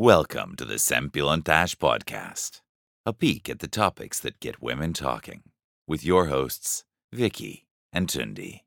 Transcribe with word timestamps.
Welcome 0.00 0.54
to 0.58 0.64
the 0.64 0.76
Sempilontash 0.76 1.74
Podcast, 1.74 2.60
a 3.04 3.12
peek 3.12 3.50
at 3.50 3.58
the 3.58 3.66
topics 3.66 4.20
that 4.20 4.38
get 4.38 4.62
women 4.62 4.92
talking, 4.92 5.42
with 5.88 6.04
your 6.04 6.26
hosts, 6.26 6.84
Vicky 7.12 7.66
and 7.92 8.06
Tundi. 8.06 8.60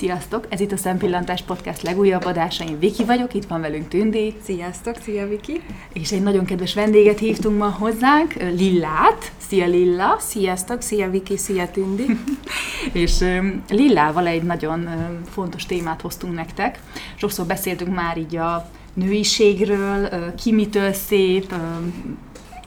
Sziasztok! 0.00 0.46
Ez 0.48 0.60
itt 0.60 0.72
a 0.72 0.76
Szempillantás 0.76 1.42
Podcast 1.42 1.82
legújabb 1.82 2.24
adása. 2.24 2.64
Én 2.64 2.78
Viki 2.78 3.04
vagyok, 3.04 3.34
itt 3.34 3.44
van 3.44 3.60
velünk 3.60 3.88
Tündi. 3.88 4.34
Sziasztok, 4.42 4.96
szia 5.02 5.28
Viki! 5.28 5.60
És 5.92 6.12
egy 6.12 6.22
nagyon 6.22 6.44
kedves 6.44 6.74
vendéget 6.74 7.18
hívtunk 7.18 7.58
ma 7.58 7.68
hozzánk, 7.68 8.32
Lillát. 8.34 9.32
Szia 9.48 9.66
Lilla! 9.66 10.16
Sziasztok, 10.18 10.80
szia 10.80 11.10
Viki, 11.10 11.36
szia 11.36 11.70
Tündi! 11.70 12.06
és 12.92 13.20
um, 13.20 13.62
Lillával 13.68 14.26
egy 14.26 14.42
nagyon 14.42 14.78
um, 14.80 15.20
fontos 15.30 15.66
témát 15.66 16.00
hoztunk 16.00 16.34
nektek. 16.34 16.80
Sokszor 17.16 17.46
beszéltünk 17.46 17.94
már 17.94 18.18
így 18.18 18.36
a 18.36 18.70
nőiségről, 18.94 20.08
ki 20.34 20.52
mitől 20.52 20.92
szép, 20.92 21.54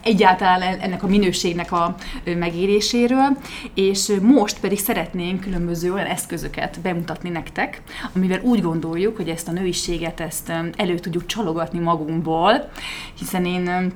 egyáltalán 0.04 0.62
ennek 0.62 1.02
a 1.02 1.06
minőségnek 1.06 1.72
a 1.72 1.94
megéréséről, 2.24 3.36
és 3.74 4.12
most 4.22 4.60
pedig 4.60 4.78
szeretnénk 4.78 5.40
különböző 5.40 5.92
olyan 5.92 6.06
eszközöket 6.06 6.80
bemutatni 6.80 7.28
nektek, 7.28 7.82
amivel 8.14 8.40
úgy 8.40 8.62
gondoljuk, 8.62 9.16
hogy 9.16 9.28
ezt 9.28 9.48
a 9.48 9.52
nőiséget 9.52 10.20
ezt 10.20 10.52
elő 10.76 10.98
tudjuk 10.98 11.26
csalogatni 11.26 11.78
magunkból, 11.78 12.70
hiszen 13.18 13.44
én 13.44 13.92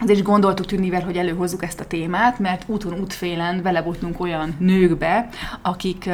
azért 0.00 0.18
is 0.18 0.24
gondoltuk 0.24 0.66
Tünnivel, 0.66 1.02
hogy 1.04 1.16
előhozzuk 1.16 1.62
ezt 1.62 1.80
a 1.80 1.86
témát, 1.86 2.38
mert 2.38 2.64
úton 2.66 3.00
útfélen 3.00 3.62
belebotnunk 3.62 4.20
olyan 4.20 4.56
nőkbe, 4.58 5.28
akik 5.62 6.10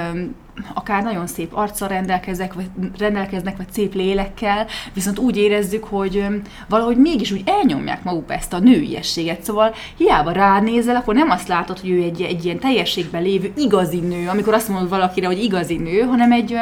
akár 0.74 1.02
nagyon 1.02 1.26
szép 1.26 1.54
arccal 1.54 1.88
rendelkeznek, 1.88 2.54
vagy, 2.54 2.68
rendelkeznek, 2.98 3.56
vagy 3.56 3.72
szép 3.72 3.94
lélekkel, 3.94 4.66
viszont 4.92 5.18
úgy 5.18 5.36
érezzük, 5.36 5.84
hogy 5.84 6.26
valahogy 6.68 6.96
mégis 6.96 7.32
úgy 7.32 7.42
elnyomják 7.46 8.04
magukba 8.04 8.34
ezt 8.34 8.52
a 8.52 8.58
nőiességet. 8.58 9.42
Szóval 9.42 9.74
hiába 9.96 10.30
ránézel, 10.30 10.96
akkor 10.96 11.14
nem 11.14 11.30
azt 11.30 11.48
látod, 11.48 11.78
hogy 11.78 11.90
ő 11.90 12.02
egy, 12.02 12.22
egy 12.22 12.44
ilyen 12.44 12.58
teljességben 12.58 13.22
lévő 13.22 13.52
igazi 13.56 14.00
nő, 14.00 14.28
amikor 14.28 14.54
azt 14.54 14.68
mondod 14.68 14.88
valakire, 14.88 15.26
hogy 15.26 15.42
igazi 15.42 15.76
nő, 15.76 16.00
hanem 16.00 16.32
egy 16.32 16.56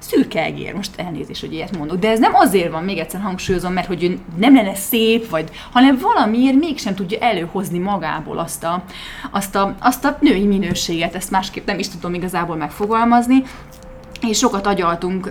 szürke 0.00 0.42
egér, 0.42 0.74
most 0.74 0.90
elnézést, 0.96 1.40
hogy 1.40 1.52
ilyet 1.52 1.76
mondok, 1.76 1.98
de 1.98 2.10
ez 2.10 2.18
nem 2.18 2.34
azért 2.34 2.70
van, 2.70 2.84
még 2.84 2.98
egyszer 2.98 3.20
hangsúlyozom, 3.20 3.72
mert 3.72 3.86
hogy 3.86 4.04
ő 4.04 4.18
nem 4.36 4.54
lenne 4.54 4.74
szép, 4.74 5.28
vagy, 5.28 5.50
hanem 5.72 5.98
valamiért 5.98 6.58
mégsem 6.58 6.94
tudja 6.94 7.18
előhozni 7.18 7.78
magából 7.78 8.38
azt 8.38 8.64
a, 8.64 8.82
azt 9.30 9.54
a, 9.54 9.74
azt 9.80 10.04
a 10.04 10.16
női 10.20 10.46
minőséget, 10.46 11.14
ezt 11.14 11.30
másképp 11.30 11.66
nem 11.66 11.78
is 11.78 11.88
tudom 11.88 12.14
igazából 12.14 12.56
megfogalmazni, 12.56 13.42
és 14.20 14.38
sokat 14.38 14.66
agyaltunk 14.66 15.30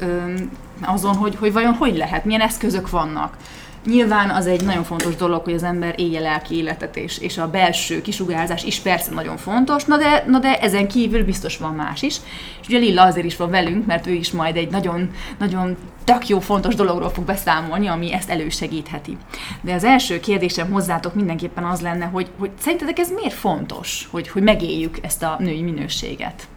azon, 0.82 1.16
hogy, 1.16 1.36
hogy 1.36 1.54
vajon 1.54 1.74
hogy 1.74 1.98
lehet, 1.98 2.26
milyen 2.26 2.42
eszközök 2.42 2.90
vannak. 2.90 3.38
Nyilván 3.86 4.30
az 4.30 4.48
egy 4.48 4.64
nagyon 4.64 4.84
fontos 4.84 5.16
dolog, 5.16 5.44
hogy 5.44 5.54
az 5.54 5.64
ember 5.64 5.94
élje 5.98 6.20
lelki 6.20 6.56
életet, 6.56 6.96
és, 6.96 7.18
és 7.18 7.38
a 7.38 7.50
belső 7.50 8.02
kisugárzás 8.02 8.64
is 8.64 8.80
persze 8.80 9.12
nagyon 9.12 9.38
fontos, 9.38 9.86
na 9.86 9.98
de, 9.98 10.24
na 10.28 10.40
de 10.40 10.60
ezen 10.60 10.88
kívül 10.88 11.26
biztos 11.26 11.58
van 11.58 11.74
más 11.74 12.02
is. 12.02 12.18
És 12.62 12.68
ugye 12.68 12.78
Lilla 12.78 13.04
azért 13.04 13.26
is 13.26 13.36
van 13.36 13.50
velünk, 13.50 13.86
mert 13.86 14.08
ő 14.08 14.12
is 14.12 14.32
majd 14.32 14.56
egy 14.56 14.70
nagyon, 14.70 15.10
nagyon 15.38 15.78
tök 16.04 16.28
jó, 16.28 16.40
fontos 16.40 16.76
dologról 16.76 17.10
fog 17.10 17.26
beszámolni, 17.26 17.88
ami 17.88 18.14
ezt 18.14 18.30
elősegítheti. 18.30 19.18
De 19.62 19.74
az 19.74 19.84
első 19.84 20.20
kérdésem 20.20 20.72
hozzátok 20.72 21.16
mindenképpen 21.16 21.64
az 21.64 21.82
lenne, 21.82 22.06
hogy, 22.06 22.28
hogy 22.38 22.52
szerintetek 22.60 23.00
ez 23.00 23.12
miért 23.12 23.34
fontos, 23.34 24.08
hogy, 24.12 24.30
hogy 24.30 24.44
megéljük 24.44 24.98
ezt 25.02 25.24
a 25.24 25.36
női 25.40 25.62
minőséget? 25.62 26.48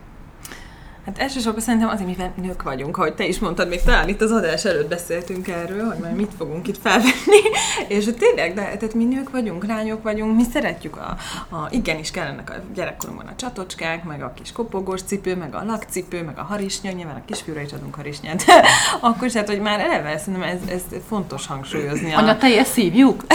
Hát 1.07 1.19
elsősorban 1.19 1.61
szerintem 1.61 1.89
azért, 1.89 2.07
mivel 2.07 2.33
nők 2.37 2.63
vagyunk, 2.63 2.97
ahogy 2.97 3.15
te 3.15 3.27
is 3.27 3.39
mondtad, 3.39 3.69
még 3.69 3.83
talán 3.83 4.09
itt 4.09 4.21
az 4.21 4.31
adás 4.31 4.65
előtt 4.65 4.89
beszéltünk 4.89 5.49
erről, 5.49 5.85
hogy 5.85 5.99
majd 5.99 6.17
mit 6.17 6.31
fogunk 6.39 6.69
itt 6.69 6.79
felvenni, 6.83 7.43
és 7.97 8.09
tényleg, 8.19 8.55
de 8.55 8.63
tehát 8.63 8.95
mi 8.95 9.05
nők 9.05 9.31
vagyunk, 9.31 9.67
lányok 9.67 10.03
vagyunk, 10.03 10.37
mi 10.37 10.43
szeretjük 10.53 10.97
a, 10.97 11.17
a 11.57 11.69
igenis 11.71 12.11
kellenek 12.11 12.51
a 12.51 12.55
gyerekkorunkban 12.75 13.27
a 13.27 13.37
csatocskák, 13.37 14.05
meg 14.05 14.23
a 14.23 14.33
kis 14.35 14.53
kopogós 14.53 15.03
cipő, 15.03 15.37
meg 15.37 15.55
a 15.55 15.65
lakcipő, 15.65 16.23
meg 16.23 16.39
a 16.39 16.43
harisnya, 16.43 16.91
nyilván 16.91 17.17
a 17.17 17.25
kisfiúra 17.27 17.61
is 17.61 17.73
adunk 17.73 17.95
harisnyát. 17.95 18.45
Akkor 19.01 19.27
is, 19.27 19.33
hát, 19.33 19.49
hogy 19.49 19.61
már 19.61 19.81
eleve 19.81 20.19
szerintem 20.19 20.43
ez, 20.43 20.59
ez 20.69 20.83
fontos 21.09 21.47
hangsúlyozni. 21.47 22.15
Anya, 22.15 22.37
teljes 22.37 22.67
szívjuk? 22.67 23.25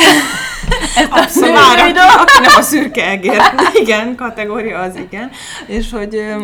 Ezt 0.95 1.11
Abszolút, 1.11 1.57
aki, 1.57 1.97
aki 1.97 2.39
nem 2.41 2.55
a 2.57 2.61
szürke 2.61 3.09
egér. 3.09 3.41
Igen, 3.73 4.15
kategória 4.15 4.79
az 4.79 4.95
igen. 4.95 5.31
És 5.65 5.91
hogy 5.91 6.35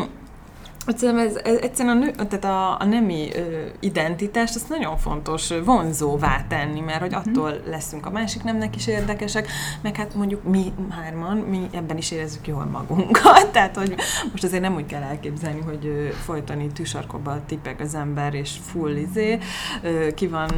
Egyszerűen 0.85 1.27
ez, 1.27 1.35
ez 1.35 1.57
egyszerűen 1.61 1.97
a, 1.97 1.99
nő, 1.99 2.11
tehát 2.11 2.43
a, 2.43 2.79
a 2.79 2.85
nemi 2.85 3.29
ö, 3.35 3.65
identitást 3.79 4.55
azt 4.55 4.69
nagyon 4.69 4.97
fontos 4.97 5.53
vonzóvá 5.65 6.45
tenni, 6.47 6.79
mert 6.79 6.99
hogy 6.99 7.11
mhm. 7.11 7.19
attól 7.19 7.61
leszünk 7.65 8.05
a 8.05 8.09
másik 8.09 8.43
nemnek 8.43 8.75
is 8.75 8.87
érdekesek, 8.87 9.47
meg 9.81 9.95
hát 9.95 10.15
mondjuk 10.15 10.43
mi 10.43 10.73
hárman, 10.89 11.37
mi 11.37 11.67
ebben 11.71 11.97
is 11.97 12.11
érezzük 12.11 12.47
jól 12.47 12.65
magunkat, 12.65 13.47
tehát 13.53 13.75
hogy 13.75 13.95
most 14.31 14.43
azért 14.43 14.61
nem 14.61 14.75
úgy 14.75 14.85
kell 14.85 15.01
elképzelni, 15.01 15.61
hogy 15.61 15.85
ö, 15.85 16.07
folytani 16.09 16.67
tűsarkokba 16.67 17.39
tipek 17.45 17.79
az 17.79 17.95
ember, 17.95 18.33
és 18.33 18.57
full 18.65 18.95
izé, 18.95 19.39
ö, 19.81 20.07
ki 20.13 20.27
van 20.27 20.49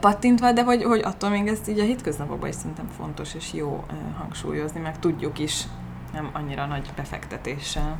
pattintva, 0.00 0.52
de 0.52 0.62
hogy, 0.62 0.82
hogy 0.82 1.00
attól 1.04 1.30
még 1.30 1.46
ezt 1.46 1.68
így 1.68 1.78
a 1.78 1.82
hétköznapokban 1.82 2.48
is 2.48 2.54
szerintem 2.54 2.88
fontos 2.96 3.34
és 3.34 3.52
jó 3.52 3.84
hangsúlyozni, 4.18 4.80
meg 4.80 4.98
tudjuk 4.98 5.38
is 5.38 5.62
nem 6.12 6.30
annyira 6.32 6.66
nagy 6.66 6.90
befektetéssel 6.96 7.98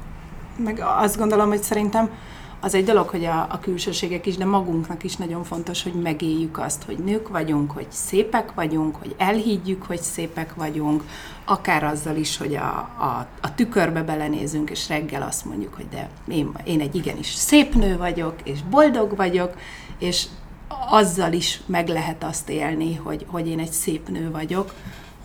meg 0.59 0.83
azt 0.99 1.17
gondolom, 1.17 1.49
hogy 1.49 1.63
szerintem 1.63 2.11
az 2.61 2.75
egy 2.75 2.85
dolog, 2.85 3.09
hogy 3.09 3.25
a, 3.25 3.47
a 3.51 3.59
külsőségek 3.61 4.27
is, 4.27 4.37
de 4.37 4.45
magunknak 4.45 5.05
is 5.05 5.17
nagyon 5.17 5.45
fontos, 5.45 5.83
hogy 5.83 5.93
megéljük 5.93 6.59
azt, 6.59 6.83
hogy 6.83 6.99
nők 6.99 7.29
vagyunk, 7.29 7.71
hogy 7.71 7.87
szépek 7.89 8.55
vagyunk, 8.55 8.97
hogy 8.97 9.15
elhiggyük, 9.19 9.83
hogy 9.83 10.01
szépek 10.01 10.55
vagyunk, 10.55 11.05
akár 11.45 11.85
azzal 11.85 12.17
is, 12.17 12.37
hogy 12.37 12.55
a, 12.55 12.69
a, 12.99 13.27
a 13.41 13.55
tükörbe 13.55 14.03
belenézünk, 14.03 14.71
és 14.71 14.89
reggel 14.89 15.23
azt 15.23 15.45
mondjuk, 15.45 15.75
hogy 15.75 15.89
de 15.89 16.09
én, 16.29 16.51
én 16.65 16.81
egy 16.81 16.95
igenis 16.95 17.35
szép 17.35 17.75
nő 17.75 17.97
vagyok, 17.97 18.35
és 18.45 18.63
boldog 18.71 19.17
vagyok, 19.17 19.55
és 19.99 20.27
azzal 20.91 21.33
is 21.33 21.61
meg 21.67 21.89
lehet 21.89 22.25
azt 22.25 22.49
élni, 22.49 22.95
hogy, 22.95 23.27
hogy 23.29 23.49
én 23.49 23.59
egy 23.59 23.73
szép 23.73 24.09
nő 24.09 24.31
vagyok, 24.31 24.75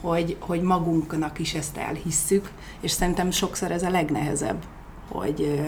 hogy, 0.02 0.38
hogy 0.40 0.62
magunknak 0.62 1.40
is 1.40 1.54
ezt 1.54 1.78
elhisszük, 1.78 2.52
és 2.82 2.92
szerintem 2.92 3.32
sokszor 3.32 3.72
ez 3.72 3.84
a 3.84 3.90
legnehezebb, 3.90 4.64
hogy, 5.12 5.60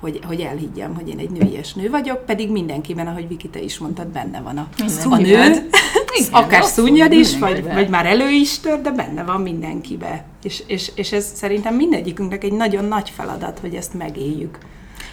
hogy, 0.00 0.20
hogy 0.26 0.40
elhiggyem, 0.40 0.94
hogy 0.94 1.08
én 1.08 1.18
egy 1.18 1.30
nőies 1.30 1.74
nő 1.74 1.90
vagyok, 1.90 2.24
pedig 2.26 2.50
mindenkiben, 2.50 3.06
ahogy 3.06 3.28
Viki, 3.28 3.48
te 3.48 3.60
is 3.60 3.78
mondtad, 3.78 4.06
benne 4.06 4.40
van 4.40 4.56
a, 4.56 4.68
a 5.10 5.16
nő, 5.16 5.68
akár 6.30 6.64
szúnyad 6.64 7.12
is, 7.12 7.38
vagy, 7.38 7.64
vagy 7.64 7.88
már 7.88 8.06
elő 8.06 8.28
is 8.28 8.58
tör, 8.58 8.80
de 8.80 8.90
benne 8.90 9.24
van 9.24 9.40
mindenkibe. 9.40 10.24
És, 10.42 10.62
és, 10.66 10.90
és 10.94 11.12
ez 11.12 11.26
szerintem 11.34 11.74
mindegyikünknek 11.74 12.44
egy 12.44 12.52
nagyon 12.52 12.84
nagy 12.84 13.10
feladat, 13.16 13.58
hogy 13.58 13.74
ezt 13.74 13.94
megéljük. 13.94 14.58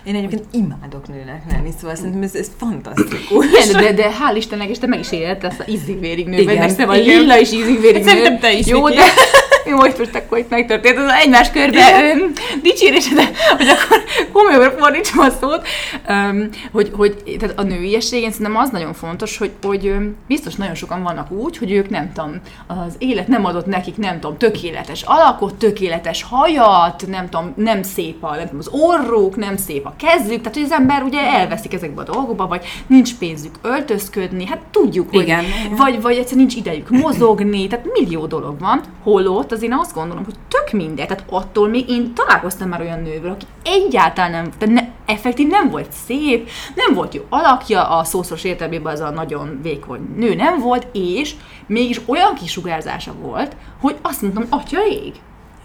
Én 0.03 0.15
egyébként 0.15 0.43
imádok 0.51 1.07
nőnek 1.07 1.43
lenni, 1.51 1.69
szóval 1.79 1.95
szerintem 1.95 2.21
ez, 2.21 2.35
ez 2.35 2.51
fantasztikus. 2.57 3.45
Igen, 3.45 3.83
de, 3.83 3.93
de 4.01 4.09
hál' 4.09 4.35
Istennek, 4.35 4.69
és 4.69 4.79
te 4.79 4.87
meg 4.87 4.99
is 4.99 5.09
ezt 5.09 5.59
a 5.59 5.63
ízig-vérig 5.67 6.27
nő, 6.27 6.43
vagy 6.43 6.57
meg 6.57 6.85
vagy 6.87 7.05
Lilla 7.05 7.37
is 7.37 7.51
ízig-vérig 7.51 8.03
nő. 8.03 8.07
Szerintem 8.07 8.39
te 8.39 8.53
is. 8.53 8.67
Jó, 8.67 8.89
de 8.89 8.95
mi 8.95 9.01
most 9.75 9.97
most 9.97 10.15
akkor 10.15 10.37
itt 10.37 10.49
megtörtént, 10.49 10.97
az 10.97 11.11
egymás 11.23 11.51
körbe 11.51 12.13
dicsérés, 12.61 13.07
de 13.07 13.29
hogy 13.57 13.67
akkor 13.67 14.03
komolyan 14.31 14.71
fordítsam 14.77 15.19
a 15.19 15.29
szót, 15.29 15.67
um, 16.09 16.49
hogy, 16.71 16.91
hogy 16.93 17.37
tehát 17.39 17.59
a 17.59 17.63
nőiességen 17.63 18.31
szerintem 18.31 18.57
az 18.57 18.69
nagyon 18.69 18.93
fontos, 18.93 19.37
hogy, 19.37 19.51
hogy 19.61 19.93
biztos 20.27 20.55
nagyon 20.55 20.75
sokan 20.75 21.03
vannak 21.03 21.31
úgy, 21.31 21.57
hogy 21.57 21.71
ők 21.71 21.89
nem 21.89 22.11
tudom, 22.13 22.41
az 22.67 22.95
élet 22.97 23.27
nem 23.27 23.45
adott 23.45 23.65
nekik, 23.65 23.97
nem 23.97 24.19
tudom, 24.19 24.37
tökéletes 24.37 25.01
alakot, 25.01 25.55
tökéletes 25.55 26.23
hajat, 26.23 27.07
nem 27.07 27.29
tudom, 27.29 27.53
nem 27.55 27.83
szép 27.83 28.23
a, 28.23 28.35
nem 28.35 28.45
tudom, 28.45 28.59
az 28.59 28.69
orrók, 28.71 29.35
nem 29.35 29.57
szép 29.57 29.85
a 29.85 29.93
kezük, 29.97 30.37
tehát 30.37 30.53
hogy 30.53 30.63
az 30.63 30.71
ember 30.71 31.03
ugye 31.03 31.21
elveszik 31.21 31.73
ezekbe 31.73 32.01
a 32.01 32.11
dolgokba, 32.11 32.47
vagy 32.47 32.65
nincs 32.87 33.15
pénzük 33.15 33.55
öltözködni, 33.61 34.45
hát 34.45 34.61
tudjuk, 34.71 35.09
hogy 35.09 35.21
Igen. 35.21 35.45
vagy, 35.77 36.01
vagy 36.01 36.17
egyszerűen 36.17 36.45
nincs 36.45 36.55
idejük 36.55 36.89
mozogni, 36.89 37.67
tehát 37.67 37.85
millió 37.93 38.25
dolog 38.25 38.59
van, 38.59 38.81
holott 39.03 39.51
az 39.57 39.63
én 39.63 39.73
azt 39.73 39.93
gondolom, 39.93 40.23
hogy 40.23 40.35
tök 40.47 40.71
mindegy. 40.71 41.07
Tehát 41.07 41.23
attól 41.29 41.67
még 41.67 41.89
én 41.89 42.13
találkoztam 42.13 42.69
már 42.69 42.81
olyan 42.81 43.01
nővel, 43.01 43.31
aki 43.31 43.45
egyáltalán 43.63 44.31
nem, 44.31 44.51
tehát 44.57 44.75
ne, 44.75 45.13
effektív 45.13 45.47
nem 45.47 45.69
volt 45.69 45.91
szép, 46.05 46.49
nem 46.75 46.93
volt 46.93 47.13
jó 47.13 47.21
alakja, 47.29 47.89
a 47.89 48.03
szószoros 48.03 48.43
értelmében 48.43 48.93
az 48.93 48.99
a 48.99 49.09
nagyon 49.09 49.59
vékony 49.61 50.13
nő 50.15 50.35
nem 50.35 50.59
volt, 50.59 50.87
és 50.93 51.35
mégis 51.67 52.01
olyan 52.05 52.33
kisugárzása 52.33 53.13
volt, 53.21 53.55
hogy 53.81 53.95
azt 54.01 54.21
mondtam, 54.21 54.45
atya 54.49 54.79
ég. 54.87 55.13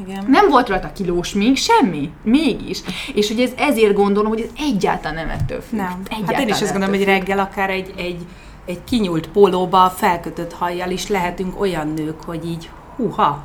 Igen. 0.07 0.25
Nem 0.29 0.49
volt 0.49 0.69
rajta 0.69 0.93
kilós 0.93 1.33
még, 1.33 1.57
semmi. 1.57 2.11
Mégis. 2.23 2.81
És 3.15 3.29
hogy 3.29 3.41
ez 3.41 3.51
ezért 3.57 3.95
gondolom, 3.95 4.29
hogy 4.31 4.41
ez 4.41 4.51
egyáltalán 4.59 5.15
nem 5.15 5.39
ettől 5.39 5.61
függ. 5.61 5.79
Nem. 5.79 6.03
Egyáltalán 6.05 6.35
hát 6.35 6.43
én 6.43 6.49
is 6.49 6.61
azt 6.63 6.73
gondolom, 6.73 6.95
hogy 6.95 7.05
reggel 7.05 7.39
akár 7.39 7.71
egy, 7.71 7.93
egy, 7.97 8.27
egy 8.65 8.85
kinyúlt 8.85 9.29
pólóba, 9.29 9.91
felkötött 9.97 10.53
hajjal 10.53 10.91
is 10.91 11.09
lehetünk 11.09 11.61
olyan 11.61 11.89
nők, 11.89 12.23
hogy 12.23 12.47
így, 12.47 12.71
huha, 12.97 13.43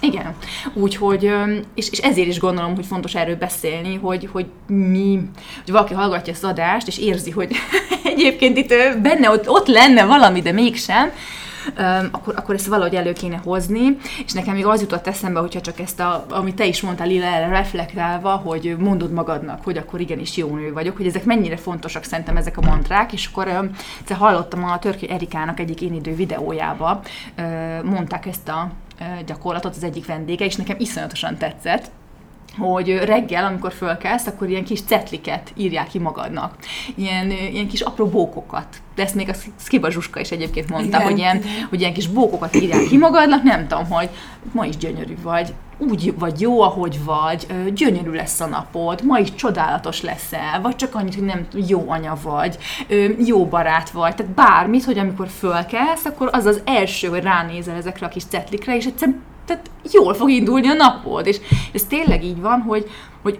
Igen. 0.00 0.34
Úgyhogy, 0.72 1.32
és, 1.74 1.90
és 1.90 1.98
ezért 1.98 2.28
is 2.28 2.38
gondolom, 2.38 2.74
hogy 2.74 2.86
fontos 2.86 3.14
erről 3.14 3.36
beszélni, 3.36 3.94
hogy, 3.94 4.28
hogy 4.32 4.46
mi, 4.66 5.20
hogy 5.64 5.72
valaki 5.72 5.94
hallgatja 5.94 6.32
az 6.32 6.44
adást, 6.44 6.86
és 6.86 6.98
érzi, 6.98 7.30
hogy 7.30 7.56
egyébként 8.14 8.56
itt 8.56 8.74
benne 9.02 9.30
ott, 9.30 9.48
ott 9.48 9.66
lenne 9.66 10.04
valami, 10.04 10.40
de 10.40 10.52
mégsem, 10.52 11.10
akkor, 12.10 12.34
akkor 12.36 12.54
ezt 12.54 12.66
valahogy 12.66 12.94
elő 12.94 13.12
kéne 13.12 13.40
hozni, 13.44 13.96
és 14.24 14.32
nekem 14.32 14.54
még 14.54 14.66
az 14.66 14.80
jutott 14.80 15.06
eszembe, 15.06 15.40
hogyha 15.40 15.60
csak 15.60 15.80
ezt, 15.80 16.00
a, 16.00 16.26
amit 16.28 16.54
te 16.54 16.66
is 16.66 16.80
mondtál, 16.80 17.06
Lila, 17.06 17.26
erre 17.26 17.48
reflektálva, 17.48 18.30
hogy 18.30 18.76
mondod 18.78 19.12
magadnak, 19.12 19.64
hogy 19.64 19.76
akkor 19.76 20.00
igenis 20.00 20.36
jó 20.36 20.54
nő 20.56 20.72
vagyok, 20.72 20.96
hogy 20.96 21.06
ezek 21.06 21.24
mennyire 21.24 21.56
fontosak 21.56 22.04
szerintem 22.04 22.36
ezek 22.36 22.56
a 22.56 22.66
mantrák, 22.66 23.12
és 23.12 23.28
akkor 23.32 23.70
egyszer 24.00 24.16
hallottam 24.16 24.64
a 24.64 24.78
Törki 24.78 25.10
Erikának 25.10 25.60
egyik 25.60 25.80
én 25.80 25.94
idő 25.94 26.14
videójába, 26.14 27.00
mondták 27.82 28.26
ezt 28.26 28.48
a 28.48 28.70
gyakorlatot 29.26 29.76
az 29.76 29.84
egyik 29.84 30.06
vendége, 30.06 30.44
és 30.44 30.56
nekem 30.56 30.76
iszonyatosan 30.78 31.36
tetszett, 31.36 31.90
hogy 32.58 32.96
reggel, 32.96 33.44
amikor 33.44 33.72
fölkelsz, 33.72 34.26
akkor 34.26 34.48
ilyen 34.48 34.64
kis 34.64 34.82
cetliket 34.82 35.52
írják 35.56 35.88
ki 35.88 35.98
magadnak. 35.98 36.54
Ilyen, 36.94 37.30
ilyen 37.30 37.68
kis 37.68 37.80
apró 37.80 38.06
bókokat. 38.06 38.66
De 38.94 39.02
ezt 39.02 39.14
még 39.14 39.28
a 39.28 39.34
Skiba 39.56 39.90
Zsuska 39.90 40.20
is 40.20 40.30
egyébként 40.30 40.68
mondta, 40.68 40.96
igen, 40.96 41.02
hogy, 41.02 41.18
ilyen, 41.18 41.36
igen. 41.36 41.66
hogy 41.68 41.80
ilyen 41.80 41.92
kis 41.92 42.08
bókokat 42.08 42.54
írják 42.54 42.84
ki 42.88 42.96
magadnak, 42.96 43.42
nem 43.42 43.68
tudom, 43.68 43.90
hogy 43.90 44.08
ma 44.52 44.66
is 44.66 44.76
gyönyörű 44.76 45.16
vagy, 45.22 45.54
úgy 45.78 46.14
vagy 46.18 46.40
jó, 46.40 46.60
ahogy 46.60 47.04
vagy, 47.04 47.46
gyönyörű 47.74 48.10
lesz 48.10 48.40
a 48.40 48.46
napod, 48.46 49.04
ma 49.04 49.18
is 49.18 49.34
csodálatos 49.34 50.02
leszel, 50.02 50.60
vagy 50.62 50.76
csak 50.76 50.94
annyit, 50.94 51.14
hogy 51.14 51.24
nem 51.24 51.46
jó 51.66 51.90
anya 51.90 52.18
vagy, 52.22 52.58
jó 53.24 53.46
barát 53.46 53.90
vagy, 53.90 54.14
tehát 54.14 54.32
bármit, 54.32 54.84
hogy 54.84 54.98
amikor 54.98 55.28
fölkelsz, 55.28 56.04
akkor 56.04 56.28
az 56.32 56.44
az 56.44 56.60
első, 56.64 57.08
hogy 57.08 57.22
ránézel 57.22 57.76
ezekre 57.76 58.06
a 58.06 58.08
kis 58.08 58.24
cetlikre, 58.24 58.76
és 58.76 58.86
egyszerűen 58.86 59.22
tehát 59.48 59.70
jól 59.92 60.14
fog 60.14 60.30
indulni 60.30 60.68
a 60.68 60.74
napod. 60.74 61.26
És 61.26 61.40
ez 61.72 61.84
tényleg 61.84 62.24
így 62.24 62.40
van, 62.40 62.60
hogy, 62.60 62.90
hogy 63.22 63.38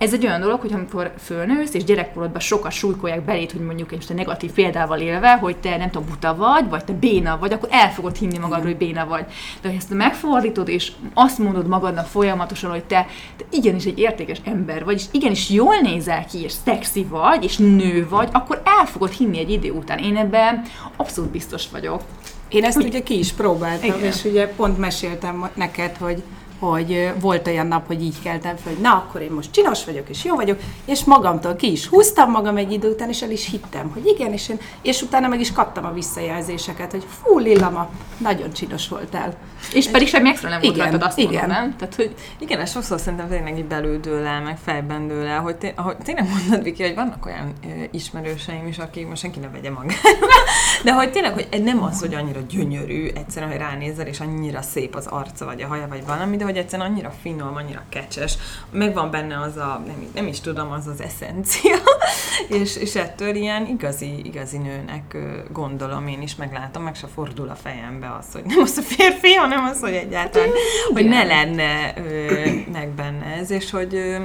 ez 0.00 0.12
egy 0.12 0.26
olyan 0.26 0.40
dolog, 0.40 0.60
hogy 0.60 0.72
amikor 0.72 1.12
fölnősz, 1.18 1.74
és 1.74 1.84
gyerekkorodban 1.84 2.40
sokat 2.40 2.72
súlykolják 2.72 3.24
belét, 3.24 3.52
hogy 3.52 3.60
mondjuk 3.60 3.90
most 3.90 4.10
a 4.10 4.14
negatív 4.14 4.52
példával 4.52 4.98
élve, 4.98 5.36
hogy 5.36 5.56
te 5.56 5.76
nem 5.76 5.90
tudom, 5.90 6.08
buta 6.08 6.36
vagy, 6.36 6.68
vagy 6.68 6.84
te 6.84 6.92
béna 6.92 7.38
vagy, 7.38 7.52
akkor 7.52 7.68
el 7.72 7.92
fogod 7.92 8.16
hinni 8.16 8.38
magadról, 8.38 8.66
hogy 8.66 8.76
béna 8.76 9.06
vagy. 9.06 9.24
De 9.60 9.68
ha 9.68 9.74
ezt 9.74 9.90
megfordítod, 9.90 10.68
és 10.68 10.92
azt 11.14 11.38
mondod 11.38 11.66
magadnak 11.66 12.06
folyamatosan, 12.06 12.70
hogy 12.70 12.84
te, 12.84 13.06
te 13.36 13.44
igenis 13.50 13.84
egy 13.84 13.98
értékes 13.98 14.40
ember 14.44 14.84
vagy, 14.84 14.94
és 14.94 15.04
igenis 15.10 15.50
jól 15.50 15.76
nézel 15.82 16.26
ki, 16.26 16.42
és 16.42 16.52
szexi 16.52 17.04
vagy, 17.04 17.44
és 17.44 17.56
nő 17.56 18.06
vagy, 18.08 18.28
akkor 18.32 18.62
el 18.64 18.86
fogod 18.86 19.10
hinni 19.10 19.38
egy 19.38 19.50
idő 19.50 19.70
után. 19.70 19.98
Én 19.98 20.16
ebben 20.16 20.62
abszolút 20.96 21.30
biztos 21.30 21.70
vagyok. 21.70 22.02
Én 22.50 22.64
ezt 22.64 22.76
ugye 22.82 23.02
ki 23.02 23.18
is 23.18 23.32
próbáltam, 23.32 23.88
Igen. 23.88 24.04
és 24.04 24.24
ugye 24.24 24.48
pont 24.48 24.78
meséltem 24.78 25.50
neked, 25.54 25.96
hogy 25.96 26.22
hogy 26.60 27.12
volt 27.20 27.46
olyan 27.46 27.66
nap, 27.66 27.86
hogy 27.86 28.02
így 28.02 28.22
keltem 28.22 28.56
fel, 28.56 28.72
hogy 28.72 28.82
na, 28.82 28.92
akkor 28.92 29.20
én 29.20 29.30
most 29.30 29.50
csinos 29.50 29.84
vagyok, 29.84 30.08
és 30.08 30.24
jó 30.24 30.34
vagyok, 30.34 30.58
és 30.84 31.04
magamtól 31.04 31.56
ki 31.56 31.70
is 31.70 31.86
húztam 31.86 32.30
magam 32.30 32.56
egy 32.56 32.72
idő 32.72 32.90
után, 32.90 33.08
és 33.08 33.22
el 33.22 33.30
is 33.30 33.50
hittem, 33.50 33.90
hogy 33.92 34.06
igen, 34.06 34.32
és, 34.32 34.48
én, 34.48 34.58
és 34.82 35.02
utána 35.02 35.28
meg 35.28 35.40
is 35.40 35.52
kaptam 35.52 35.84
a 35.84 35.92
visszajelzéseket, 35.92 36.90
hogy 36.90 37.04
fú, 37.22 37.38
Lillama, 37.38 37.90
nagyon 38.18 38.52
csinos 38.52 38.88
voltál. 38.88 39.34
És 39.74 39.88
pedig 39.88 40.08
semmi 40.08 40.28
extra 40.28 40.48
nem 40.48 40.60
volt 40.60 40.76
rajtad, 40.76 41.02
azt 41.02 41.18
igen. 41.18 41.32
mondom, 41.32 41.48
nem? 41.48 41.76
Tehát, 41.76 41.94
hogy... 41.94 42.14
Igen, 42.38 42.60
és 42.60 42.70
sokszor 42.70 43.00
szerintem 43.00 43.28
tényleg 43.28 43.58
így 43.58 43.64
belül 43.64 44.26
el, 44.26 44.42
meg 44.42 44.58
fejben 44.64 45.08
dől 45.08 45.26
el, 45.26 45.40
hogy, 45.40 45.56
té- 45.56 45.72
ahogy 45.76 45.96
tényleg 45.96 46.28
mondod, 46.28 46.62
Viki, 46.62 46.82
hogy 46.82 46.94
vannak 46.94 47.26
olyan 47.26 47.52
ö, 47.64 47.66
ismerőseim 47.90 48.66
is, 48.66 48.78
akik 48.78 49.08
most 49.08 49.20
senki 49.20 49.38
ne 49.38 49.48
vegye 49.48 49.70
magára, 49.70 49.98
de 50.84 50.92
hogy 50.92 51.10
tényleg, 51.10 51.32
hogy 51.32 51.62
nem 51.62 51.82
az, 51.82 52.00
hogy 52.00 52.14
annyira 52.14 52.40
gyönyörű, 52.48 53.08
egyszerűen, 53.14 53.50
hogy 53.50 53.60
ránézel, 53.60 54.06
és 54.06 54.20
annyira 54.20 54.62
szép 54.62 54.94
az 54.94 55.06
arca, 55.06 55.44
vagy 55.44 55.62
a 55.62 55.66
haja, 55.66 55.86
vagy 55.88 56.06
valami, 56.06 56.36
de 56.36 56.44
hogy 56.50 56.58
egyszerűen 56.58 56.90
annyira 56.90 57.10
finom, 57.22 57.56
annyira 57.56 57.82
kecses, 57.88 58.34
megvan 58.70 59.10
benne 59.10 59.40
az 59.40 59.56
a, 59.56 59.82
nem, 59.86 60.06
nem 60.14 60.26
is 60.26 60.40
tudom, 60.40 60.70
az 60.70 60.86
az 60.86 61.00
eszencia, 61.00 61.76
és, 62.60 62.76
és 62.76 62.94
ettől 62.94 63.34
ilyen 63.34 63.66
igazi, 63.66 64.20
igazi 64.24 64.58
nőnek 64.58 65.16
gondolom, 65.52 66.06
én 66.06 66.22
is 66.22 66.36
meglátom, 66.36 66.82
meg 66.82 66.94
se 66.94 67.06
fordul 67.06 67.48
a 67.48 67.54
fejembe 67.54 68.16
az, 68.18 68.26
hogy 68.32 68.44
nem 68.44 68.58
az 68.62 68.76
a 68.76 68.82
férfi, 68.82 69.32
hanem 69.32 69.64
az, 69.64 69.80
hogy 69.80 69.94
egyáltalán, 69.94 70.50
hogy 70.92 71.04
ne 71.04 71.24
lenne 71.24 71.94
ö, 71.96 72.50
meg 72.72 72.88
benne 72.88 73.24
ez, 73.24 73.50
és 73.50 73.70
hogy 73.70 73.94
ö, 73.94 74.16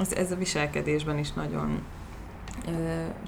ez, 0.00 0.12
ez 0.12 0.30
a 0.30 0.36
viselkedésben 0.36 1.18
is 1.18 1.32
nagyon 1.32 1.82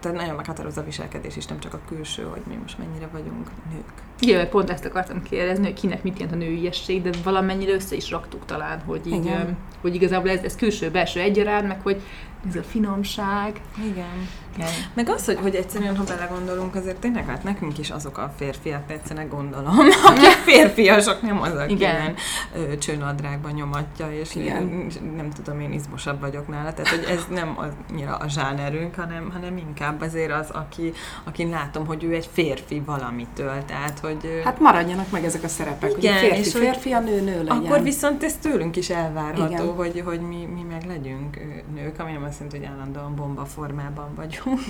tehát 0.01 0.17
nagyon 0.17 0.35
meghatározza 0.35 0.81
a 0.81 0.85
viselkedés 0.85 1.37
is, 1.37 1.47
nem 1.47 1.61
csak 1.61 1.75
a 1.75 1.81
külső, 1.89 2.23
hogy 2.23 2.43
mi 2.49 2.55
most 2.55 2.79
mennyire 2.79 3.09
vagyunk 3.13 3.51
nők. 3.73 3.93
Igen, 4.21 4.49
pont 4.49 4.71
ezt 4.71 4.85
akartam 4.85 5.23
kérdezni, 5.23 5.65
hogy 5.65 5.75
kinek 5.75 6.03
mit 6.03 6.19
jelent 6.19 6.43
a 6.43 6.45
nőiesség, 6.45 7.03
de 7.03 7.11
valamennyire 7.25 7.73
össze 7.73 7.97
is 7.97 8.11
raktuk 8.11 8.45
talán, 8.45 8.81
hogy, 8.81 9.07
így, 9.07 9.35
hogy 9.81 9.95
igazából 9.95 10.31
ez, 10.31 10.43
ez 10.43 10.57
külső-belső 10.57 11.21
egyaránt, 11.21 11.69
meg 11.69 11.81
hogy 11.81 12.03
ez 12.49 12.57
a 12.57 12.63
finomság. 12.63 13.61
Igen. 13.91 14.29
Igen. 14.57 14.69
Meg 14.95 15.09
az, 15.09 15.25
hogy, 15.25 15.37
hogy 15.37 15.55
egyszerűen, 15.55 15.97
ha 15.97 16.05
belegondolunk, 16.05 16.75
azért 16.75 16.97
tényleg 16.97 17.27
hát 17.27 17.45
nekünk 17.45 17.79
is 17.79 17.91
azok 17.91 18.19
a 18.19 18.33
férfiak, 18.37 18.91
egyszerűen 18.91 19.29
gondolom, 19.29 19.79
akik 20.09 20.25
férfiasok, 20.25 21.23
nem 21.23 21.43
az, 21.43 21.55
aki 21.55 21.73
Igen. 21.73 21.95
ilyen 21.95 22.79
csőnadrágban 22.79 23.53
nyomatja, 23.53 24.13
és 24.13 24.35
Igen. 24.35 24.89
nem 25.17 25.31
tudom, 25.31 25.61
én 25.61 25.73
izmosabb 25.73 26.21
vagyok 26.21 26.49
nála, 26.49 26.73
tehát 26.73 26.89
hogy 26.89 27.05
ez 27.11 27.27
nem 27.31 27.59
annyira 27.89 28.17
a 28.17 28.29
zsánerünk, 28.29 28.95
hanem, 28.95 29.31
hanem 29.33 29.57
inkább 29.57 30.01
azért 30.01 30.33
az, 30.33 30.51
aki, 30.51 30.93
aki 31.25 31.49
látom, 31.49 31.87
hogy 31.87 32.05
ő 32.05 32.15
egy 32.15 32.29
férfi 32.33 32.83
valamitől, 32.87 33.65
tehát 33.67 33.99
hogy... 33.99 34.41
Hát 34.45 34.61
maradjanak 34.61 35.11
meg 35.11 35.25
ezek 35.25 35.43
a 35.43 35.49
szerepek, 35.49 35.95
Igen, 35.97 36.13
hogy 36.13 36.23
a 36.23 36.35
férfi, 36.35 36.41
és 36.41 36.53
férfi, 36.53 36.93
a 36.93 37.01
nő 37.01 37.21
nő 37.21 37.45
legyen. 37.45 37.65
Akkor 37.65 37.83
viszont 37.83 38.25
ez 38.25 38.37
tőlünk 38.37 38.77
is 38.77 38.91
elvárható, 38.91 39.53
Igen. 39.53 39.75
hogy, 39.75 40.03
hogy 40.05 40.21
mi, 40.21 40.49
mi 40.55 40.63
meg 40.71 40.85
legyünk 40.87 41.37
nők, 41.75 41.99
ami 41.99 42.13
nem 42.13 42.23
azt 42.23 42.34
jelenti, 42.39 42.59
hogy 42.59 42.67
állandóan 42.67 43.15
bomba 43.15 43.45
formában 43.45 44.15
vagyunk. 44.15 44.61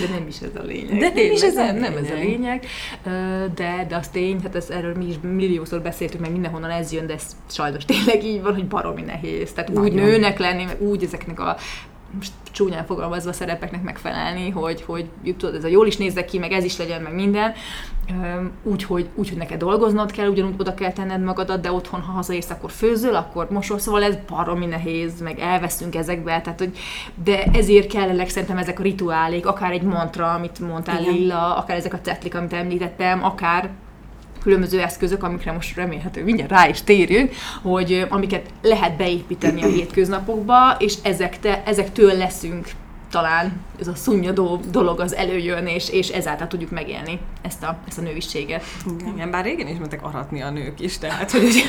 De 0.00 0.14
nem 0.14 0.26
is 0.26 0.40
ez 0.40 0.56
a 0.56 0.62
lényeg. 0.62 0.98
De 0.98 1.08
nem 1.08 1.32
is 1.32 1.42
ez 1.42 1.56
a, 1.56 1.72
nem 1.72 1.96
ez 1.96 2.10
a 2.10 2.14
lényeg. 2.14 2.66
De, 3.54 3.86
de 3.88 3.96
az 3.96 4.08
tény, 4.08 4.40
hát 4.42 4.54
ez, 4.54 4.70
erről 4.70 4.94
mi 4.94 5.04
is 5.04 5.14
milliószor 5.22 5.80
beszéltünk, 5.82 6.22
meg 6.22 6.32
mindenhonnan 6.32 6.70
ez 6.70 6.92
jön, 6.92 7.06
de 7.06 7.14
ez 7.14 7.36
sajnos 7.48 7.84
tényleg 7.84 8.24
így 8.24 8.42
van, 8.42 8.54
hogy 8.54 8.66
baromi 8.66 9.02
nehéz. 9.02 9.52
Tehát 9.52 9.70
Nagyon. 9.70 9.84
úgy 9.84 9.92
nőnek 9.92 10.38
lenni, 10.38 10.64
meg 10.64 10.82
úgy 10.82 11.02
ezeknek 11.02 11.40
a 11.40 11.56
csúnyán 12.52 12.84
fogalmazva 12.84 13.32
szerepeknek 13.32 13.82
megfelelni, 13.82 14.50
hogy, 14.50 14.82
hogy 14.82 15.10
tudod, 15.36 15.54
ez 15.54 15.64
a 15.64 15.68
jól 15.68 15.86
is 15.86 15.96
nézzek 15.96 16.24
ki, 16.24 16.38
meg 16.38 16.52
ez 16.52 16.64
is 16.64 16.78
legyen, 16.78 17.02
meg 17.02 17.14
minden. 17.14 17.52
Úgy, 18.62 18.82
hogy, 18.82 19.08
úgy, 19.14 19.28
hogy 19.28 19.38
neked 19.38 19.58
dolgoznod 19.58 20.10
kell, 20.10 20.28
ugyanúgy 20.28 20.54
oda 20.58 20.74
kell 20.74 20.92
tenned 20.92 21.22
magadat, 21.22 21.60
de 21.60 21.72
otthon, 21.72 22.00
ha 22.00 22.12
hazaérsz, 22.12 22.50
akkor 22.50 22.70
főzöl, 22.70 23.14
akkor 23.14 23.50
mosol, 23.50 23.78
szóval 23.78 24.02
ez 24.02 24.16
baromi 24.28 24.66
nehéz, 24.66 25.20
meg 25.20 25.38
elveszünk 25.38 25.94
ezekbe, 25.94 26.40
tehát, 26.40 26.58
hogy, 26.58 26.78
de 27.24 27.44
ezért 27.44 27.92
kellene 27.92 28.28
szerintem 28.28 28.58
ezek 28.58 28.78
a 28.78 28.82
rituálék, 28.82 29.46
akár 29.46 29.72
egy 29.72 29.82
mantra, 29.82 30.32
amit 30.32 30.58
mondtál 30.58 31.00
Igen. 31.00 31.14
Lilla, 31.14 31.56
akár 31.56 31.76
ezek 31.76 31.92
a 31.92 32.00
cetlik, 32.00 32.34
amit 32.34 32.52
említettem, 32.52 33.24
akár 33.24 33.70
különböző 34.42 34.80
eszközök, 34.80 35.22
amikre 35.22 35.52
most 35.52 35.76
remélhető 35.76 36.24
mindjárt 36.24 36.50
rá 36.50 36.68
is 36.68 36.82
térjünk, 36.82 37.32
hogy 37.62 38.06
amiket 38.08 38.50
lehet 38.62 38.96
beépíteni 38.96 39.62
a 39.62 39.66
hétköznapokba, 39.66 40.76
és 40.78 40.94
ezek 41.02 41.38
te, 41.38 41.62
ezektől 41.64 42.16
leszünk 42.16 42.68
talán 43.10 43.60
ez 43.80 43.88
a 43.88 43.94
szunnyadó 43.94 44.60
dolog 44.70 45.00
az 45.00 45.14
előjön, 45.14 45.66
és, 45.66 45.90
és 45.90 46.08
ezáltal 46.08 46.46
tudjuk 46.46 46.70
megélni 46.70 47.18
ezt 47.42 47.62
a, 47.62 47.78
ezt 47.88 47.98
a 47.98 48.02
nőiséget. 48.02 48.64
Igen, 49.14 49.30
bár 49.30 49.44
régen 49.44 49.68
is 49.68 49.78
mentek 49.78 50.02
aratni 50.02 50.42
a 50.42 50.50
nők 50.50 50.80
is, 50.80 50.98
tehát 50.98 51.30
hogy 51.30 51.62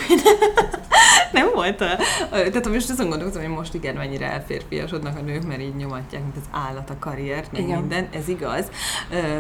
nem 1.32 1.50
volt 1.54 1.82
a... 1.82 1.98
Tehát 2.30 2.70
most 2.70 2.90
azon 2.90 3.10
gondolkozom, 3.10 3.44
hogy 3.44 3.52
most 3.52 3.74
igen, 3.74 3.96
mennyire 3.96 4.32
elférfiasodnak 4.32 5.18
a 5.18 5.22
nők, 5.22 5.48
mert 5.48 5.62
így 5.62 5.76
nyomatják, 5.76 6.22
mint 6.22 6.36
az 6.36 6.50
állat 6.52 6.90
a 6.90 6.96
karriert, 7.00 7.52
meg 7.52 7.62
igen. 7.62 7.80
minden, 7.80 8.08
ez 8.14 8.28
igaz, 8.28 8.66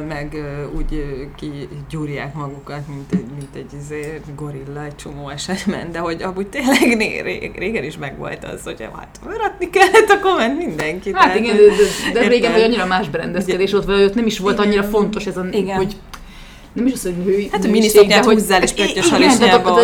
meg 0.07 0.37
úgy 0.75 1.05
kigyúrják 1.35 2.33
magukat, 2.33 2.87
mint 2.87 3.11
egy, 3.11 3.25
mint 3.37 3.55
egy 3.55 3.79
izé, 3.81 4.21
gorilla 4.35 4.83
egy 4.83 4.95
csomó 4.95 5.29
esetben, 5.29 5.91
de 5.91 5.99
hogy 5.99 6.21
amúgy 6.21 6.47
tényleg 6.47 6.97
régen 7.55 7.83
is 7.83 7.97
megvolt 7.97 8.43
az, 8.43 8.63
hogy 8.63 8.87
hát 8.93 9.19
aratni 9.25 9.69
kellett, 9.69 10.09
a 10.09 10.19
komment 10.19 10.57
mindenki. 10.57 11.11
Hát 11.13 11.35
igen, 11.35 11.55
de, 11.55 11.61
de, 12.13 12.19
de 12.19 12.27
régen 12.27 12.51
vagy 12.51 12.61
annyira 12.61 12.85
más 12.85 13.09
berendezkedés 13.09 13.71
volt, 13.71 13.85
vagy 13.85 14.03
ott 14.03 14.15
nem 14.15 14.25
is 14.25 14.39
volt 14.39 14.59
annyira 14.59 14.83
fontos 14.83 15.25
ez 15.25 15.37
a, 15.37 15.45
igen. 15.51 15.75
hogy 15.75 15.95
nem 16.73 16.85
is 16.85 16.93
az, 16.93 17.01
hogy 17.01 17.17
női 17.17 17.49
Hát, 17.51 17.61
hogy 17.61 17.71
miniszoknyát 17.71 18.25
húzzál 18.25 18.63
és 18.63 18.71
pöttyös 18.71 19.05
is 19.05 19.37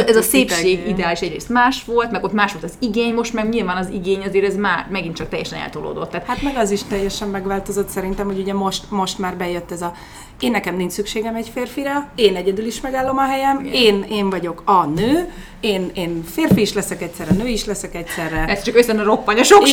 ez 0.06 0.15
a 0.15 0.22
szépség 0.22 0.88
ideális 0.88 1.20
egyrészt 1.20 1.50
más 1.50 1.84
volt, 1.86 2.12
meg 2.12 2.24
ott 2.24 2.34
más 2.34 2.51
volt 2.51 2.63
az 2.63 2.74
igény, 2.79 3.13
most 3.13 3.34
meg 3.34 3.50
nyilván 3.50 3.77
az 3.77 3.89
igény 3.94 4.22
azért 4.27 4.46
ez 4.46 4.56
már 4.56 4.88
megint 4.91 5.15
csak 5.15 5.29
teljesen 5.29 5.60
eltolódott. 5.60 6.10
Tehát... 6.10 6.27
Hát 6.27 6.41
meg 6.41 6.56
az 6.58 6.72
is 6.72 6.84
teljesen 6.84 7.27
megváltozott 7.27 7.89
szerintem, 7.89 8.25
hogy 8.25 8.39
ugye 8.39 8.53
most, 8.53 8.84
most 8.89 9.20
már 9.20 9.38
bejött 9.38 9.72
ez 9.72 9.82
a 9.82 9.94
én 10.39 10.51
nekem 10.51 10.75
nincs 10.75 10.91
szükségem 10.91 11.36
egy 11.36 11.51
férfira, 11.53 12.10
én 12.15 12.36
egyedül 12.36 12.65
is 12.65 12.82
megállom 12.82 13.17
a 13.17 13.25
helyem, 13.25 13.70
én, 13.72 14.06
én 14.10 14.29
vagyok 14.29 14.62
a 14.65 14.86
nő, 14.86 15.32
én, 15.60 15.91
én 15.94 16.24
férfi 16.24 16.62
is 16.62 16.74
leszek 16.74 17.01
egyszerre, 17.01 17.34
nő 17.34 17.48
is 17.48 17.65
leszek 17.65 17.96
egyszerre. 17.96 18.46
Ez 18.48 18.62
csak 18.62 18.75
össze 18.75 18.94
a 18.94 19.03
roppany 19.03 19.39
a 19.39 19.44
sok 19.44 19.67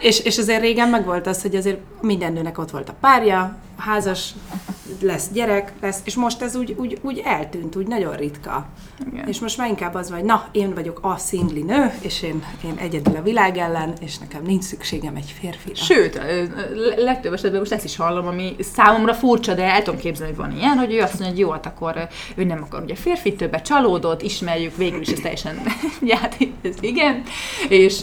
és, 0.00 0.20
és 0.20 0.38
azért 0.38 0.60
régen 0.60 0.88
meg 0.88 1.04
volt 1.04 1.26
az, 1.26 1.42
hogy 1.42 1.54
azért 1.54 1.78
minden 2.00 2.32
nőnek 2.32 2.58
ott 2.58 2.70
volt 2.70 2.88
a 2.88 2.94
párja, 3.00 3.56
a 3.71 3.71
házas 3.84 4.34
lesz 5.00 5.28
gyerek, 5.32 5.72
lesz, 5.80 6.00
és 6.04 6.14
most 6.14 6.42
ez 6.42 6.56
úgy, 6.56 6.74
úgy, 6.78 6.98
úgy 7.02 7.22
eltűnt, 7.24 7.76
úgy 7.76 7.86
nagyon 7.86 8.16
ritka. 8.16 8.66
Igen. 9.12 9.28
És 9.28 9.40
most 9.40 9.56
már 9.58 9.68
inkább 9.68 9.94
az 9.94 10.08
van, 10.08 10.18
hogy 10.18 10.28
na, 10.28 10.48
én 10.52 10.74
vagyok 10.74 10.98
a 11.02 11.16
szingli 11.16 11.62
nő, 11.62 11.92
és 12.00 12.22
én, 12.22 12.44
én 12.64 12.74
egyedül 12.76 13.16
a 13.16 13.22
világ 13.22 13.56
ellen, 13.56 13.92
és 14.00 14.18
nekem 14.18 14.42
nincs 14.42 14.64
szükségem 14.64 15.16
egy 15.16 15.34
férfira. 15.40 15.74
Sőt, 15.74 16.20
legtöbb 16.96 17.32
esetben 17.32 17.58
most 17.60 17.72
ezt 17.72 17.84
is 17.84 17.96
hallom, 17.96 18.26
ami 18.26 18.56
számomra 18.58 19.14
furcsa, 19.14 19.54
de 19.54 19.62
el 19.62 19.82
tudom 19.82 20.00
képzelni, 20.00 20.34
hogy 20.34 20.44
van 20.44 20.56
ilyen, 20.58 20.76
hogy 20.76 20.94
ő 20.94 21.00
azt 21.00 21.12
mondja, 21.12 21.28
hogy 21.28 21.38
jó, 21.38 21.50
hát 21.50 21.66
akkor 21.66 22.08
ő 22.34 22.44
nem 22.44 22.62
akar 22.62 22.82
ugye 22.82 22.94
férfi, 22.94 23.34
többet 23.34 23.64
csalódott, 23.64 24.22
ismerjük, 24.22 24.76
végül 24.76 25.00
is 25.00 25.08
ez 25.08 25.18
teljesen 25.20 25.62
játék, 26.14 26.52
ez 26.62 26.74
igen, 26.80 27.22
és 27.68 27.98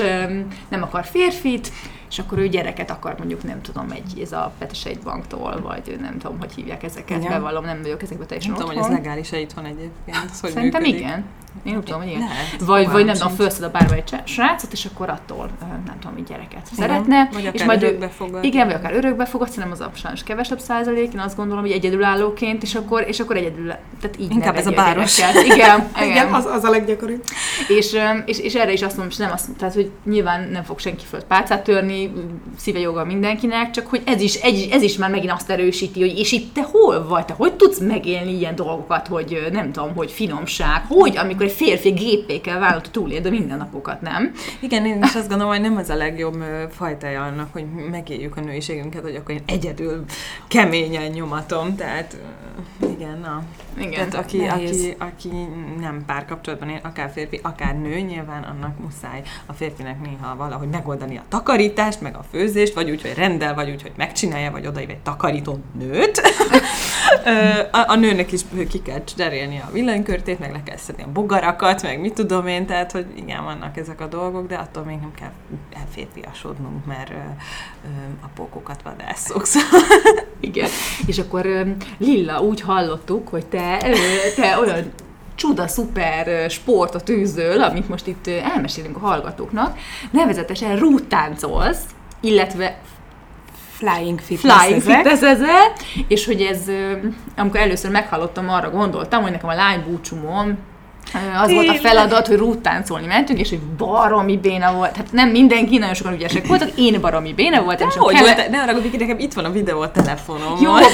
nem 0.70 0.84
akar 0.84 1.06
férfit, 1.06 1.72
és 2.10 2.20
akkor 2.20 2.38
ő 2.38 2.48
gyereket 2.48 2.90
akar 2.92 3.16
mondjuk, 3.18 3.44
nem 3.44 3.62
tudom, 3.62 3.92
egy, 3.92 4.20
ez 4.22 4.32
a 4.32 4.54
Peteseit 4.58 5.04
banktól, 5.04 5.62
vagy 5.62 5.98
nem 6.02 6.18
tudom, 6.18 6.40
hogy 6.40 6.54
hívják 6.54 6.84
ezeket, 6.84 7.18
Igen. 7.18 7.32
bevallom, 7.32 7.64
nem 7.64 7.82
vagyok 7.82 8.02
ezekbe 8.02 8.26
teljesen 8.26 8.52
Nem 8.52 8.60
tudom, 8.60 8.76
hogy 8.76 8.86
ez 8.86 8.92
legális-e 8.92 9.40
itthon 9.40 9.66
egyébként. 9.66 10.18
Hogy 10.42 10.50
Szerintem 10.52 10.82
működik. 10.82 11.00
igen. 11.00 11.26
Én 11.64 11.76
úgy 11.76 11.84
tudom, 11.84 12.02
hogy 12.02 12.10
igen. 12.10 12.20
Lehet, 12.20 12.60
vagy, 12.60 12.90
vagy 12.90 13.06
nem 13.06 13.16
tudom, 13.16 13.36
felszed 13.36 13.64
a 13.64 13.70
bárba 13.70 13.94
egy 13.94 14.16
srácot, 14.24 14.72
és 14.72 14.86
akkor 14.86 15.10
attól, 15.10 15.50
nem 15.86 16.00
tudom, 16.00 16.14
hogy 16.14 16.24
gyereket 16.24 16.68
szeretne. 16.78 17.30
Vagy 17.34 17.50
és 17.54 17.64
majd 17.64 17.84
örökbe 17.84 18.08
fogad. 18.08 18.44
Igen, 18.44 18.68
vagy 18.68 18.76
akár 18.76 18.94
örökbe 18.94 19.26
fogad, 19.26 19.48
szerintem 19.50 19.72
az 19.72 19.80
a 19.80 19.92
sajnos 19.94 20.24
kevesebb 20.24 20.60
százalék, 20.60 21.14
én 21.14 21.20
azt 21.20 21.36
gondolom, 21.36 21.64
hogy 21.64 21.72
egyedülállóként, 21.72 22.64
és 22.64 22.76
akkor, 22.76 23.06
és 23.08 23.20
akkor 23.20 23.36
egyedül, 23.36 23.68
tehát 24.02 24.20
így 24.20 24.32
Inkább 24.32 24.56
ez 24.56 24.68
a 24.68 24.72
báros. 24.72 25.18
Igen, 25.18 25.46
igen. 25.56 25.90
igen 26.10 26.34
az, 26.34 26.46
az 26.46 26.64
a 26.64 26.70
leggyakoribb. 26.70 27.24
És, 27.68 27.96
és, 28.26 28.40
és, 28.40 28.54
erre 28.54 28.72
is 28.72 28.82
azt 28.82 28.98
mondom, 28.98 29.12
és 29.12 29.18
nem 29.18 29.32
azt, 29.32 29.56
tehát, 29.58 29.74
hogy 29.74 29.92
nyilván 30.06 30.50
nem 30.52 30.64
fog 30.64 30.80
senki 30.80 31.06
föld 31.06 31.24
pálcát 31.24 31.64
törni, 31.64 32.12
szíve 32.58 32.80
joga 32.80 33.06
mindenkinek, 33.06 33.72
csak 33.72 33.88
hogy 33.88 34.02
ez 34.06 34.22
is, 34.22 34.36
egy, 34.36 34.68
ez 34.72 34.82
is 34.82 34.98
már 34.98 35.10
megint 35.10 35.32
azt 35.32 35.50
erősíti, 35.50 36.00
hogy 36.00 36.18
és 36.18 36.32
itt 36.32 36.54
te 36.54 36.62
hol 36.72 37.08
vagy, 37.08 37.26
te 37.26 37.34
hogy 37.34 37.54
tudsz 37.54 37.80
megélni 37.80 38.38
ilyen 38.38 38.56
dolgokat, 38.56 39.08
hogy 39.08 39.48
nem 39.52 39.72
tudom, 39.72 39.96
hogy 39.96 40.12
finomság, 40.12 40.86
hogy 40.88 41.18
amikor 41.18 41.48
egy 41.50 41.56
férfi 41.56 41.90
géppé 41.90 42.42
kell 42.42 42.60
vállalni, 42.60 42.88
túléld 42.92 43.26
a 43.26 43.30
mindennapokat, 43.30 44.02
nem? 44.02 44.32
Igen, 44.60 44.86
én 44.86 45.04
is 45.04 45.16
azt 45.16 45.30
gondolom, 45.30 45.52
hogy 45.52 45.62
nem 45.62 45.78
az 45.78 45.90
a 45.90 45.96
legjobb 45.96 46.44
fajtája 46.72 47.24
annak, 47.24 47.54
hogy 47.54 47.66
megéljük 47.92 48.38
a 48.38 48.42
nőiségünket, 48.42 49.02
hogy 49.02 49.16
akkor 49.16 49.36
én 49.36 49.44
egyedül 49.46 50.06
keményen 50.48 51.12
nyomatom, 51.12 51.76
tehát 51.76 52.18
igen, 53.00 53.20
na. 53.20 53.44
Igen, 53.78 53.92
Tehát 53.92 54.14
aki, 54.14 54.46
aki, 54.46 54.96
aki 54.98 55.30
nem 55.80 56.04
párkapcsolatban 56.06 56.70
él, 56.70 56.80
akár 56.84 57.12
férfi, 57.14 57.40
akár 57.44 57.80
nő, 57.80 58.00
nyilván 58.00 58.44
annak 58.44 58.80
muszáj 58.80 59.22
a 59.46 59.54
férfinek 59.54 60.02
néha 60.02 60.36
valahogy 60.36 60.68
megoldani 60.68 61.18
a 61.18 61.24
takarítást, 61.28 62.02
meg 62.02 62.16
a 62.16 62.26
főzést, 62.32 62.74
vagy 62.74 62.90
úgy, 62.90 63.02
hogy 63.02 63.14
rendel, 63.16 63.54
vagy 63.54 63.70
úgy, 63.70 63.82
hogy 63.82 63.92
megcsinálja, 63.96 64.52
vagy 64.52 64.68
odaív 64.68 64.90
egy 64.90 64.98
takarító 64.98 65.60
nőt. 65.80 66.22
a, 67.72 67.84
a 67.88 67.96
nőnek 67.96 68.32
is 68.32 68.42
ki 68.70 68.82
kell 68.82 69.04
cserélni 69.04 69.60
a 69.60 69.70
villanykörtét, 69.72 70.40
meg 70.40 70.52
le 70.52 70.64
kell 70.64 70.78
szedni 70.78 71.04
a 71.04 71.12
bogarakat, 71.30 71.82
meg 71.82 72.00
mit 72.00 72.14
tudom 72.14 72.48
én, 72.48 72.66
tehát, 72.66 72.92
hogy 72.92 73.06
igen, 73.16 73.44
vannak 73.44 73.78
ezek 73.78 74.02
a 74.02 74.08
dolgok, 74.08 74.48
de 74.48 74.56
attól 74.56 74.84
még 74.84 75.00
nem 75.00 75.12
kell 75.20 75.32
elférfiasodnunk, 75.80 76.86
mert 76.86 77.10
ö, 77.10 77.14
ö, 77.14 77.88
a 78.22 78.28
pókokat 78.36 78.82
vadászok. 78.82 79.46
Szóval. 79.46 79.82
igen. 80.40 80.70
És 81.06 81.20
akkor 81.20 81.48
Lilla, 81.98 82.42
úgy 82.42 82.62
hallottuk, 82.62 83.28
hogy 83.28 83.46
te, 83.46 83.78
te 84.36 84.60
olyan 84.60 84.92
csuda, 85.36 85.68
szuper 85.68 86.50
sportot 86.50 87.10
űzöl, 87.10 87.62
amit 87.62 87.90
most 87.90 88.08
itt 88.08 88.28
elmesélünk 88.28 88.96
a 88.96 89.00
hallgatóknak, 89.00 89.78
nevezetesen 90.12 90.76
rúttáncolsz, 90.76 91.82
illetve 92.20 92.80
flying 93.72 94.20
fitness 94.20 94.66
flying 94.66 95.06
ezzel, 95.06 95.74
és 96.08 96.26
hogy 96.26 96.42
ez, 96.42 96.62
amikor 97.38 97.60
először 97.60 97.92
meghallottam, 97.92 98.50
arra 98.50 98.70
gondoltam, 98.70 99.22
hogy 99.22 99.32
nekem 99.32 99.50
a 99.50 99.56
lány 99.56 99.84
búcsumon 99.88 100.58
az 101.42 101.52
volt 101.52 101.68
a 101.68 101.74
feladat, 101.74 102.28
hogy 102.28 102.38
rúttáncolni 102.38 103.08
mentünk, 103.08 103.40
és 103.40 103.50
hogy 103.50 103.60
baromi 103.60 104.38
béna 104.38 104.74
volt. 104.74 104.96
Hát 104.96 105.12
nem 105.12 105.30
mindenki, 105.30 105.78
nagyon 105.78 105.94
sokan 105.94 106.14
ügyesek 106.14 106.48
voltak, 106.48 106.70
én 106.76 107.02
baromi 107.02 107.34
béna 107.34 107.64
voltam. 107.64 107.90
De 107.90 107.96
hogy 107.98 108.16
kele... 108.16 108.36
volt? 108.36 108.50
Ne 108.50 108.62
arra 108.62 108.74
hogy 108.74 108.96
nekem 109.00 109.20
itt 109.20 109.34
van 109.34 109.46
a 109.46 109.52
videó 109.52 109.82
a 109.82 109.92
telefonom. 109.92 110.58
Jó, 110.62 110.74
de, 110.76 110.86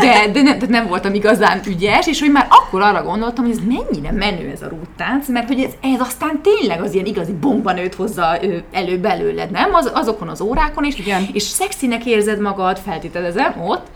de, 0.00 0.32
de, 0.32 0.42
nem, 0.42 0.58
de 0.58 0.66
nem 0.68 0.86
voltam 0.86 1.14
igazán 1.14 1.60
ügyes, 1.66 2.06
és 2.06 2.20
hogy 2.20 2.30
már 2.30 2.46
akkor 2.48 2.82
arra 2.82 3.02
gondoltam, 3.02 3.44
hogy 3.44 3.54
ez 3.54 3.62
mennyire 3.68 4.12
menő 4.12 4.50
ez 4.50 4.62
a 4.62 4.68
rúttánc, 4.68 5.28
mert 5.28 5.46
hogy 5.48 5.60
ez, 5.60 5.72
ez 5.80 6.00
aztán 6.00 6.40
tényleg 6.42 6.82
az 6.82 6.94
ilyen 6.94 7.06
igazi 7.06 7.32
bombanőt 7.32 7.94
hozza 7.94 8.38
elő 8.72 8.98
belőled, 8.98 9.50
nem? 9.50 9.74
Az, 9.74 9.90
azokon 9.94 10.28
az 10.28 10.40
órákon 10.40 10.84
is, 10.84 10.98
Igen. 10.98 11.28
és 11.32 11.42
szexinek 11.42 12.04
érzed 12.04 12.40
magad, 12.40 12.78
feltételezem 12.78 13.62
ott, 13.66 13.86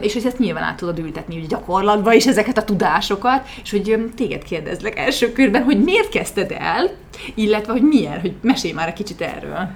és 0.00 0.12
hogy 0.12 0.26
ezt 0.26 0.38
nyilván 0.38 0.62
át 0.62 0.76
tudod 0.76 0.98
ültetni 0.98 1.36
ugye 1.36 1.46
gyakorlatba 1.46 2.12
is 2.12 2.26
ezeket 2.26 2.58
a 2.58 2.64
tudásokat, 2.64 3.48
és 3.62 3.70
hogy 3.70 4.10
téged 4.16 4.42
kérdezlek 4.70 4.98
első 4.98 5.32
körben, 5.32 5.62
hogy 5.62 5.82
miért 5.82 6.08
kezdted 6.08 6.56
el, 6.58 6.90
illetve 7.34 7.72
hogy 7.72 7.82
milyen, 7.82 8.20
hogy 8.20 8.34
mesélj 8.40 8.72
már 8.72 8.88
egy 8.88 8.94
kicsit 8.94 9.20
erről. 9.20 9.68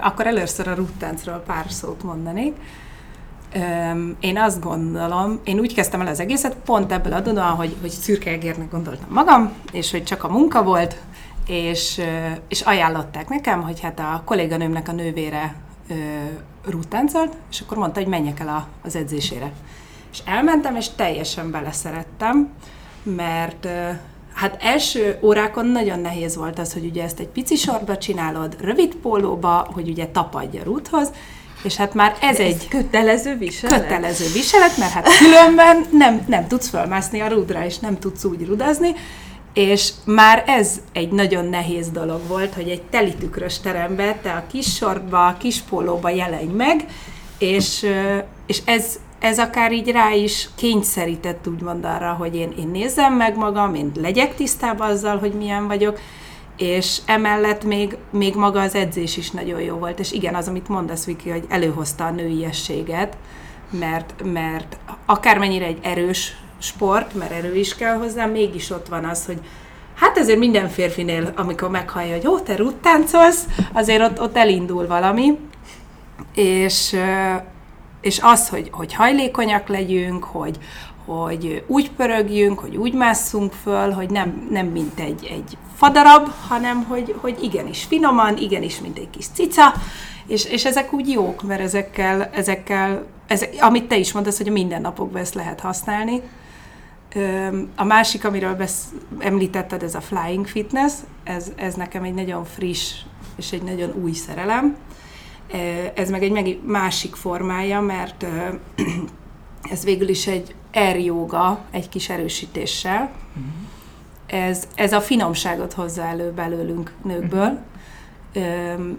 Akkor 0.00 0.26
először 0.26 0.68
a 0.68 0.74
ruttáncról 0.74 1.42
pár 1.46 1.64
szót 1.68 2.02
mondanék. 2.02 2.54
Én 4.20 4.38
azt 4.38 4.60
gondolom, 4.60 5.40
én 5.44 5.58
úgy 5.58 5.74
kezdtem 5.74 6.00
el 6.00 6.06
az 6.06 6.20
egészet, 6.20 6.56
pont 6.64 6.92
ebből 6.92 7.12
adódóan, 7.12 7.54
hogy, 7.54 7.76
hogy 7.80 7.90
szürke 7.90 8.30
egérnek 8.30 8.70
gondoltam 8.70 9.08
magam, 9.10 9.52
és 9.72 9.90
hogy 9.90 10.04
csak 10.04 10.24
a 10.24 10.28
munka 10.28 10.62
volt, 10.62 10.96
és, 11.46 12.00
és 12.48 12.60
ajánlották 12.60 13.28
nekem, 13.28 13.62
hogy 13.62 13.80
hát 13.80 13.98
a 13.98 14.22
kolléganőmnek 14.24 14.88
a 14.88 14.92
nővére 14.92 15.54
rúttáncolt, 16.66 17.36
és 17.50 17.60
akkor 17.60 17.76
mondta, 17.76 18.00
hogy 18.00 18.08
menjek 18.08 18.40
el 18.40 18.48
a, 18.48 18.66
az 18.82 18.96
edzésére. 18.96 19.52
És 20.12 20.22
elmentem, 20.24 20.76
és 20.76 20.88
teljesen 20.88 21.50
beleszerettem, 21.50 22.48
mert 23.02 23.68
hát 24.40 24.56
első 24.62 25.18
órákon 25.22 25.66
nagyon 25.66 25.98
nehéz 25.98 26.36
volt 26.36 26.58
az, 26.58 26.72
hogy 26.72 26.84
ugye 26.84 27.02
ezt 27.02 27.20
egy 27.20 27.28
pici 27.28 27.56
sorba 27.56 27.98
csinálod, 27.98 28.56
rövid 28.60 28.94
pólóba, 28.94 29.68
hogy 29.72 29.88
ugye 29.88 30.06
tapadj 30.06 30.58
a 30.58 30.64
rúthoz, 30.64 31.10
és 31.62 31.76
hát 31.76 31.94
már 31.94 32.16
ez, 32.20 32.38
ez 32.38 32.46
egy 32.46 32.68
kötelező 32.68 33.36
viselet? 33.36 33.80
Kötelező 33.80 34.24
viselet, 34.32 34.76
mert 34.76 34.92
hát 34.92 35.08
különben 35.18 35.84
nem, 35.90 36.24
nem 36.26 36.46
tudsz 36.46 36.68
fölmászni 36.68 37.20
a 37.20 37.28
rúdra, 37.28 37.64
és 37.64 37.78
nem 37.78 37.98
tudsz 37.98 38.24
úgy 38.24 38.46
rudazni, 38.46 38.94
és 39.52 39.90
már 40.04 40.44
ez 40.46 40.80
egy 40.92 41.10
nagyon 41.10 41.44
nehéz 41.44 41.90
dolog 41.90 42.20
volt, 42.26 42.54
hogy 42.54 42.68
egy 42.68 42.82
teli 42.82 43.14
tükrös 43.14 43.60
terembe 43.60 44.18
te 44.22 44.32
a 44.32 44.44
kis 44.50 44.74
sortba, 44.74 45.26
a 45.26 45.36
kis 45.36 45.60
pólóba 45.60 46.10
jelenj 46.10 46.52
meg, 46.52 46.84
és, 47.38 47.86
és 48.46 48.60
ez, 48.64 48.98
ez 49.20 49.38
akár 49.38 49.72
így 49.72 49.90
rá 49.90 50.12
is 50.12 50.48
kényszerített 50.54 51.48
úgymond 51.48 51.84
arra, 51.84 52.12
hogy 52.12 52.36
én, 52.36 52.54
én 52.58 52.68
nézzem 52.68 53.14
meg 53.14 53.36
magam, 53.36 53.74
én 53.74 53.92
legyek 54.00 54.34
tisztában 54.34 54.90
azzal, 54.90 55.18
hogy 55.18 55.32
milyen 55.32 55.66
vagyok, 55.66 55.98
és 56.56 56.98
emellett 57.06 57.64
még, 57.64 57.96
még 58.10 58.34
maga 58.34 58.60
az 58.60 58.74
edzés 58.74 59.16
is 59.16 59.30
nagyon 59.30 59.60
jó 59.60 59.76
volt, 59.76 59.98
és 59.98 60.12
igen, 60.12 60.34
az, 60.34 60.48
amit 60.48 60.68
mondasz, 60.68 61.04
Viki, 61.04 61.30
hogy 61.30 61.44
előhozta 61.48 62.04
a 62.04 62.10
nőiességet, 62.10 63.16
mert, 63.70 64.14
mert 64.24 64.78
akármennyire 65.06 65.64
egy 65.64 65.78
erős 65.82 66.36
sport, 66.58 67.14
mert 67.14 67.30
erő 67.30 67.56
is 67.56 67.74
kell 67.74 67.96
hozzá, 67.96 68.26
mégis 68.26 68.70
ott 68.70 68.88
van 68.88 69.04
az, 69.04 69.26
hogy 69.26 69.38
hát 69.94 70.18
azért 70.18 70.38
minden 70.38 70.68
férfinél, 70.68 71.32
amikor 71.36 71.70
meghallja, 71.70 72.12
hogy 72.12 72.22
jó, 72.22 72.38
te 72.38 72.56
ruttáncolsz, 72.56 73.46
azért 73.72 74.02
ott, 74.02 74.20
ott 74.20 74.36
elindul 74.36 74.86
valami, 74.86 75.38
és, 76.34 76.96
és 78.00 78.18
az, 78.22 78.48
hogy, 78.48 78.68
hogy 78.72 78.94
hajlékonyak 78.94 79.68
legyünk, 79.68 80.24
hogy, 80.24 80.58
hogy 81.04 81.64
úgy 81.66 81.90
pörögjünk, 81.90 82.58
hogy 82.58 82.76
úgy 82.76 82.94
másszunk 82.94 83.52
föl, 83.52 83.90
hogy 83.90 84.10
nem, 84.10 84.46
nem 84.50 84.66
mint 84.66 85.00
egy, 85.00 85.28
egy 85.30 85.56
fadarab, 85.76 86.28
hanem 86.48 86.84
hogy, 86.84 87.14
hogy 87.20 87.38
igenis 87.42 87.84
finoman, 87.84 88.36
igenis 88.36 88.80
mint 88.80 88.98
egy 88.98 89.10
kis 89.10 89.26
cica, 89.34 89.72
és, 90.26 90.44
és 90.44 90.64
ezek 90.64 90.92
úgy 90.92 91.08
jók, 91.08 91.42
mert 91.42 91.60
ezekkel, 91.60 92.30
ezekkel 92.32 93.06
ezek, 93.26 93.54
amit 93.60 93.88
te 93.88 93.96
is 93.96 94.12
mondasz, 94.12 94.36
hogy 94.36 94.48
a 94.48 94.52
mindennapokban 94.52 95.20
ezt 95.20 95.34
lehet 95.34 95.60
használni, 95.60 96.22
a 97.76 97.84
másik, 97.84 98.24
amiről 98.24 98.54
besz, 98.54 98.84
említetted, 99.18 99.82
ez 99.82 99.94
a 99.94 100.00
Flying 100.00 100.46
Fitness, 100.46 100.92
ez, 101.24 101.52
ez 101.56 101.74
nekem 101.74 102.02
egy 102.02 102.14
nagyon 102.14 102.44
friss 102.44 102.94
és 103.36 103.52
egy 103.52 103.62
nagyon 103.62 103.92
új 104.02 104.12
szerelem. 104.12 104.76
Ez 105.94 106.10
meg 106.10 106.22
egy 106.22 106.60
másik 106.64 107.14
formája, 107.14 107.80
mert 107.80 108.26
ez 109.72 109.84
végül 109.84 110.08
is 110.08 110.26
egy 110.26 110.54
air 110.72 110.98
yoga, 111.04 111.60
egy 111.70 111.88
kis 111.88 112.08
erősítéssel. 112.08 113.10
Ez, 114.26 114.68
ez 114.74 114.92
a 114.92 115.00
finomságot 115.00 115.72
hozza 115.72 116.02
elő 116.02 116.32
belőlünk 116.32 116.94
nőkből, 117.02 117.58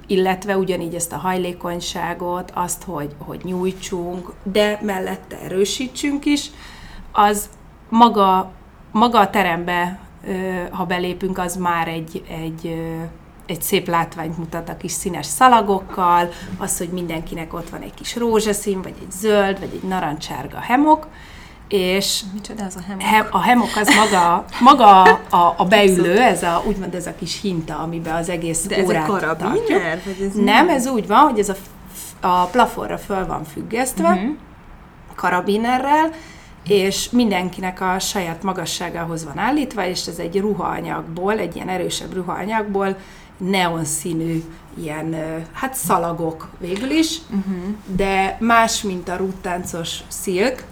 illetve 0.08 0.58
ugyanígy 0.58 0.96
ezt 0.96 1.12
a 1.12 1.18
hajlékonyságot, 1.18 2.52
azt, 2.54 2.84
hogy, 2.84 3.16
hogy 3.18 3.42
nyújtsunk, 3.44 4.34
de 4.44 4.80
mellette 4.82 5.40
erősítsünk 5.40 6.26
is, 6.26 6.50
az 7.12 7.50
maga, 7.90 8.52
maga 8.92 9.20
a 9.20 9.30
terembe, 9.30 10.00
ha 10.72 10.86
belépünk, 10.86 11.38
az 11.38 11.56
már 11.56 11.88
egy, 11.88 12.24
egy, 12.30 12.82
egy 13.52 13.62
szép 13.62 13.88
látványt 13.88 14.38
mutat 14.38 14.70
a 14.70 14.78
kis 14.78 14.92
színes 14.92 15.26
szalagokkal, 15.26 16.30
az, 16.58 16.78
hogy 16.78 16.90
mindenkinek 16.90 17.54
ott 17.54 17.70
van 17.70 17.82
egy 17.82 17.94
kis 17.94 18.16
rózsaszín, 18.16 18.82
vagy 18.82 18.96
egy 19.00 19.12
zöld, 19.12 19.60
vagy 19.60 19.70
egy 19.74 19.90
narancsárga 19.90 20.60
hemok, 20.60 21.08
és 21.68 22.22
Micsoda 22.34 22.64
az 22.66 22.76
a 22.76 22.82
hemok? 22.88 23.02
he, 23.02 23.28
a 23.32 23.42
hemok 23.42 23.76
az 23.76 23.96
maga, 23.96 24.46
maga 24.60 25.02
a, 25.30 25.54
a 25.58 25.66
beülő, 25.66 26.22
ez 26.22 26.44
a, 26.44 26.64
úgymond 26.68 26.96
ez 26.96 27.08
a 27.08 27.16
kis 27.16 27.42
hinta, 27.42 27.78
amiben 27.78 28.16
az 28.16 28.30
egész 28.30 28.66
De 28.66 28.76
ez 28.76 28.82
egy 28.82 28.88
órát 28.88 29.06
karabiner? 29.06 30.02
Vagy 30.06 30.28
ez 30.28 30.34
Nem, 30.34 30.70
ez 30.70 30.88
úgy 30.88 31.08
van, 31.08 31.20
hogy 31.20 31.40
ez 31.40 31.50
a, 31.50 31.56
a 32.28 32.46
plafonra 32.46 32.98
föl 32.98 33.26
van 33.26 33.44
függesztve, 33.44 34.10
uh-huh. 34.10 34.30
karabinerrel, 35.16 36.10
és 36.68 37.10
mindenkinek 37.10 37.82
a 37.82 38.00
saját 38.00 38.44
magasságához 38.44 39.26
van 39.26 39.38
állítva, 39.38 39.86
és 39.86 40.06
ez 40.08 40.18
egy 40.18 40.40
ruhaanyagból, 40.40 41.38
egy 41.38 41.56
ilyen 41.56 41.70
erősebb 41.70 42.14
ruhaanyagból, 42.14 42.98
neon 43.50 43.86
színű 43.86 44.44
ilyen, 44.78 45.16
hát 45.52 45.74
szalagok 45.74 46.50
végül 46.58 46.90
is, 46.90 47.18
uh-huh. 47.30 47.76
de 47.86 48.38
más, 48.40 48.82
mint 48.82 49.10
a 49.10 49.16
rúttáncos 49.16 50.00
szilk, 50.08 50.64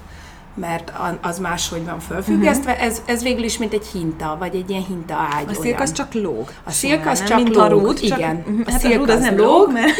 mert 0.53 0.89
a- 0.89 1.17
az 1.21 1.39
máshogy 1.39 1.85
van 1.85 1.99
fölfüggesztve, 1.99 2.71
uh-huh. 2.71 2.85
ez, 2.85 3.01
ez 3.05 3.23
végül 3.23 3.43
is 3.43 3.57
mint 3.57 3.73
egy 3.73 3.85
hinta, 3.85 4.35
vagy 4.39 4.55
egy 4.55 4.69
ilyen 4.69 4.85
hinta 4.85 5.15
ágy. 5.15 5.45
A 5.49 5.53
szilk 5.53 5.79
az 5.79 5.91
csak 5.91 6.13
lóg. 6.13 6.51
A 6.63 6.71
szilk 6.71 7.05
az 7.05 7.17
nem? 7.17 7.27
csak 7.27 7.37
Mint 7.43 7.55
lóg, 7.55 7.63
a 7.63 7.67
rúd, 7.67 7.99
igen. 8.01 8.43
Csak, 8.43 8.67
A 8.67 8.71
hát 8.71 8.83
a 8.83 8.87
szilk 8.87 8.97
rúd 8.97 9.09
az 9.09 9.15
az 9.15 9.21
nem 9.21 9.37
lóg, 9.37 9.47
lóg, 9.47 9.71
mert 9.71 9.91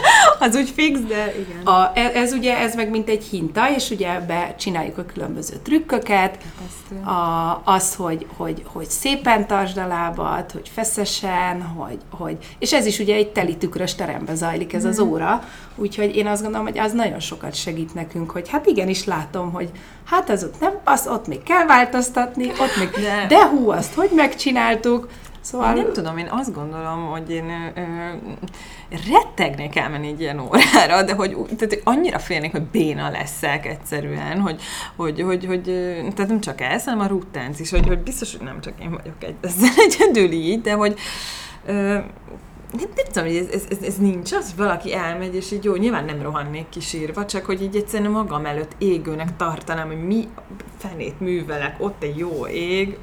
az 0.40 0.56
úgy 0.56 0.70
fix, 0.70 1.00
de 1.00 1.34
igen. 1.38 1.66
A, 1.66 1.90
e- 1.94 2.12
ez 2.14 2.32
ugye, 2.32 2.58
ez 2.58 2.74
meg 2.74 2.90
mint 2.90 3.08
egy 3.08 3.24
hinta, 3.24 3.70
és 3.76 3.90
ugye 3.90 4.12
ebbe 4.14 4.54
csináljuk 4.58 4.98
a 4.98 5.04
különböző 5.04 5.56
trükköket, 5.62 6.38
a, 7.04 7.60
az, 7.64 7.94
hogy, 7.94 8.26
hogy, 8.36 8.62
hogy 8.66 8.90
szépen 8.90 9.46
tartsd 9.46 9.76
a 9.76 9.86
lábad, 9.86 10.50
hogy 10.50 10.70
feszesen, 10.74 11.62
hogy, 11.62 11.98
hogy, 12.10 12.36
és 12.58 12.72
ez 12.72 12.86
is 12.86 12.98
ugye 12.98 13.14
egy 13.14 13.28
teli 13.28 13.56
tükrös 13.56 13.94
teremben 13.94 14.36
zajlik 14.36 14.72
ez 14.72 14.84
az 14.84 14.98
óra, 14.98 15.42
úgyhogy 15.74 16.16
én 16.16 16.26
azt 16.26 16.42
gondolom, 16.42 16.66
hogy 16.66 16.78
az 16.78 16.92
nagyon 16.92 17.20
sokat 17.20 17.54
segít 17.54 17.94
nekünk, 17.94 18.30
hogy 18.30 18.48
hát 18.48 18.66
igenis 18.66 19.04
látom, 19.04 19.52
hogy 19.52 19.70
hát 20.04 20.30
az 20.30 20.44
ott 20.44 20.60
nem, 20.60 20.72
az 20.84 21.06
ott 21.06 21.26
még 21.26 21.42
kell 21.42 21.66
változtatni, 21.66 22.50
ott 22.50 22.76
még, 22.78 22.90
De- 22.90 23.26
de, 23.28 23.46
hú, 23.46 23.70
azt 23.70 23.94
hogy 23.94 24.10
megcsináltuk, 24.14 25.08
szóval... 25.40 25.76
Én 25.76 25.82
nem 25.82 25.92
tudom, 25.92 26.18
én 26.18 26.28
azt 26.30 26.54
gondolom, 26.54 27.06
hogy 27.10 27.30
én 27.30 27.72
ö, 27.74 27.80
rettegnék 29.12 29.76
elmenni 29.76 30.08
egy 30.08 30.20
ilyen 30.20 30.40
órára, 30.40 31.02
de 31.02 31.12
hogy, 31.12 31.30
tehát, 31.30 31.74
hogy 31.74 31.80
annyira 31.84 32.18
félnék, 32.18 32.50
hogy 32.52 32.62
béna 32.62 33.10
leszek 33.10 33.66
egyszerűen, 33.66 34.40
hogy, 34.40 34.62
hogy, 34.96 35.20
hogy, 35.20 35.46
hogy 35.46 35.62
tehát 36.14 36.28
nem 36.28 36.40
csak 36.40 36.60
ez, 36.60 36.84
hanem 36.84 37.00
a 37.00 37.06
ruttánc 37.06 37.60
is, 37.60 37.70
hogy, 37.70 37.86
hogy 37.86 37.98
biztos, 37.98 38.36
hogy 38.36 38.46
nem 38.46 38.60
csak 38.60 38.72
én 38.80 38.90
vagyok 38.90 39.24
egy, 39.24 39.34
ezzel 39.40 39.70
egyedül 39.76 40.30
így, 40.30 40.60
de 40.60 40.72
hogy 40.72 40.98
ö, 41.66 41.98
nem, 42.76 42.88
nem 42.96 43.04
tudom, 43.12 43.28
hogy 43.28 43.36
ez, 43.36 43.46
ez, 43.52 43.62
ez, 43.70 43.86
ez 43.86 43.96
nincs 43.96 44.32
az, 44.32 44.44
hogy 44.44 44.64
valaki 44.64 44.94
elmegy, 44.94 45.34
és 45.34 45.52
így 45.52 45.64
jó, 45.64 45.74
nyilván 45.74 46.04
nem 46.04 46.22
rohannék 46.22 46.68
kisírva, 46.68 47.26
csak 47.26 47.44
hogy 47.44 47.62
így 47.62 47.76
egyszerűen 47.76 48.10
magam 48.10 48.46
előtt 48.46 48.72
égőnek 48.78 49.36
tartanám, 49.36 49.86
hogy 49.86 50.06
mi 50.06 50.28
fenét 50.78 51.20
művelek, 51.20 51.76
ott 51.78 52.02
egy 52.02 52.16
jó 52.16 52.46
ég, 52.46 52.98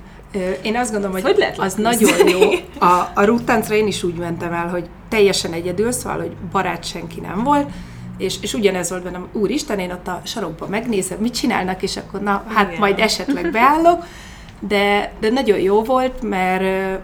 Én 0.62 0.78
azt 0.78 0.92
gondolom, 0.92 1.16
hogy, 1.16 1.24
Hogy 1.24 1.38
lehet 1.38 1.60
az 1.60 1.74
nagyon 1.74 2.28
jó. 2.28 2.40
A, 2.90 3.12
a 3.14 3.24
rúttáncra 3.24 3.76
én 3.76 3.88
is 3.88 4.04
úgy 4.04 4.16
mentem 4.16 4.54
el, 4.54 4.68
hogy 4.68 4.90
teljesen 5.10 5.54
egyedül, 5.54 5.92
szóval, 5.92 6.18
hogy 6.18 6.32
barát 6.52 6.84
senki 6.84 7.20
nem 7.20 7.44
volt, 7.44 7.70
és, 8.18 8.36
és 8.42 8.54
ugyanez 8.54 8.90
volt 8.90 9.04
bennem, 9.04 9.28
úristen, 9.32 9.80
én 9.80 9.92
ott 9.92 10.08
a 10.08 10.22
sarokban 10.24 10.70
megnézem, 10.70 11.18
mit 11.20 11.34
csinálnak, 11.34 11.82
és 11.82 11.98
akkor 11.98 12.22
na, 12.22 12.44
hát 12.48 12.68
Igen. 12.68 12.80
majd 12.80 13.00
esetleg 13.00 13.52
beállok, 13.52 14.04
de, 14.60 15.14
de 15.20 15.30
nagyon 15.30 15.60
jó 15.60 15.84
volt, 15.84 16.22
mert 16.22 17.00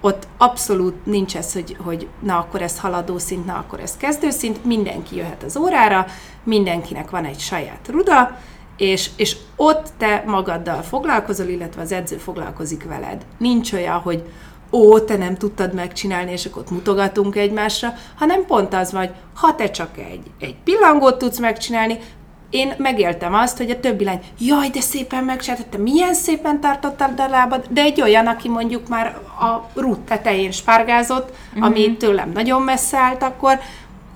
ott 0.00 0.26
abszolút 0.36 1.06
nincs 1.06 1.36
ez, 1.36 1.52
hogy, 1.52 1.76
hogy 1.84 2.08
na 2.20 2.38
akkor 2.38 2.62
ez 2.62 2.78
haladó 2.78 3.18
szint, 3.18 3.46
na 3.46 3.54
akkor 3.54 3.80
ez 3.80 3.96
kezdőszint, 3.96 4.64
mindenki 4.64 5.16
jöhet 5.16 5.42
az 5.42 5.56
órára, 5.56 6.06
mindenkinek 6.44 7.10
van 7.10 7.24
egy 7.24 7.38
saját 7.38 7.88
ruda, 7.90 8.38
és, 8.76 9.10
és 9.16 9.36
ott 9.56 9.86
te 9.96 10.22
magaddal 10.26 10.82
foglalkozol, 10.82 11.46
illetve 11.46 11.82
az 11.82 11.92
edző 11.92 12.16
foglalkozik 12.16 12.84
veled. 12.84 13.24
Nincs 13.38 13.72
olyan, 13.72 13.98
hogy 13.98 14.22
ó, 14.72 15.00
te 15.00 15.16
nem 15.16 15.36
tudtad 15.36 15.74
megcsinálni, 15.74 16.32
és 16.32 16.46
akkor 16.46 16.62
ott 16.62 16.70
mutogatunk 16.70 17.36
egymásra, 17.36 17.94
hanem 18.16 18.44
pont 18.46 18.74
az 18.74 18.92
vagy, 18.92 19.10
ha 19.34 19.54
te 19.54 19.70
csak 19.70 19.98
egy, 19.98 20.30
egy 20.40 20.56
pillangót 20.64 21.18
tudsz 21.18 21.38
megcsinálni, 21.38 21.98
én 22.50 22.74
megéltem 22.76 23.34
azt, 23.34 23.56
hogy 23.56 23.70
a 23.70 23.80
többi 23.80 24.04
lány, 24.04 24.20
jaj, 24.38 24.68
de 24.68 24.80
szépen 24.80 25.24
megcsináltad, 25.24 25.66
te 25.66 25.78
milyen 25.78 26.14
szépen 26.14 26.60
tartottad 26.60 27.20
a 27.20 27.28
lábad, 27.28 27.66
de 27.70 27.80
egy 27.80 28.00
olyan, 28.00 28.26
aki 28.26 28.48
mondjuk 28.48 28.88
már 28.88 29.06
a 29.40 29.80
rút 29.80 29.98
tetején 29.98 30.50
spárgázott, 30.50 31.36
mm-hmm. 31.52 31.62
ami 31.62 31.96
tőlem 31.96 32.30
nagyon 32.32 32.62
messze 32.62 32.98
állt 32.98 33.22
akkor, 33.22 33.60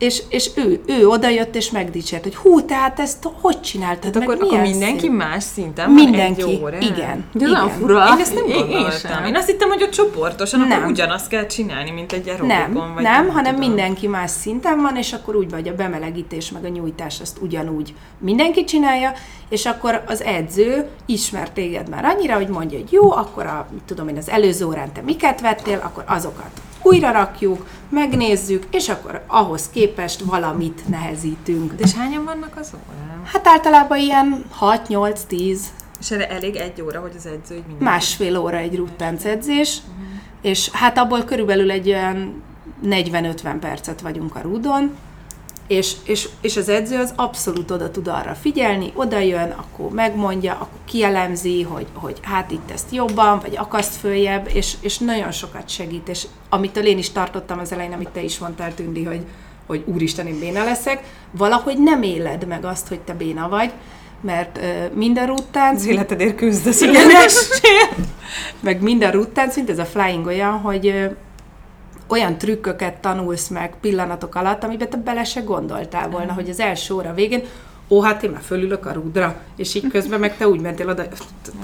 és, 0.03 0.23
és 0.29 0.51
ő, 0.55 0.81
ő 0.87 1.07
odajött 1.09 1.55
és 1.55 1.71
megdicsért, 1.71 2.23
hogy 2.23 2.37
hú, 2.37 2.65
tehát 2.65 3.01
ezt 3.01 3.29
hogy 3.41 3.61
csináltad, 3.61 4.13
Tehát 4.13 4.29
meg 4.29 4.37
akkor, 4.37 4.45
akkor 4.49 4.61
mindenki 4.61 5.01
szép. 5.01 5.11
más 5.11 5.43
szinten 5.45 5.85
van 5.85 5.95
Mindenki, 5.95 6.43
egy 6.43 6.61
órán? 6.63 6.81
igen. 6.81 7.25
De 7.33 7.47
igen. 7.47 7.69
fura. 7.69 8.05
Én 8.15 8.21
ezt 8.21 8.35
nem 8.35 8.45
Én- 8.47 8.69
én 8.71 8.91
sem. 8.91 9.25
Én, 9.25 9.37
azt 9.37 9.47
hittem, 9.47 9.69
hogy 9.69 9.83
ott 9.83 9.91
csoportosan, 9.91 10.61
akkor 10.61 10.79
Nem. 10.79 10.89
ugyanazt 10.91 11.29
kell 11.29 11.47
csinálni, 11.47 11.91
mint 11.91 12.13
egy 12.13 12.29
aerobikon. 12.29 12.57
Nem, 12.73 12.93
vagy 12.95 13.03
nem, 13.03 13.29
hanem 13.29 13.55
tudom. 13.55 13.69
mindenki 13.69 14.07
más 14.07 14.31
szinten 14.31 14.81
van, 14.81 14.97
és 14.97 15.13
akkor 15.13 15.37
úgy 15.37 15.51
vagy 15.51 15.69
a 15.69 15.75
bemelegítés 15.75 16.51
meg 16.51 16.65
a 16.65 16.69
nyújtás, 16.69 17.21
azt 17.21 17.39
ugyanúgy 17.41 17.95
mindenki 18.19 18.65
csinálja, 18.65 19.13
és 19.49 19.67
akkor 19.67 20.03
az 20.07 20.23
edző 20.23 20.89
ismer 21.07 21.51
téged 21.51 21.89
már 21.89 22.05
annyira, 22.05 22.35
hogy 22.35 22.49
mondja, 22.49 22.79
hogy 22.79 22.93
jó, 22.93 23.13
akkor 23.13 23.47
a, 23.47 23.69
tudom 23.87 24.09
én, 24.09 24.17
az 24.17 24.29
előző 24.31 24.67
órán 24.67 24.93
te 24.93 25.01
miket 25.01 25.41
vettél, 25.41 25.81
akkor 25.85 26.05
azokat 26.07 26.51
újra 26.83 27.11
rakjuk, 27.11 27.67
megnézzük, 27.89 28.67
és 28.71 28.89
akkor 28.89 29.25
ahhoz 29.27 29.69
képest 29.69 30.21
valamit 30.21 30.89
nehezítünk. 30.89 31.73
De 31.73 31.83
és 31.85 31.95
hányan 31.95 32.25
vannak 32.25 32.57
az 32.61 32.73
órán? 32.75 33.23
Hát 33.25 33.47
általában 33.47 33.99
ilyen 33.99 34.45
6-8-10 34.61 35.59
És 36.01 36.11
erre 36.11 36.29
elég 36.29 36.57
egy 36.57 36.83
óra, 36.83 37.01
hogy 37.01 37.13
az 37.17 37.27
edző 37.27 37.55
így 37.55 37.67
minden. 37.67 37.89
másfél 37.89 38.37
óra 38.37 38.57
egy 38.57 38.77
ruttánc 38.77 39.25
edzés, 39.25 39.79
és 40.43 40.71
hát 40.71 40.99
abból 40.99 41.23
körülbelül 41.25 41.71
egy 41.71 41.89
olyan 41.89 42.43
40-50 42.85 43.57
percet 43.61 44.01
vagyunk 44.01 44.37
a 44.37 44.41
rúdon, 44.41 44.97
és, 45.73 45.93
és, 46.05 46.29
és 46.41 46.57
az 46.57 46.69
edző 46.69 46.99
az 46.99 47.13
abszolút 47.17 47.71
oda 47.71 47.91
tud 47.91 48.09
arra 48.09 48.35
figyelni, 48.35 48.93
oda 48.95 49.19
jön, 49.19 49.51
akkor 49.51 49.91
megmondja, 49.91 50.53
akkor 50.53 50.79
kielemzi, 50.85 51.63
hogy, 51.63 51.87
hogy 51.93 52.19
hát 52.23 52.51
itt 52.51 52.71
ezt 52.71 52.93
jobban, 52.93 53.39
vagy 53.41 53.57
akaszt 53.57 53.95
följebb, 53.95 54.49
és, 54.53 54.75
és 54.81 54.99
nagyon 54.99 55.31
sokat 55.31 55.69
segít, 55.69 56.09
és 56.09 56.27
amitől 56.49 56.87
én 56.87 56.99
is 56.99 57.11
tartottam 57.11 57.59
az 57.59 57.73
elején, 57.73 57.93
amit 57.93 58.09
te 58.09 58.23
is 58.23 58.39
mondtál, 58.39 58.75
Tündi, 58.75 59.05
hogy, 59.05 59.21
hogy 59.67 59.83
úristen, 59.87 60.27
én 60.27 60.39
béna 60.39 60.65
leszek, 60.65 61.03
valahogy 61.31 61.79
nem 61.79 62.03
éled 62.03 62.47
meg 62.47 62.65
azt, 62.65 62.89
hogy 62.89 63.01
te 63.01 63.15
béna 63.15 63.49
vagy, 63.49 63.73
mert 64.21 64.59
uh, 64.59 64.95
minden 64.95 65.27
ruttánc, 65.27 65.81
Az 65.81 65.87
életedért 65.87 66.37
küzdesz, 66.37 66.81
igen, 66.81 67.07
meg 68.61 68.83
minden 68.83 69.11
ruttánc, 69.11 69.57
mint 69.57 69.71
ez 69.71 69.79
a 69.79 69.85
flying 69.85 70.27
olyan, 70.27 70.59
hogy 70.59 70.87
ö, 70.87 71.07
olyan 72.13 72.39
trükköket 72.39 72.95
tanulsz 72.95 73.49
meg 73.49 73.75
pillanatok 73.81 74.35
alatt, 74.35 74.65
amiben 74.65 74.89
te 74.89 74.97
bele 74.97 75.25
se 75.25 75.41
gondoltál 75.41 76.09
volna, 76.09 76.33
hogy 76.33 76.49
az 76.49 76.61
első 76.61 76.95
óra 76.95 77.15
végén 77.15 77.43
ó, 77.89 78.01
hát 78.01 78.23
én 78.23 78.31
már 78.31 78.41
fölülök 78.41 78.87
a 78.87 78.93
rúdra, 78.93 79.37
és 79.57 79.75
így 79.75 79.87
közben 79.87 80.21
meg 80.21 80.37
te 80.37 80.49
úgy 80.49 80.61
mentél 80.61 80.89
oda, 80.89 81.03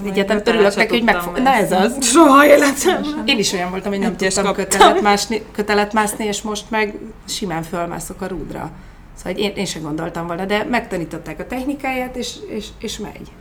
egyetem 0.05 0.41
örülök 0.45 0.75
neki, 0.75 0.93
hogy 0.93 1.03
megfog... 1.03 1.37
Na 1.37 1.49
ez 1.49 1.71
az. 1.71 1.97
Soha 2.05 2.45
életemben. 2.45 3.23
Én 3.25 3.37
is 3.37 3.53
olyan 3.53 3.69
voltam, 3.69 3.91
hogy 3.91 4.01
nem 4.01 4.13
Egyes 4.13 4.33
tudtam 4.33 4.53
kötelet 4.53 5.01
mászni, 5.01 5.41
kötelet 5.51 5.93
mászni, 5.93 6.25
és 6.25 6.41
most 6.41 6.69
meg 6.69 6.97
simán 7.25 7.63
fölmászok 7.63 8.21
a 8.21 8.27
rúdra. 8.27 8.71
Szóval 9.15 9.33
hogy 9.33 9.41
én, 9.41 9.51
én 9.55 9.65
sem 9.65 9.81
gondoltam 9.81 10.27
volna, 10.27 10.45
de 10.45 10.63
megtanították 10.63 11.39
a 11.39 11.47
technikáját, 11.47 12.15
és, 12.15 12.35
és, 12.47 12.67
és 12.79 12.97
megy. 12.97 13.31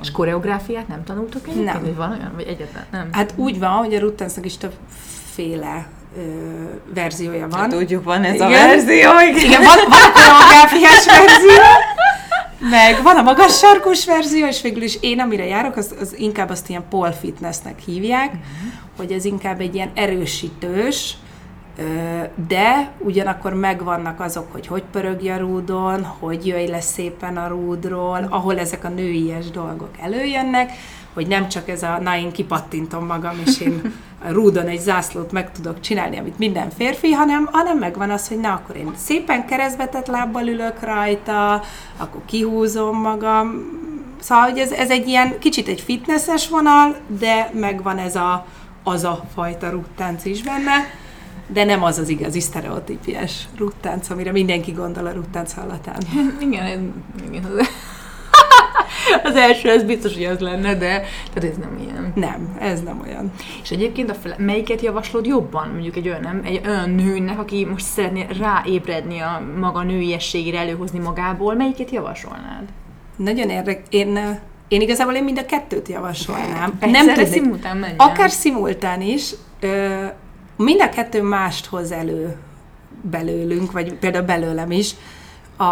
És 0.00 0.10
koreográfiát 0.10 0.88
nem 0.88 1.04
tanultok 1.04 1.42
egyébként? 1.42 1.72
Nem. 1.72 1.82
Vagy 1.82 1.96
van 1.96 2.10
olyan? 2.10 2.32
Vagy 2.34 2.46
egyetlen 2.46 2.84
nem? 2.90 3.08
Hát 3.12 3.32
úgy 3.36 3.58
van, 3.58 3.70
hogy 3.70 3.94
a 3.94 3.98
ruttáncnak 3.98 4.44
is 4.44 4.56
többféle 4.56 5.86
ö, 6.16 6.20
verziója 6.94 7.48
van. 7.48 7.68
Tudjuk, 7.68 8.04
van 8.04 8.24
ez 8.24 8.40
a 8.40 8.48
Igen. 8.48 8.68
verzió, 8.68 9.10
igen. 9.28 9.44
Igen, 9.44 9.62
van, 9.62 9.76
van 9.88 10.02
a 10.02 10.12
koreográfiás 10.12 11.06
verzió, 11.06 11.62
meg 12.70 13.02
van 13.02 13.16
a 13.16 13.22
magas 13.22 13.58
sarkus 13.58 14.06
verzió, 14.06 14.46
és 14.46 14.62
végül 14.62 14.82
is 14.82 14.98
én, 15.00 15.20
amire 15.20 15.46
járok, 15.46 15.76
az, 15.76 15.94
az 16.00 16.18
inkább 16.18 16.50
azt 16.50 16.68
ilyen 16.68 16.84
pole 16.90 17.12
fitnessnek 17.12 17.78
hívják, 17.78 18.32
hogy 18.96 19.12
ez 19.12 19.24
inkább 19.24 19.60
egy 19.60 19.74
ilyen 19.74 19.90
erősítős, 19.94 21.16
de 22.48 22.90
ugyanakkor 22.98 23.54
megvannak 23.54 24.20
azok, 24.20 24.52
hogy 24.52 24.66
hogy 24.66 24.82
pörögj 24.92 25.28
a 25.28 25.36
rúdon, 25.36 26.04
hogy 26.04 26.46
jöjj 26.46 26.66
le 26.66 26.80
szépen 26.80 27.36
a 27.36 27.48
rúdról, 27.48 28.26
ahol 28.30 28.58
ezek 28.58 28.84
a 28.84 28.88
nőies 28.88 29.50
dolgok 29.50 29.90
előjönnek, 30.02 30.72
hogy 31.14 31.26
nem 31.26 31.48
csak 31.48 31.68
ez 31.68 31.82
a, 31.82 31.98
na 32.02 32.16
én 32.16 32.32
kipattintom 32.32 33.06
magam, 33.06 33.42
és 33.46 33.60
én 33.60 33.92
a 34.24 34.32
rúdon 34.32 34.66
egy 34.66 34.80
zászlót 34.80 35.32
meg 35.32 35.52
tudok 35.52 35.80
csinálni, 35.80 36.18
amit 36.18 36.38
minden 36.38 36.70
férfi, 36.70 37.12
hanem, 37.12 37.48
hanem 37.52 37.78
megvan 37.78 38.10
az, 38.10 38.28
hogy 38.28 38.38
na 38.38 38.52
akkor 38.52 38.76
én 38.76 38.92
szépen 38.96 39.46
keresztbetett 39.46 40.06
lábbal 40.06 40.46
ülök 40.46 40.80
rajta, 40.80 41.62
akkor 41.96 42.20
kihúzom 42.26 43.00
magam, 43.00 43.82
Szóval, 44.20 44.44
hogy 44.44 44.58
ez, 44.58 44.70
ez 44.70 44.90
egy 44.90 45.08
ilyen 45.08 45.38
kicsit 45.38 45.68
egy 45.68 45.80
fitnesses 45.80 46.48
vonal, 46.48 46.96
de 47.18 47.50
megvan 47.54 47.98
ez 47.98 48.16
a, 48.16 48.46
az 48.82 49.04
a 49.04 49.24
fajta 49.34 49.70
ruttánc 49.70 50.24
is 50.24 50.42
benne. 50.42 50.72
de 51.46 51.64
nem 51.64 51.82
az 51.82 51.98
az 51.98 52.08
igazi 52.08 52.40
sztereotípiás 52.40 53.48
ruttánc, 53.56 54.10
amire 54.10 54.32
mindenki 54.32 54.70
gondol 54.70 55.06
a 55.06 55.12
ruttánc 55.12 55.52
hallatán. 55.52 55.98
igen, 56.40 56.94
igen. 57.30 57.44
Az 59.24 59.34
első, 59.36 59.68
ez 59.70 59.82
biztos, 59.82 60.14
hogy 60.14 60.24
az 60.24 60.38
lenne, 60.38 60.74
de 60.74 61.04
tehát 61.32 61.50
ez 61.50 61.56
nem 61.56 61.78
ilyen. 61.80 62.12
Nem, 62.14 62.56
ez 62.60 62.82
nem 62.82 63.00
olyan. 63.04 63.32
És 63.62 63.70
egyébként 63.70 64.10
a 64.10 64.14
fele, 64.14 64.34
melyiket 64.38 64.80
javaslod 64.80 65.26
jobban, 65.26 65.68
mondjuk 65.68 65.96
egy 65.96 66.08
olyan, 66.08 66.20
nem, 66.20 66.40
egy 66.44 66.60
olyan 66.66 66.90
nőnek, 66.90 67.38
aki 67.38 67.64
most 67.64 67.84
szeretné 67.84 68.26
ráébredni 68.38 69.18
a 69.18 69.42
maga 69.60 69.82
nőiességére, 69.82 70.58
előhozni 70.58 70.98
magából, 70.98 71.54
melyiket 71.54 71.90
javasolnád? 71.90 72.64
Nagyon 73.16 73.48
érdekes. 73.48 73.84
Én, 73.90 74.40
én 74.68 74.80
igazából 74.80 75.14
én 75.14 75.24
mind 75.24 75.38
a 75.38 75.46
kettőt 75.46 75.88
javasolnám. 75.88 76.78
Egyszerre 76.80 77.12
tudnék- 77.14 77.32
szimultán 77.32 77.76
menjen. 77.76 77.98
Akár 77.98 78.30
szimultán 78.30 79.00
is, 79.00 79.30
ö, 79.60 80.04
mind 80.56 80.80
a 80.80 80.88
kettő 80.88 81.22
mást 81.22 81.66
hoz 81.66 81.92
elő 81.92 82.36
belőlünk, 83.00 83.72
vagy 83.72 83.94
például 83.94 84.24
belőlem 84.24 84.70
is. 84.70 84.94
A, 85.56 85.64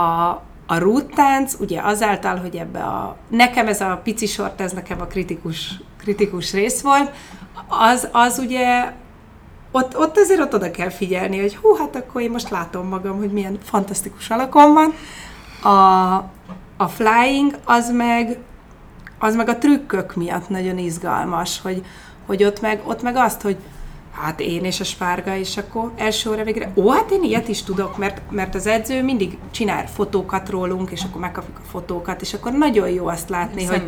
a 0.67 0.79
rúttánc, 0.79 1.55
ugye 1.61 1.81
azáltal, 1.81 2.37
hogy 2.37 2.57
ebbe 2.57 2.81
a... 2.81 3.17
Nekem 3.29 3.67
ez 3.67 3.81
a 3.81 4.01
pici 4.05 4.27
sort, 4.27 4.61
ez 4.61 4.73
nekem 4.73 5.01
a 5.01 5.07
kritikus, 5.07 5.81
kritikus 5.99 6.53
rész 6.53 6.81
volt, 6.81 7.11
az, 7.69 8.09
az 8.13 8.39
ugye 8.39 8.93
ott, 9.71 9.99
ott 9.99 10.19
azért 10.19 10.41
ott 10.41 10.55
oda 10.55 10.71
kell 10.71 10.91
figyelni, 10.91 11.41
hogy 11.41 11.57
hú, 11.57 11.75
hát 11.75 11.97
akkor 11.97 12.21
én 12.21 12.31
most 12.31 12.51
látom 12.51 12.89
magam, 12.89 13.19
hogy 13.19 13.33
milyen 13.33 13.59
fantasztikus 13.63 14.31
alakom 14.31 14.73
van. 14.73 14.95
A, 15.73 16.15
a 16.77 16.89
flying 16.89 17.59
az 17.65 17.91
meg, 17.91 18.39
az 19.19 19.37
meg 19.37 19.49
a 19.49 19.59
trükkök 19.59 20.15
miatt 20.15 20.49
nagyon 20.49 20.79
izgalmas, 20.79 21.61
hogy, 21.61 21.85
hogy 22.27 22.45
ott, 22.45 22.61
meg, 22.61 22.83
ott 22.87 23.03
meg 23.03 23.17
azt, 23.17 23.41
hogy 23.41 23.57
hát 24.13 24.41
én 24.41 24.65
és 24.65 24.81
a 24.81 24.85
spárga, 24.85 25.37
és 25.37 25.57
akkor 25.57 25.93
első 25.97 26.31
óra 26.31 26.45
végre, 26.45 26.73
ó, 26.75 26.91
hát 26.91 27.11
én 27.11 27.23
ilyet 27.23 27.49
is 27.49 27.63
tudok, 27.63 27.99
mert, 27.99 28.21
mert 28.31 28.55
az 28.55 28.67
edző 28.67 29.03
mindig 29.03 29.39
csinál 29.51 29.87
fotókat 29.87 30.49
rólunk, 30.49 30.91
és 30.91 31.03
akkor 31.05 31.21
megkapjuk 31.21 31.59
a 31.65 31.69
fotókat, 31.71 32.21
és 32.21 32.35
akkor 32.35 32.53
nagyon 32.53 32.89
jó 32.89 33.07
azt 33.07 33.29
látni, 33.29 33.65
hogy, 33.65 33.83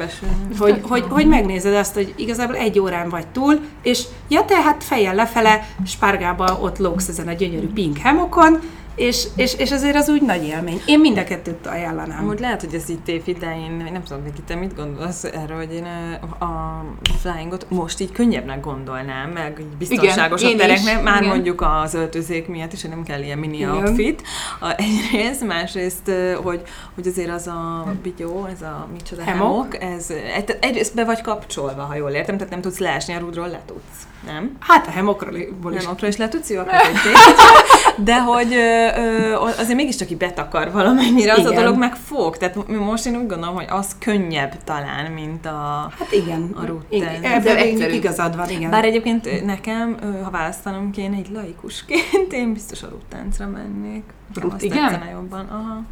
hogy, 0.59 0.81
hogy, 0.83 1.05
hogy 1.09 1.27
megnézed 1.27 1.75
azt, 1.75 1.95
hogy 1.95 2.15
igazából 2.17 2.57
egy 2.57 2.79
órán 2.79 3.09
vagy 3.09 3.27
túl, 3.27 3.61
és 3.83 4.05
ja, 4.29 4.45
te 4.45 4.63
hát 4.63 4.85
fejjel 4.85 5.15
lefele, 5.15 5.69
spárgába 5.87 6.59
ott 6.61 6.79
lógsz 6.79 7.09
ezen 7.09 7.29
a 7.29 7.33
gyönyörű 7.33 7.69
pink 7.69 7.99
hemokon, 7.99 8.61
és, 8.95 9.27
és, 9.37 9.55
és 9.55 9.73
azért 9.73 9.97
az 9.97 10.09
úgy 10.09 10.23
nagy 10.23 10.45
élmény. 10.45 10.81
Én 10.87 11.01
mind 11.01 11.19
a 11.19 11.25
kettőt 11.25 11.67
ajánlanám. 11.67 12.19
Amúgy 12.25 12.41
lehet, 12.41 12.61
hogy 12.61 12.75
ez 12.75 12.89
így 12.89 13.03
tévhit, 13.03 13.39
de 13.39 13.57
én 13.57 13.89
nem 13.93 14.03
tudom, 14.03 14.25
Viki, 14.25 14.43
te 14.43 14.55
mit 14.55 14.77
gondolsz 14.77 15.25
erről, 15.25 15.57
hogy 15.57 15.73
én 15.73 15.85
ö, 15.85 16.45
a 16.45 16.85
flyingot 17.21 17.67
most 17.71 18.01
így 18.01 18.13
könnyebbnek 18.13 18.61
gondolnám, 18.61 19.31
meg 19.31 19.59
így 19.61 19.77
biztonságosabb 19.79 20.51
én 20.51 20.57
tereknek, 20.57 21.03
már 21.03 21.23
igen. 21.23 21.35
mondjuk 21.35 21.65
az 21.83 21.95
öltözék 21.95 22.47
miatt 22.47 22.73
is, 22.73 22.83
nem 22.83 23.03
kell 23.03 23.23
ilyen 23.23 23.39
mini 23.39 23.57
Igen. 23.57 23.71
outfit. 23.71 24.23
A, 24.61 24.75
egyrészt, 24.77 25.47
másrészt, 25.47 26.11
hogy, 26.43 26.63
hogy 26.95 27.07
azért 27.07 27.31
az 27.31 27.47
a 27.47 27.87
bigyó, 28.03 28.47
ez 28.53 28.63
a 28.63 28.89
micsoda 28.93 29.23
Hemok. 29.23 29.47
hemok, 29.47 29.97
ez 29.97 30.11
egy, 30.35 30.59
egyrészt 30.61 30.95
be 30.95 31.05
vagy 31.05 31.21
kapcsolva, 31.21 31.83
ha 31.83 31.95
jól 31.95 32.11
értem, 32.11 32.37
tehát 32.37 32.53
nem 32.53 32.61
tudsz 32.61 32.79
leesni 32.79 33.15
a 33.15 33.19
rúdról, 33.19 33.49
le 33.49 33.63
tudsz. 33.67 34.07
Nem? 34.27 34.57
Hát 34.61 34.87
a 34.87 34.91
hemokról 34.91 35.35
is. 35.35 35.47
Nem, 35.63 35.91
akkor 35.91 36.09
is 36.09 36.17
le 36.17 36.29
tudsz, 36.29 36.51
De 37.97 38.21
hogy 38.21 38.53
ö, 38.53 38.89
ö, 38.97 39.35
azért 39.35 39.75
mégiscsak 39.75 40.11
így 40.11 40.17
betakar 40.17 40.73
valamennyire, 40.73 41.33
az 41.33 41.39
Igen. 41.39 41.53
a 41.53 41.55
dolog 41.55 41.79
meg 41.79 41.97
fog. 41.97 42.37
Tehát 42.37 42.69
most 42.69 43.07
én 43.07 43.17
úgy 43.17 43.27
gondolom, 43.27 43.55
hogy 43.55 43.67
az 43.69 43.97
könnyebb 43.99 44.65
talán, 44.65 45.11
mint 45.13 45.47
a... 45.47 45.93
Hát 45.99 46.13
igen. 46.13 46.55
A. 46.57 46.97
De 46.99 47.19
Ebben 47.23 47.91
igazad 47.93 48.37
van, 48.37 48.51
igen. 48.51 48.71
Bár 48.71 48.85
egyébként 48.85 49.45
nekem, 49.45 49.97
ha 50.23 50.31
választanom 50.31 50.91
kéne 50.91 51.17
egy 51.17 51.31
laikusként, 51.33 52.33
én 52.33 52.53
biztos 52.53 52.83
a 52.83 52.89
ruttáncra 52.89 53.47
mennék. 53.47 54.03
Rut- 54.35 54.63
igen? 54.63 55.03
jobban. 55.13 55.47
Aha. 55.51 55.83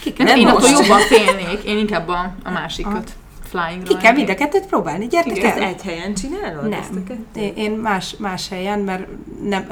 ki 0.00 0.12
kell, 0.12 0.26
Nem, 0.26 0.36
én 0.38 0.46
attól 0.46 0.70
most. 0.70 0.80
jobban 0.88 1.00
félnék. 1.00 1.62
Én 1.64 1.78
inkább 1.78 2.08
a, 2.08 2.34
a 2.44 2.50
másikat. 2.50 3.10
Flying 3.52 3.82
ki 3.82 3.96
kell 3.96 4.12
mind 4.12 4.28
a 4.28 4.34
kettőt 4.34 4.66
próbálni, 4.66 5.06
gyertek 5.06 5.36
Igen. 5.36 5.50
Ezt 5.50 5.58
el. 5.58 5.68
egy 5.68 5.82
helyen 5.82 6.14
csinálod? 6.14 6.72
Ezt 6.72 6.90
a 6.90 6.94
Nem. 6.94 7.04
kettőt? 7.04 7.56
Én- 7.56 7.72
más, 7.72 8.16
más 8.18 8.48
helyen, 8.48 8.78
mert 8.78 9.06
nem, 9.42 9.66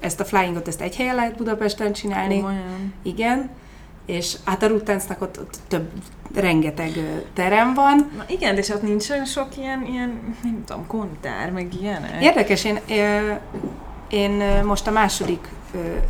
ezt 0.00 0.20
a 0.20 0.24
flyingot 0.24 0.68
ezt 0.68 0.80
egy 0.80 0.96
helyen 0.96 1.14
lehet 1.14 1.36
Budapesten 1.36 1.92
csinálni. 1.92 2.34
Komolyan. 2.36 2.94
Igen. 3.02 3.50
És 4.06 4.36
hát 4.44 4.62
a 4.62 4.66
ruttáncnak 4.66 5.22
ott, 5.22 5.38
ott 5.40 5.58
több, 5.68 5.88
rengeteg 6.34 6.90
terem 7.34 7.74
van. 7.74 8.10
Na 8.16 8.24
igen, 8.28 8.56
és 8.56 8.68
ott 8.68 8.82
nincs 8.82 9.10
olyan 9.10 9.24
sok 9.24 9.56
ilyen, 9.56 9.86
ilyen, 9.92 10.36
nem 10.42 10.62
tudom, 10.66 10.86
kontár, 10.86 11.50
meg 11.50 11.68
ilyenek. 11.80 12.22
Érdekes, 12.22 12.64
én, 12.64 12.78
én 14.08 14.42
most 14.64 14.86
a 14.86 14.90
második 14.90 15.48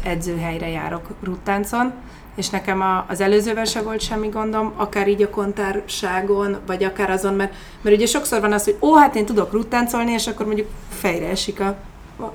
edzőhelyre 0.05 0.69
járok 0.69 1.09
ruttáncon, 1.23 1.93
és 2.41 2.49
nekem 2.49 2.81
a, 2.81 3.05
az 3.09 3.21
előzőben 3.21 3.65
se 3.65 3.83
volt 3.83 4.01
semmi 4.01 4.29
gondom, 4.29 4.73
akár 4.77 5.09
így 5.09 5.23
a 5.23 5.31
kontárságon, 5.31 6.59
vagy 6.67 6.85
akár 6.85 7.11
azon, 7.11 7.35
mert, 7.35 7.55
mert 7.83 7.97
ugye 7.97 8.07
sokszor 8.07 8.41
van 8.41 8.53
az, 8.53 8.65
hogy 8.65 8.77
ó, 8.81 8.95
hát 8.95 9.15
én 9.17 9.25
tudok 9.25 9.53
ruttáncolni, 9.53 10.13
és 10.13 10.27
akkor 10.27 10.47
mondjuk 10.47 10.69
fejre 10.89 11.29
esik 11.29 11.61
a, 11.61 11.77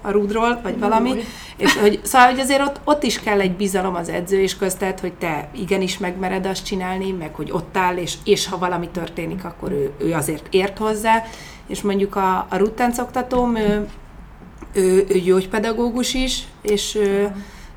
a 0.02 0.12
rúdról, 0.12 0.60
vagy 0.64 0.80
valami, 0.80 1.14
és 1.58 1.78
hogy, 1.78 2.00
szóval, 2.04 2.30
hogy 2.30 2.40
azért 2.40 2.62
ott, 2.62 2.80
ott 2.84 3.04
is 3.04 3.20
kell 3.20 3.40
egy 3.40 3.56
bizalom 3.56 3.96
az 3.96 4.10
edző 4.10 4.42
és 4.42 4.58
köztet, 4.58 5.00
hogy 5.00 5.14
te 5.14 5.50
igenis 5.56 5.98
megmered 5.98 6.46
azt 6.46 6.66
csinálni, 6.66 7.12
meg 7.12 7.36
hogy 7.36 7.52
ott 7.52 7.78
áll, 7.78 7.98
és, 7.98 8.14
és 8.24 8.48
ha 8.48 8.58
valami 8.58 8.90
történik, 8.90 9.46
akkor 9.46 9.72
ő, 9.72 9.92
ő 9.98 10.14
azért 10.14 10.48
ért 10.50 10.78
hozzá, 10.78 11.24
és 11.68 11.82
mondjuk 11.82 12.16
a, 12.16 12.46
a 12.50 12.58
ruttáncoktatóm, 12.58 13.56
ő, 13.56 13.88
ő, 14.74 15.06
ő 15.10 15.20
gyógypedagógus 15.20 16.14
is, 16.14 16.44
és 16.62 16.96
ő, 16.96 17.32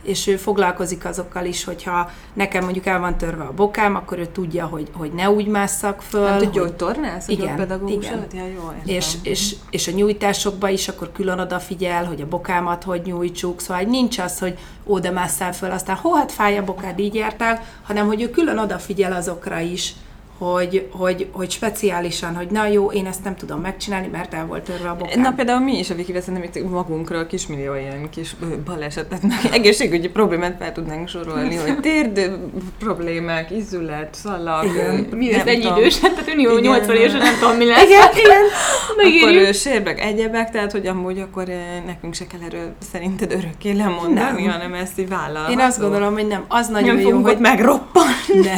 és 0.08 0.26
ő 0.26 0.36
foglalkozik 0.36 1.04
azokkal 1.04 1.44
is, 1.44 1.64
hogyha 1.64 2.10
nekem 2.32 2.64
mondjuk 2.64 2.86
el 2.86 3.00
van 3.00 3.16
törve 3.16 3.42
a 3.44 3.52
bokám, 3.52 3.94
akkor 3.94 4.18
ő 4.18 4.26
tudja, 4.26 4.66
hogy, 4.66 4.88
hogy 4.92 5.12
ne 5.12 5.30
úgy 5.30 5.46
másszak 5.46 6.02
föl. 6.02 6.24
Nem 6.24 6.34
hogy- 6.34 6.44
tudja, 6.44 6.62
hogy 6.62 6.74
tornász? 6.74 7.28
Igen, 7.28 7.56
pedagógus 7.56 8.04
igen. 8.04 8.26
Ja, 8.32 8.42
jó, 8.46 8.72
értem. 8.76 8.80
és, 8.84 9.14
és, 9.22 9.54
és 9.70 9.88
a 9.88 9.90
nyújtásokba 9.90 10.68
is 10.68 10.88
akkor 10.88 11.12
külön 11.12 11.38
odafigyel, 11.38 12.04
hogy 12.04 12.20
a 12.20 12.28
bokámat 12.28 12.84
hogy 12.84 13.02
nyújtsuk, 13.04 13.60
szóval 13.60 13.82
nincs 13.82 14.18
az, 14.18 14.38
hogy 14.38 14.58
oda 14.84 15.10
másszál 15.12 15.52
föl, 15.52 15.70
aztán 15.70 15.96
hó, 15.96 16.14
hát 16.14 16.32
fáj 16.32 16.58
a 16.58 16.64
bokád, 16.64 16.98
így 16.98 17.14
jártál, 17.14 17.64
hanem 17.82 18.06
hogy 18.06 18.22
ő 18.22 18.30
külön 18.30 18.58
odafigyel 18.58 19.12
azokra 19.12 19.58
is, 19.58 19.94
hogy, 20.38 20.88
hogy, 20.92 21.28
hogy 21.32 21.50
speciálisan, 21.50 22.36
hogy 22.36 22.46
na 22.50 22.66
jó, 22.66 22.90
én 22.92 23.06
ezt 23.06 23.24
nem 23.24 23.36
tudom 23.36 23.60
megcsinálni, 23.60 24.06
mert 24.12 24.34
el 24.34 24.46
volt 24.46 24.62
törve 24.62 24.88
a 24.88 24.96
bokám. 24.96 25.20
Na 25.20 25.32
például 25.32 25.60
mi 25.60 25.78
is 25.78 25.90
a 25.90 25.94
Viki 25.94 26.12
szerintem 26.20 26.42
itt 26.42 26.70
magunkról 26.70 27.26
kismillió 27.26 27.74
ilyen 27.74 28.10
kis 28.10 28.36
balesetet, 28.64 29.22
meg 29.22 29.38
egészségügyi 29.52 30.08
problémát 30.08 30.56
fel 30.58 30.72
tudnánk 30.72 31.08
sorolni, 31.08 31.56
hogy 31.56 31.80
térd 31.88 32.30
problémák, 32.78 33.50
izület, 33.50 34.14
szalag, 34.14 34.64
Igen. 34.64 34.94
Mi 35.10 35.32
ez 35.32 35.46
egy 35.46 35.60
tudom. 35.60 35.76
idős? 35.76 35.98
Tehát 35.98 36.26
Igen. 36.26 36.60
80 36.60 36.96
évesen 36.96 37.18
nem 37.18 37.34
tudom, 37.40 37.56
mi 37.56 37.66
lesz. 37.66 37.82
Igen, 37.82 38.08
igen. 38.24 38.42
Akkor 38.90 39.04
Megírjuk. 39.04 39.48
ö, 39.48 39.52
sérbek, 39.52 40.00
egyebek, 40.00 40.50
tehát 40.50 40.72
hogy 40.72 40.86
amúgy 40.86 41.18
akkor 41.18 41.44
nekünk 41.86 42.14
se 42.14 42.26
kell 42.26 42.40
erről 42.46 42.74
szerinted 42.92 43.32
örökké 43.32 43.72
lemondani, 43.72 44.42
Nem. 44.42 44.52
hanem 44.52 44.74
ezt 44.74 44.98
így 44.98 45.08
vállalható. 45.08 45.52
Én 45.52 45.60
azt 45.60 45.80
gondolom, 45.80 46.12
hogy 46.12 46.26
nem, 46.26 46.44
az 46.48 46.68
nagyon 46.68 46.94
nem 46.96 47.06
jó, 47.06 47.20
hogy 47.22 47.38
megroppan. 47.38 48.06
Nem. 48.42 48.56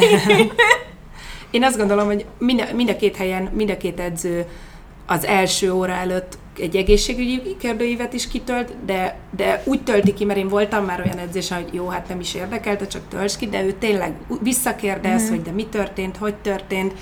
Én 1.51 1.63
azt 1.63 1.77
gondolom, 1.77 2.05
hogy 2.05 2.25
mind 2.37 2.59
a, 2.59 2.75
mind 2.75 2.89
a 2.89 2.95
két 2.95 3.15
helyen, 3.15 3.49
mind 3.53 3.69
a 3.69 3.77
két 3.77 3.99
edző 3.99 4.45
az 5.05 5.25
első 5.25 5.71
óra 5.71 5.93
előtt 5.93 6.37
egy 6.59 6.75
egészségügyi 6.75 7.55
kérdőívet 7.59 8.13
is 8.13 8.27
kitölt, 8.27 8.73
de, 8.85 9.15
de 9.35 9.61
úgy 9.65 9.83
tölti 9.83 10.13
ki, 10.13 10.25
mert 10.25 10.39
én 10.39 10.47
voltam 10.47 10.85
már 10.85 10.99
olyan 10.99 11.17
edzésen, 11.17 11.63
hogy 11.63 11.73
jó, 11.73 11.87
hát 11.87 12.07
nem 12.07 12.19
is 12.19 12.33
érdekelte, 12.33 12.87
csak 12.87 13.01
tölts 13.09 13.37
ki, 13.37 13.47
de 13.47 13.63
ő 13.63 13.71
tényleg 13.79 14.13
visszakérdez, 14.41 15.29
hogy 15.29 15.41
de 15.41 15.51
mi 15.51 15.65
történt, 15.65 16.17
hogy 16.17 16.35
történt. 16.35 16.93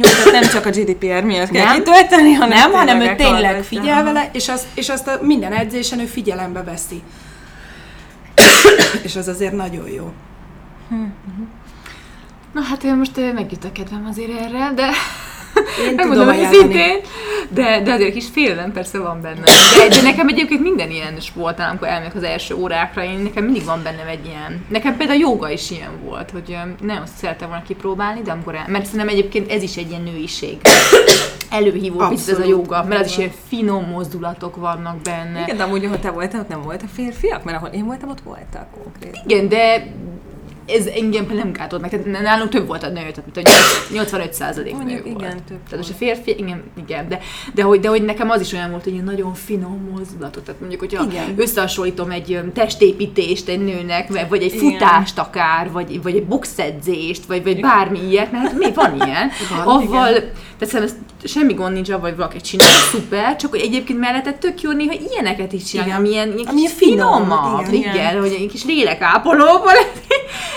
Tehát 0.00 0.32
nem 0.32 0.50
csak 0.50 0.66
a 0.66 0.70
GDPR 0.70 1.24
miatt 1.24 1.50
kell 1.50 1.64
Nem. 1.64 1.76
kitölteni, 1.76 2.32
hanem 2.32 2.58
Nem, 2.58 2.72
hanem 2.72 3.00
ő 3.00 3.14
tényleg 3.14 3.62
figyel 3.62 4.04
vele, 4.04 4.30
és 4.32 4.48
azt, 4.48 4.66
és 4.74 4.88
azt 4.88 5.08
a 5.08 5.18
minden 5.22 5.52
edzésen 5.52 6.00
ő 6.00 6.04
figyelembe 6.04 6.62
veszi. 6.62 7.02
és 9.06 9.16
az 9.16 9.28
azért 9.28 9.52
nagyon 9.52 9.88
jó. 9.88 10.12
Na 12.56 12.62
hát 12.62 12.84
én 12.84 12.94
most 12.96 13.16
ö, 13.16 13.32
megjött 13.32 13.64
a 13.64 13.72
kedvem 13.72 14.06
azért 14.10 14.30
erre, 14.40 14.72
de 14.74 14.88
Én 15.88 15.94
megmondom 15.96 16.28
őszintén, 16.28 17.00
de, 17.48 17.82
de 17.82 17.92
azért 17.92 18.12
kis 18.12 18.26
félelem 18.32 18.72
persze 18.72 18.98
van 18.98 19.20
benne. 19.20 19.40
De, 19.76 19.88
de 19.88 20.02
nekem 20.02 20.28
egyébként 20.28 20.62
minden 20.62 20.90
ilyen 20.90 21.20
sportnál, 21.20 21.68
amikor 21.68 21.88
elmegyek 21.88 22.14
az 22.14 22.22
első 22.22 22.54
órákra, 22.54 23.04
én 23.04 23.18
nekem 23.18 23.44
mindig 23.44 23.64
van 23.64 23.82
bennem 23.82 24.06
egy 24.06 24.26
ilyen. 24.26 24.64
Nekem 24.68 24.96
például 24.96 25.18
a 25.18 25.28
joga 25.28 25.50
is 25.50 25.70
ilyen 25.70 25.90
volt, 26.04 26.30
hogy 26.30 26.56
ö, 26.80 26.84
nagyon 26.86 27.06
szerettem 27.16 27.48
volna 27.48 27.62
kipróbálni, 27.62 28.20
de 28.22 28.32
amikor 28.32 28.54
el, 28.54 28.64
mert 28.68 28.84
szerintem 28.84 29.08
egyébként 29.08 29.50
ez 29.50 29.62
is 29.62 29.76
egy 29.76 29.90
ilyen 29.90 30.02
nőiség. 30.02 30.56
Előhívó 31.50 32.08
picit 32.08 32.28
ez 32.28 32.38
a 32.38 32.40
Abszolút. 32.40 32.60
joga, 32.60 32.84
mert 32.84 33.00
az 33.00 33.06
is 33.10 33.18
ilyen 33.18 33.32
finom 33.48 33.84
mozdulatok 33.84 34.56
vannak 34.56 35.00
benne. 35.00 35.42
Igen, 35.42 35.56
de 35.56 35.62
amúgy, 35.62 35.84
ahol 35.84 35.98
te 35.98 36.10
voltál, 36.10 36.40
ott 36.40 36.48
nem 36.48 36.62
voltak 36.62 36.88
férfiak, 36.88 37.44
mert 37.44 37.56
ahol 37.56 37.68
én 37.68 37.84
voltam, 37.84 38.08
ott 38.08 38.20
voltak 38.20 38.66
konkrét. 38.82 39.18
Igen, 39.24 39.48
de 39.48 39.86
ez 40.66 40.86
engem 40.86 41.26
nem 41.34 41.52
gátolt 41.52 41.82
meg, 41.82 41.90
tehát 41.90 42.22
nálunk 42.22 42.50
több 42.50 42.66
volt 42.66 42.82
a 42.82 42.86
nő, 42.88 42.92
tehát 42.94 43.22
mint 43.34 43.48
a 43.48 43.50
85 43.92 44.32
százalék 44.32 44.72
nő 44.72 44.78
Mondjuk 44.78 45.04
volt. 45.04 45.18
igen, 45.20 45.30
több 45.48 45.58
Tehát 45.62 45.76
most 45.76 45.90
a 45.90 45.94
férfi, 45.96 46.30
igen, 46.38 46.62
igen 46.86 47.08
de, 47.08 47.18
de, 47.54 47.62
hogy, 47.62 47.80
de 47.80 47.88
hogy 47.88 48.02
nekem 48.04 48.30
az 48.30 48.40
is 48.40 48.52
olyan 48.52 48.70
volt, 48.70 48.84
hogy 48.84 48.92
ilyen 48.92 49.04
nagyon 49.04 49.34
finom 49.34 49.88
mozdulatot, 49.90 50.44
tehát 50.44 50.60
mondjuk, 50.60 50.80
hogyha 50.80 51.04
Igen. 51.10 51.34
összehasonlítom 51.36 52.10
egy 52.10 52.40
testépítést 52.54 53.48
egy 53.48 53.60
nőnek, 53.60 54.28
vagy- 54.28 54.42
egy 54.42 54.54
Igen. 54.54 54.70
futást 54.70 55.18
akár, 55.18 55.70
vagy, 55.72 56.02
vagy 56.02 56.16
egy 56.16 56.24
boxedzést, 56.26 57.24
vagy, 57.26 57.42
vagy 57.42 57.60
bármi 57.60 57.98
ilyet, 58.08 58.32
mert 58.32 58.44
hát 58.44 58.58
mi 58.58 58.72
van 58.74 58.94
ilyen, 59.06 59.30
Van, 59.64 59.76
avval, 59.76 60.12
tehát 60.58 60.74
szerintem 60.74 60.96
semmi 61.24 61.52
gond 61.54 61.72
nincs 61.72 61.90
avval, 61.90 62.08
hogy 62.08 62.16
valaki 62.18 62.40
csinálja, 62.40 62.74
szuper, 62.90 63.36
csak 63.36 63.50
hogy 63.50 63.60
egyébként 63.60 63.98
mellette 63.98 64.32
tök 64.32 64.60
jó 64.60 64.70
néha 64.72 64.92
ilyeneket 65.10 65.52
is 65.52 65.64
csinálni, 65.64 65.90
Igen. 65.90 66.00
amilyen, 66.04 66.32
ilyen 66.38 66.46
Ami 66.48 66.68
finomabb, 66.68 67.60
igen. 67.60 67.74
igen, 67.74 67.94
igen, 67.94 68.08
Igen. 68.10 68.20
hogy 68.20 68.32
egy 68.40 68.48
kis 68.50 68.64
lélekápolóban. 68.64 69.74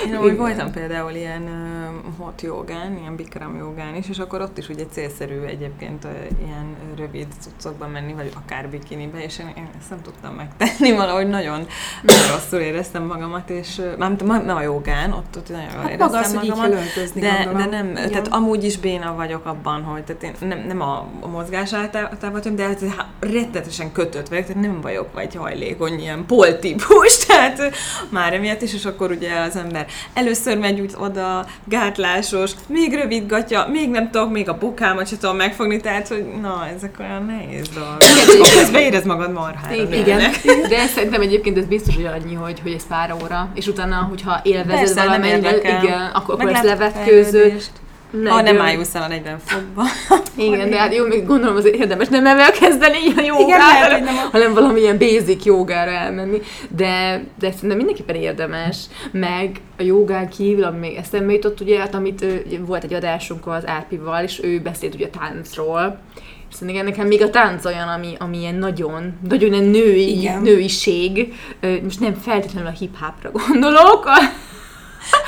Én 0.06 0.18
úgy 0.18 0.38
voltam 0.38 0.72
például 0.72 1.12
ilyen 1.12 1.42
uh, 1.42 2.26
hot 2.26 2.42
jogán, 2.42 2.98
ilyen 2.98 3.16
bikram 3.16 3.58
jogán 3.58 3.96
is, 3.96 4.10
és 4.10 4.20
akkor 4.20 4.42
ott 4.42 4.58
is 4.58 4.70
ugye 4.70 4.86
célszerű 4.92 5.42
egyébként 5.42 6.04
uh, 6.04 6.12
ilyen 6.46 6.76
rövid 6.98 7.28
cuccokban 7.40 7.90
menni, 7.90 8.14
vagy 8.14 8.32
akár 8.36 8.70
bikinibe, 8.70 9.24
és 9.24 9.40
én, 9.40 9.52
én 9.58 9.70
ezt 9.80 9.90
nem 9.90 10.02
tudtam 10.02 10.34
megtenni, 10.34 10.92
valahogy 11.02 11.28
nagyon, 11.28 11.66
nagyon 12.02 12.28
rosszul 12.32 12.60
éreztem 12.60 13.04
magamat, 13.04 13.50
és 13.50 13.78
uh, 13.78 13.98
nem, 13.98 14.16
nem, 14.46 14.56
a 14.56 14.62
jogán, 14.62 15.12
ott, 15.12 15.38
ott 15.38 15.50
nagyon 15.50 15.70
jól 15.74 15.82
Hát 15.82 15.92
éreztem 15.92 16.08
maga 16.08 16.20
az, 16.20 16.34
hogy 16.36 16.44
így 16.44 16.50
magamat. 16.50 16.70
kell 16.72 16.80
öltözni, 16.80 17.22
de, 17.22 17.44
gondolom. 17.44 17.70
de 17.70 17.78
nem, 17.78 17.92
Igen. 17.92 18.10
tehát 18.10 18.28
amúgy 18.28 18.64
is 18.64 18.78
béna 18.78 19.16
vagyok 19.16 19.46
abban, 19.46 19.84
hogy 19.84 20.04
tehát 20.04 20.24
én 20.24 20.48
nem, 20.48 20.60
nem 20.68 20.82
a, 20.82 21.08
a 21.20 21.28
mozgás 21.28 21.74
általában, 21.74 22.56
de 22.56 22.64
hát 22.64 22.84
rettetesen 23.20 23.92
kötött 23.92 24.28
vagyok, 24.28 24.46
tehát 24.46 24.62
nem 24.62 24.82
vagyok 24.82 25.14
vagy 25.14 25.36
hajlékony, 25.36 26.00
ilyen 26.00 26.26
poltípus, 26.26 27.18
tehát 27.26 27.62
már 28.10 28.34
emiatt 28.34 28.62
is, 28.62 28.74
és 28.74 28.86
akkor 28.86 29.12
ugye 29.12 29.40
az 29.40 29.56
ember 29.60 29.86
először 30.13 30.58
megy 30.58 30.80
úgy 30.80 30.93
oda, 30.98 31.45
gátlásos, 31.65 32.52
még 32.67 32.93
rövid 32.93 33.28
gatya, 33.28 33.67
még 33.72 33.89
nem 33.89 34.12
tudok, 34.12 34.32
még 34.32 34.50
a 34.50 34.58
bokámat 34.58 35.08
sem 35.08 35.17
tudom 35.17 35.36
megfogni, 35.36 35.80
tehát 35.80 36.08
hogy 36.08 36.26
na, 36.41 36.67
ezek 36.76 36.95
olyan 37.00 37.26
nehéz 37.26 37.69
dolgok. 37.69 37.98
Közben 38.58 38.82
érez 38.82 39.06
magad 39.06 39.32
marhára. 39.32 39.76
Igen, 39.76 40.32
de 40.69 40.88
szerintem 40.88 41.22
egyébként 41.22 41.58
ez 41.58 41.65
biztos, 41.65 41.95
hogy 41.95 42.06
annyi, 42.06 42.34
hogy, 42.34 42.60
hogy 42.60 42.72
ez 42.72 42.88
pár 42.88 43.15
óra, 43.24 43.52
és 43.54 43.67
utána, 43.67 43.95
hogyha 43.95 44.39
élvezed 44.43 45.06
valamennyivel, 45.06 45.58
igen, 45.58 46.12
akkor, 46.13 46.34
akkor 46.34 46.52
ezt 46.52 46.63
levetkőzöd. 46.63 47.62
Fejlődést. 48.12 48.36
Ha 48.36 48.41
nem 48.41 48.62
ájulsz 48.62 48.95
el 48.95 49.02
a 49.02 49.08
40 49.08 49.39
fokba. 49.45 49.84
Igen, 50.48 50.69
de 50.69 50.78
hát 50.78 50.95
jó, 50.95 51.06
még 51.06 51.26
gondolom 51.26 51.56
azért 51.56 51.76
érdemes 51.76 52.08
nem 52.08 52.26
ezzel 52.26 52.52
kezdeni 52.52 52.98
a 53.17 53.22
jogára, 53.22 53.41
Igen, 53.41 53.58
lehet, 53.58 53.91
hogy 53.91 54.04
nem 54.04 54.15
hanem 54.32 54.54
valamilyen 54.54 54.98
basic 54.98 55.45
jogára 55.45 55.91
elmenni, 55.91 56.41
de, 56.69 57.24
de 57.39 57.52
szerintem 57.52 57.78
mindenképpen 57.78 58.15
érdemes, 58.15 58.78
meg 59.12 59.62
a 59.78 59.84
jogán 59.84 60.30
kívül, 60.30 60.63
ami 60.63 60.78
még 60.78 60.95
eszembe 60.95 61.34
jutott, 61.34 61.62
ugye, 61.62 61.80
hát 61.80 61.95
amit 61.95 62.26
ugye 62.45 62.60
volt 62.60 62.84
egy 62.84 62.93
adásunk 62.93 63.48
az 63.48 63.67
Árpival, 63.67 64.24
és 64.24 64.39
ő 64.43 64.60
beszélt 64.60 64.95
ugye 64.95 65.06
a 65.06 65.17
táncról, 65.19 66.00
szerintem 66.54 66.86
nekem 66.86 67.08
még 67.08 67.22
a 67.22 67.30
tánc 67.30 67.65
olyan, 67.65 67.88
ami, 67.88 68.15
ami 68.19 68.38
ilyen 68.38 68.56
nagyon, 68.56 69.19
nagyon 69.30 69.54
ilyen 69.54 69.65
női, 69.65 70.17
Igen. 70.17 70.41
nőiség, 70.41 71.34
most 71.84 72.00
nem 72.00 72.13
feltétlenül 72.13 72.69
a 72.69 72.78
hip-hopra 72.80 73.32
gondolok, 73.32 74.10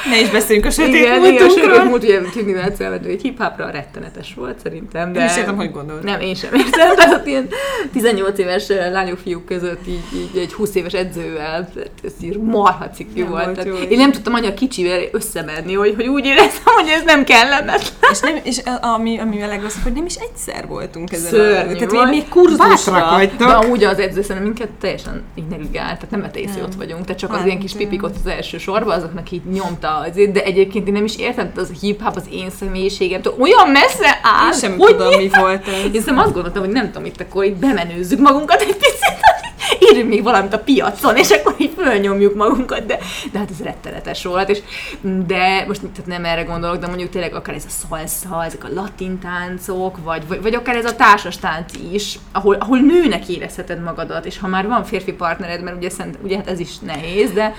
Ne 0.10 0.20
is 0.20 0.30
beszéljünk 0.30 0.68
a 0.68 0.70
sötét 0.70 0.96
igen, 0.96 1.26
igen, 1.26 1.36
a 1.36 1.50
sötét 1.50 1.56
múltunkról. 1.56 1.84
múlt, 1.84 2.04
ugye 2.04 2.20
Tündi 2.20 2.52
Nácel, 2.52 3.00
egy 3.06 3.22
hip-hopra 3.22 3.70
rettenetes 3.70 4.34
volt 4.34 4.60
szerintem, 4.64 5.14
de... 5.14 5.20
Nem 5.20 5.28
is 5.28 5.38
értem, 5.38 5.56
hogy 5.56 5.72
gondolod. 5.72 6.04
Nem, 6.04 6.20
én 6.20 6.36
sem 6.36 6.54
értem. 6.54 6.96
Tehát 6.96 7.14
ott 7.14 7.28
ilyen 7.28 7.48
18 7.94 8.40
éves 8.40 8.70
eh, 8.70 8.92
lányok, 8.92 9.18
fiúk 9.18 9.46
között 9.46 9.88
így, 9.88 10.04
így 10.16 10.38
egy 10.38 10.54
20 10.54 10.76
éves 10.76 10.94
edzővel, 10.94 11.70
tehát 11.74 11.92
ez 12.04 12.14
így 12.22 12.38
marha 12.38 12.90
cikli 12.90 13.22
volt. 13.22 13.44
volt 13.44 13.56
Tehát 13.56 13.80
jó, 13.80 13.88
én 13.88 13.98
nem 13.98 14.12
tudtam 14.12 14.34
annyira 14.34 14.54
kicsivel 14.54 15.00
összemenni, 15.12 15.74
hogy, 15.74 15.94
hogy 15.96 16.08
úgy 16.08 16.26
éreztem, 16.26 16.74
hogy 16.74 16.88
ez 16.88 17.04
nem 17.06 17.24
kellemetlen. 17.24 18.12
És, 18.12 18.20
nem, 18.20 18.36
és 18.44 18.62
ami, 18.82 19.20
ami 19.20 19.42
a 19.42 19.48
legrosszabb, 19.48 19.84
hogy 19.84 19.94
nem 19.94 20.06
is 20.06 20.16
egyszer 20.16 20.68
voltunk 20.68 21.12
ezen 21.12 21.30
Szörnyű 21.30 21.74
a... 21.74 21.78
Tehát 21.78 21.92
volt. 21.92 22.10
még, 22.10 22.28
kurzusra. 22.28 23.20
De 23.38 23.46
amúgy 23.46 23.84
az 23.84 24.00
edző 24.00 24.22
szerintem 24.22 24.44
minket 24.44 24.70
teljesen 24.70 25.24
így 25.36 25.48
negligált, 25.48 25.94
tehát 25.94 26.12
nem 26.12 26.22
vetész, 26.22 26.56
ott 26.64 26.76
vagyunk, 26.76 27.06
tehát 27.06 27.20
csak 27.20 27.32
az 27.32 27.38
Nem, 27.38 27.46
ilyen 27.48 27.60
kis 27.60 27.74
pipik 27.74 28.04
ott 28.04 28.16
az 28.24 28.32
első 28.32 28.58
sorban, 28.58 28.98
azoknak 28.98 29.32
így 29.32 29.44
nyomta 29.44 29.91
azért, 29.98 30.32
de 30.32 30.44
egyébként 30.44 30.88
én 30.88 30.94
nem 30.94 31.06
is 31.06 31.16
értem, 31.16 31.52
az 31.56 31.70
a 31.70 31.78
hip-hop 31.82 32.16
az 32.16 32.28
én 32.32 32.50
személyiségem, 32.50 33.22
olyan 33.40 33.70
messze 33.70 34.20
áll, 34.24 34.52
Én 34.52 34.60
sem 34.60 34.78
hogy 34.78 34.96
tudom, 34.96 35.18
mi 35.18 35.30
volt 35.40 35.68
ez. 35.68 35.74
Én 35.74 35.92
szerintem 35.92 36.18
azt 36.18 36.34
gondoltam, 36.34 36.64
hogy 36.64 36.72
nem 36.72 36.86
tudom, 36.86 37.06
itt 37.06 37.22
akkor 37.22 37.46
így 37.46 37.56
bemenőzzük 37.56 38.20
magunkat 38.20 38.62
egy 38.62 38.76
picit, 38.76 39.20
írjunk 39.80 40.10
még 40.10 40.24
valamit 40.24 40.54
a 40.54 40.60
piacon, 40.60 41.16
és 41.16 41.30
akkor 41.30 41.56
így 41.58 41.74
fölnyomjuk 41.78 42.36
magunkat, 42.36 42.86
de, 42.86 42.98
de 43.32 43.40
hát 43.40 43.50
ez 43.50 43.64
rettenetes 43.64 44.24
volt, 44.24 44.50
és 44.50 44.62
de 45.02 45.64
most 45.68 45.82
tehát 45.82 46.06
nem 46.06 46.26
erre 46.26 46.44
gondolok, 46.44 46.78
de 46.78 46.88
mondjuk 46.88 47.10
tényleg 47.10 47.34
akár 47.34 47.56
ez 47.56 47.66
a 47.68 47.86
szalsza, 47.88 48.46
ezek 48.46 48.64
a 48.64 48.74
latin 48.74 49.20
táncok, 49.20 50.04
vagy, 50.04 50.28
vagy, 50.28 50.42
vagy 50.42 50.54
akár 50.54 50.76
ez 50.76 50.86
a 50.86 50.96
társas 50.96 51.38
tánc 51.38 51.74
is, 51.92 52.20
ahol, 52.32 52.56
ahol 52.56 52.80
nőnek 52.80 53.30
érezheted 53.30 53.84
magadat, 53.84 54.26
és 54.26 54.40
ha 54.40 54.48
már 54.48 54.68
van 54.68 54.84
férfi 54.84 55.14
partnered, 55.14 55.64
mert 55.64 55.76
ugye, 55.76 55.90
szent, 55.90 56.18
ugye 56.24 56.36
hát 56.36 56.48
ez 56.48 56.60
is 56.60 56.80
nehéz, 56.80 57.32
de 57.32 57.56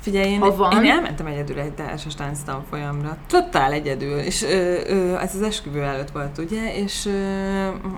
Figyelj, 0.00 0.30
én, 0.30 0.40
Ha 0.40 0.56
van. 0.56 0.84
én 0.84 0.90
elmentem 0.90 1.26
egyedül 1.26 1.58
egy 1.58 1.72
társas 1.72 2.14
tánctanfolyamra. 2.14 3.16
Totál 3.28 3.72
egyedül. 3.72 4.18
És 4.18 4.42
ö, 4.42 4.78
ö, 4.86 5.16
ez 5.18 5.34
az 5.34 5.42
esküvő 5.42 5.82
előtt 5.82 6.10
volt, 6.10 6.38
ugye? 6.38 6.74
És 6.74 7.06
ö, 7.06 7.10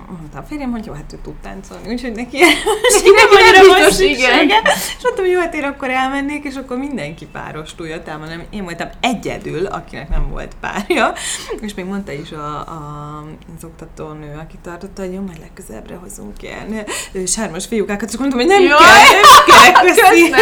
mondta 0.08 0.38
a 0.38 0.42
férjem, 0.48 0.70
hogy 0.70 0.86
jó, 0.86 0.92
hát 0.92 1.12
ő 1.12 1.18
tud 1.22 1.34
táncolni. 1.42 1.88
Úgyhogy 1.88 2.12
neki 2.12 2.30
neki 2.30 3.10
nem 3.20 3.28
annyira 3.30 3.78
biztos, 3.78 4.00
igen. 4.06 4.48
És 4.74 5.02
mondtam, 5.02 5.24
hogy 5.24 5.30
jó, 5.34 5.40
hát 5.40 5.54
én 5.54 5.62
akkor 5.62 5.90
elmennék, 5.90 6.44
és 6.44 6.54
akkor 6.54 6.78
mindenki 6.78 7.26
páros 7.26 7.74
el, 8.04 8.18
hanem 8.18 8.42
én 8.50 8.62
voltam 8.64 8.88
egyedül, 9.00 9.66
akinek 9.66 10.08
nem 10.08 10.28
volt 10.30 10.52
párja. 10.60 11.12
És 11.60 11.74
még 11.74 11.84
mondta 11.84 12.12
is 12.12 12.32
a, 12.32 12.56
a, 12.58 13.24
az 13.56 13.64
oktatónő, 13.64 14.38
aki 14.42 14.54
tartotta, 14.62 15.02
hogy 15.02 15.12
jó, 15.12 15.20
majd 15.20 15.38
legközelebbre 15.38 15.94
hozunk 15.94 16.42
ilyen 16.42 16.84
sármos 17.26 17.66
fiúkákat, 17.66 18.10
és 18.10 18.16
mondtam, 18.16 18.40
hogy 18.40 18.48
nem 18.48 18.62
Jaj. 18.62 18.78
kell, 18.78 19.20
nem 19.20 19.72
kell, 19.72 19.82
köszi. 19.94 20.34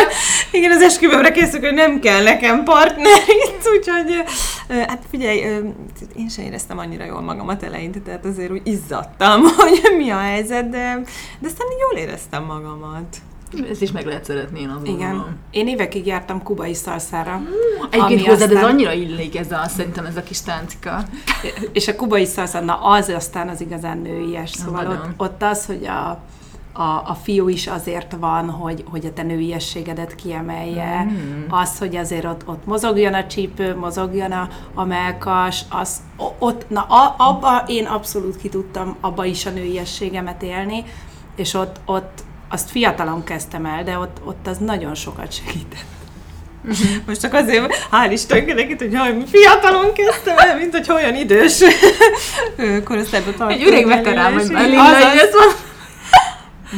Igen, 0.50 0.70
az 0.70 0.82
esküvőmre 0.82 1.30
készülök, 1.50 1.68
hogy 1.68 1.88
nem 1.88 2.00
kell 2.00 2.22
nekem 2.22 2.64
partner 2.64 3.20
itt, 3.46 3.68
úgyhogy 3.76 4.24
hát 4.68 5.02
figyelj, 5.10 5.38
én 6.16 6.28
sem 6.28 6.44
éreztem 6.44 6.78
annyira 6.78 7.04
jól 7.04 7.20
magamat 7.20 7.62
eleinte, 7.62 7.98
tehát 8.00 8.24
azért 8.24 8.50
úgy 8.50 8.62
izzadtam, 8.64 9.42
hogy 9.56 9.80
mi 9.96 10.10
a 10.10 10.18
helyzet, 10.18 10.68
de, 10.68 11.00
de 11.38 11.48
aztán 11.48 11.66
jól 11.80 12.00
éreztem 12.00 12.44
magamat. 12.44 13.16
ezt 13.70 13.82
is 13.82 13.92
meg 13.92 14.06
lehet 14.06 14.24
szeretni, 14.24 14.60
én 14.60 14.68
azt 14.68 14.86
Igen. 14.86 14.98
gondolom. 14.98 15.36
Én 15.50 15.68
évekig 15.68 16.06
jártam 16.06 16.42
kubai 16.42 16.74
szalszára. 16.74 17.40
Egyébként 17.90 18.20
ami 18.20 18.24
hozzád 18.24 18.50
ez 18.50 18.56
aztán- 18.56 18.70
annyira 18.70 18.92
illik 18.92 19.38
ez 19.38 19.52
a, 19.52 19.68
szerintem 19.76 20.04
ez 20.04 20.16
a 20.16 20.22
kis 20.22 20.40
táncika. 20.40 21.02
És 21.72 21.88
a 21.88 21.96
kubai 21.96 22.24
szalsza, 22.24 22.60
na 22.60 22.74
az 22.74 23.08
aztán 23.08 23.48
az 23.48 23.60
igazán 23.60 23.98
nőies. 23.98 24.50
Szóval 24.50 24.86
ott, 24.86 25.04
ott 25.16 25.42
az, 25.42 25.66
hogy 25.66 25.86
a, 25.86 26.20
a, 26.78 27.02
a 27.06 27.18
fiú 27.22 27.48
is 27.48 27.66
azért 27.66 28.16
van, 28.20 28.50
hogy, 28.50 28.84
hogy 28.90 29.06
a 29.06 29.12
te 29.12 29.22
nőiességedet 29.22 30.14
kiemelje, 30.14 31.04
mm. 31.04 31.44
az, 31.48 31.78
hogy 31.78 31.96
azért 31.96 32.24
ott, 32.24 32.42
ott 32.46 32.66
mozogjon 32.66 33.14
a 33.14 33.26
csípő, 33.26 33.76
mozogjon 33.76 34.32
a, 34.32 34.48
a 34.74 34.84
melkas, 34.84 35.64
az, 35.68 35.96
ott, 36.38 36.68
na 36.68 36.82
a, 36.82 37.14
abba 37.18 37.64
én 37.66 37.84
abszolút 37.84 38.36
ki 38.36 38.48
tudtam 38.48 38.96
abba 39.00 39.24
is 39.24 39.46
a 39.46 39.50
nőiességemet 39.50 40.42
élni, 40.42 40.84
és 41.36 41.54
ott, 41.54 41.80
ott 41.84 42.18
azt 42.48 42.70
fiatalon 42.70 43.24
kezdtem 43.24 43.66
el, 43.66 43.84
de 43.84 43.98
ott, 43.98 44.16
ott 44.24 44.46
az 44.46 44.58
nagyon 44.58 44.94
sokat 44.94 45.32
segített. 45.32 45.96
Most 47.06 47.20
csak 47.20 47.34
azért, 47.34 47.88
hál' 47.90 48.08
Isten 48.10 48.44
nekit, 48.44 48.78
hogy 48.78 48.92
jaj, 48.92 49.16
fiatalon 49.26 49.92
kezdtem 49.92 50.38
el, 50.38 50.56
mint 50.56 50.72
hogy 50.72 50.90
olyan 50.90 51.14
idős 51.14 51.62
korosztályban 52.84 53.34
tartom. 53.34 53.56
Egy 53.56 53.66
öreg 53.66 53.86
veterán 53.86 54.34
vagy 54.34 54.50
már, 54.50 54.68
Linda, 54.68 54.82
Azaz. 54.82 55.14
így 55.14 55.20
ez 55.20 55.32
van. 55.32 55.66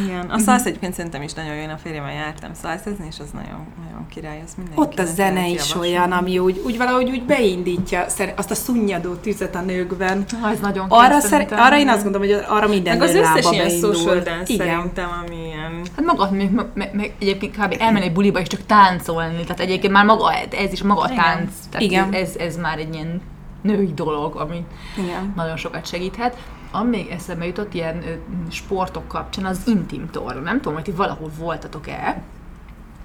Igen, 0.04 0.30
a 0.30 0.38
szalsz 0.38 0.64
egyébként 0.64 0.94
szerintem 0.94 1.22
is 1.22 1.32
nagyon 1.32 1.54
jó, 1.54 1.60
én 1.62 1.68
a 1.70 1.76
férjemmel 1.76 2.12
jártam 2.12 2.50
szalszezni, 2.54 3.06
és 3.10 3.16
az 3.20 3.30
nagyon, 3.30 3.66
nagyon 3.84 4.06
király, 4.08 4.40
az 4.44 4.52
mindenki. 4.56 4.80
Ott 4.80 4.98
a 4.98 5.04
zene 5.04 5.48
is 5.48 5.74
olyan, 5.74 6.12
ami 6.12 6.38
úgy, 6.38 6.60
úgy 6.64 6.76
valahogy 6.76 7.10
úgy 7.10 7.22
beindítja 7.22 8.08
szer- 8.08 8.38
azt 8.38 8.50
a 8.50 8.54
szunnyadó 8.54 9.14
tüzet 9.14 9.54
a 9.54 9.60
nőkben. 9.60 10.24
Ah, 10.42 10.50
ez 10.50 10.58
nagyon 10.58 10.86
Arra, 10.88 11.20
szer- 11.20 11.52
arra 11.52 11.78
én 11.78 11.88
azt 11.88 12.02
gondolom, 12.02 12.28
hogy 12.28 12.44
arra 12.48 12.68
minden 12.68 12.96
Meg 12.98 13.08
az 13.08 13.14
összes 13.14 13.50
ilyen 13.52 13.66
beindul. 13.66 13.94
social 13.94 14.20
dance 14.20 14.52
Igen. 14.52 14.66
szerintem, 14.66 15.08
ami 15.26 15.36
ilyen... 15.46 15.80
Hát 15.96 16.04
maga, 16.04 16.30
meg, 16.30 16.50
meg, 16.74 16.90
meg 16.94 17.14
egyébként 17.18 17.56
kb. 17.56 17.76
elmenni 17.78 18.04
egy 18.04 18.12
buliba 18.12 18.40
és 18.40 18.46
csak 18.48 18.66
táncolni, 18.66 19.42
tehát 19.42 19.60
egyébként 19.60 19.92
már 19.92 20.04
maga, 20.04 20.32
ez 20.50 20.72
is 20.72 20.82
maga 20.82 21.00
a 21.00 21.08
tánc, 21.08 21.50
tehát 21.70 21.86
Igen. 21.86 22.12
Ez, 22.12 22.36
ez 22.38 22.56
már 22.56 22.78
egy 22.78 22.94
ilyen 22.94 23.20
női 23.62 23.92
dolog, 23.94 24.36
ami 24.36 24.64
Igen. 24.98 25.32
nagyon 25.36 25.56
sokat 25.56 25.86
segíthet. 25.86 26.36
Ami 26.70 27.10
eszembe 27.10 27.46
jutott 27.46 27.74
ilyen 27.74 28.04
sportok 28.50 29.08
kapcsán, 29.08 29.44
az 29.44 29.62
intim 29.66 30.10
torna. 30.10 30.40
Nem 30.40 30.56
tudom, 30.56 30.74
hogy 30.74 30.84
ti 30.84 30.90
valahol 30.90 31.30
voltatok-e, 31.38 32.22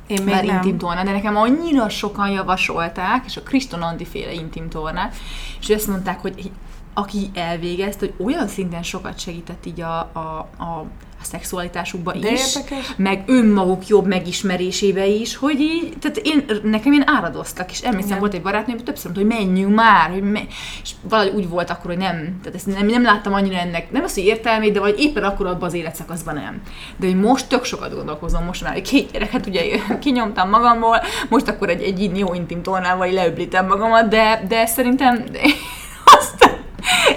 Én 0.07 0.23
még 0.23 0.33
már 0.33 0.45
nem. 0.45 0.55
intim 0.55 0.77
torna, 0.77 1.03
de 1.03 1.11
nekem 1.11 1.35
annyira 1.35 1.89
sokan 1.89 2.29
javasolták, 2.29 3.25
és 3.25 3.37
a 3.37 3.43
Kriston 3.43 3.81
Andi 3.81 4.05
féle 4.05 4.31
intim 4.31 4.69
tornát, 4.69 5.15
és 5.59 5.69
azt 5.69 5.87
mondták, 5.87 6.19
hogy 6.19 6.51
aki 6.93 7.29
elvégezte, 7.33 8.05
hogy 8.05 8.25
olyan 8.25 8.47
szinten 8.47 8.83
sokat 8.83 9.19
segített 9.19 9.65
így 9.65 9.81
a, 9.81 9.99
a, 9.99 10.47
a 10.63 10.85
szexualitásukba 11.25 12.11
De 12.13 12.31
is, 12.31 12.55
érdekes. 12.55 12.93
meg 12.97 13.23
önmaguk 13.25 13.87
jobb 13.87 14.07
megismerésébe 14.07 15.05
is, 15.05 15.35
hogy 15.35 15.59
így, 15.59 15.93
tehát 16.01 16.17
én, 16.17 16.45
nekem 16.63 16.91
én 16.91 17.03
áradoztak, 17.05 17.71
és 17.71 17.79
emlékszem, 17.79 18.07
Igen. 18.09 18.19
volt 18.19 18.33
egy 18.33 18.41
barátnőm, 18.41 18.77
többször 18.77 19.11
mondta, 19.11 19.35
hogy 19.35 19.45
menjünk 19.45 19.75
már, 19.75 20.09
hogy 20.09 20.31
me- 20.31 20.47
és 20.83 20.91
valahogy 21.09 21.33
úgy 21.35 21.49
volt 21.49 21.69
akkor, 21.69 21.85
hogy 21.85 21.97
nem, 21.97 22.39
tehát 22.43 22.55
ezt 22.55 22.65
nem, 22.67 22.85
nem 22.85 23.03
láttam 23.03 23.33
annyira 23.33 23.57
ennek, 23.57 23.91
nem 23.91 24.03
az, 24.03 24.13
hogy 24.13 24.23
értelmét, 24.23 24.73
de 24.73 24.79
vagy 24.79 24.99
éppen 24.99 25.23
akkor 25.23 25.45
abban 25.45 25.67
az 25.67 25.73
életszakaszban 25.73 26.33
nem. 26.33 26.61
De 26.97 27.05
hogy 27.07 27.19
most 27.19 27.47
tök 27.47 27.63
sokat 27.63 27.93
gondolkozom, 27.93 28.43
most 28.43 28.63
már 28.63 28.81
két 28.81 29.11
gyereket 29.11 29.45
ugye 29.45 29.61
kinyomtam 29.99 30.49
magamból, 30.49 31.01
most 31.29 31.47
akkor 31.47 31.69
egy, 31.69 31.81
egy 31.81 32.17
jó 32.17 32.33
intim 32.33 32.61
tornával 32.61 33.11
leöblítem 33.11 33.67
magamat, 33.67 34.07
de, 34.07 34.43
de 34.47 34.65
szerintem 34.65 35.23
azt, 35.33 35.55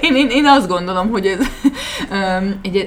én, 0.01 0.17
én, 0.17 0.29
én 0.31 0.47
azt 0.47 0.69
gondolom, 0.69 1.11
hogy 1.11 1.27
ez, 1.27 1.47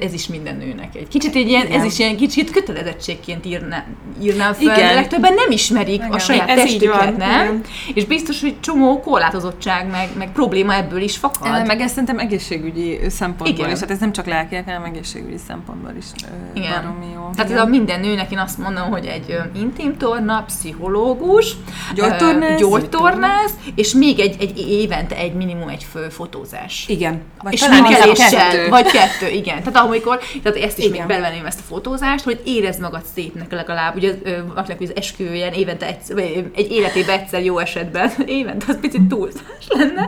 ez 0.01 0.13
is 0.13 0.27
minden 0.27 0.55
nőnek 0.55 0.95
egy 0.95 1.07
kicsit 1.07 1.35
egy 1.35 1.47
ilyen, 1.47 1.67
ez 1.67 1.83
is 1.83 1.99
ilyen 1.99 2.15
kicsit 2.17 2.51
kötelezettségként 2.51 3.45
írná, 3.45 3.85
írnám 4.21 4.53
fel, 4.53 4.77
Igen. 4.77 4.93
legtöbben 4.93 5.33
nem 5.33 5.51
ismerik 5.51 5.93
Igen. 5.93 6.11
a 6.11 6.19
saját 6.19 6.49
Ez 6.49 6.55
testüket, 6.55 7.17
nem? 7.17 7.43
igen. 7.43 7.61
És 7.93 8.05
biztos, 8.05 8.41
hogy 8.41 8.59
csomó 8.59 8.99
korlátozottság, 8.99 9.89
meg, 9.89 10.09
meg 10.17 10.31
probléma 10.31 10.73
ebből 10.73 11.01
is 11.01 11.17
fakad. 11.17 11.65
Meg 11.65 11.81
ez 11.81 11.89
szerintem 11.89 12.19
egészségügyi 12.19 12.99
szempontból 13.09 13.65
Igen. 13.65 13.75
is, 13.75 13.79
hát 13.79 13.91
ez 13.91 13.99
nem 13.99 14.11
csak 14.11 14.25
lelkiek, 14.25 14.65
hanem 14.65 14.83
egészségügyi 14.83 15.37
szempontból 15.47 15.93
is 15.97 16.05
Igen. 16.53 16.71
baromi 16.71 17.05
jó. 17.13 17.29
Tehát 17.35 17.51
ez 17.51 17.59
a 17.59 17.65
minden 17.65 17.99
nőnek 17.99 18.31
én 18.31 18.37
azt 18.37 18.57
mondom, 18.57 18.89
hogy 18.89 19.05
egy 19.05 19.31
ö, 19.31 19.59
intim 19.59 19.97
torna, 19.97 20.43
pszichológus, 20.43 21.55
Gyógytornász, 21.95 22.59
gyógytornász, 22.59 23.53
és 23.75 23.93
még 23.93 24.19
egy, 24.19 24.35
egy 24.39 24.57
évente 24.69 25.15
egy 25.15 25.33
minimum 25.33 25.67
egy 25.67 25.83
fő 25.91 26.09
fotózás. 26.09 26.70
Igen. 26.87 27.21
Vagy 27.43 27.53
és 27.53 27.59
talán 27.59 27.85
sminkeléssel, 27.85 28.49
kettő. 28.49 28.69
vagy 28.69 28.85
kettő, 28.85 29.27
igen. 29.29 29.63
Tehát 29.63 29.87
amikor, 29.87 30.19
tehát 30.43 30.57
ezt 30.57 30.77
is 30.77 30.85
Igen. 30.85 30.97
még 30.97 31.07
belevenném 31.07 31.45
ezt 31.45 31.59
a 31.59 31.63
fotózást, 31.63 32.23
hogy 32.23 32.41
érezd 32.45 32.81
magad 32.81 33.01
szépnek 33.13 33.51
legalább, 33.51 33.95
ugye 33.95 34.13
hogy 34.55 34.75
az 34.79 34.95
esküvőjen 34.95 35.53
évente 35.53 35.85
egyszer, 35.85 36.17
egy 36.55 36.71
életében 36.71 37.19
egyszer 37.19 37.43
jó 37.43 37.57
esetben, 37.59 38.11
évente 38.25 38.65
az 38.67 38.77
picit 38.79 39.01
túlzás 39.07 39.67
lenne, 39.67 40.07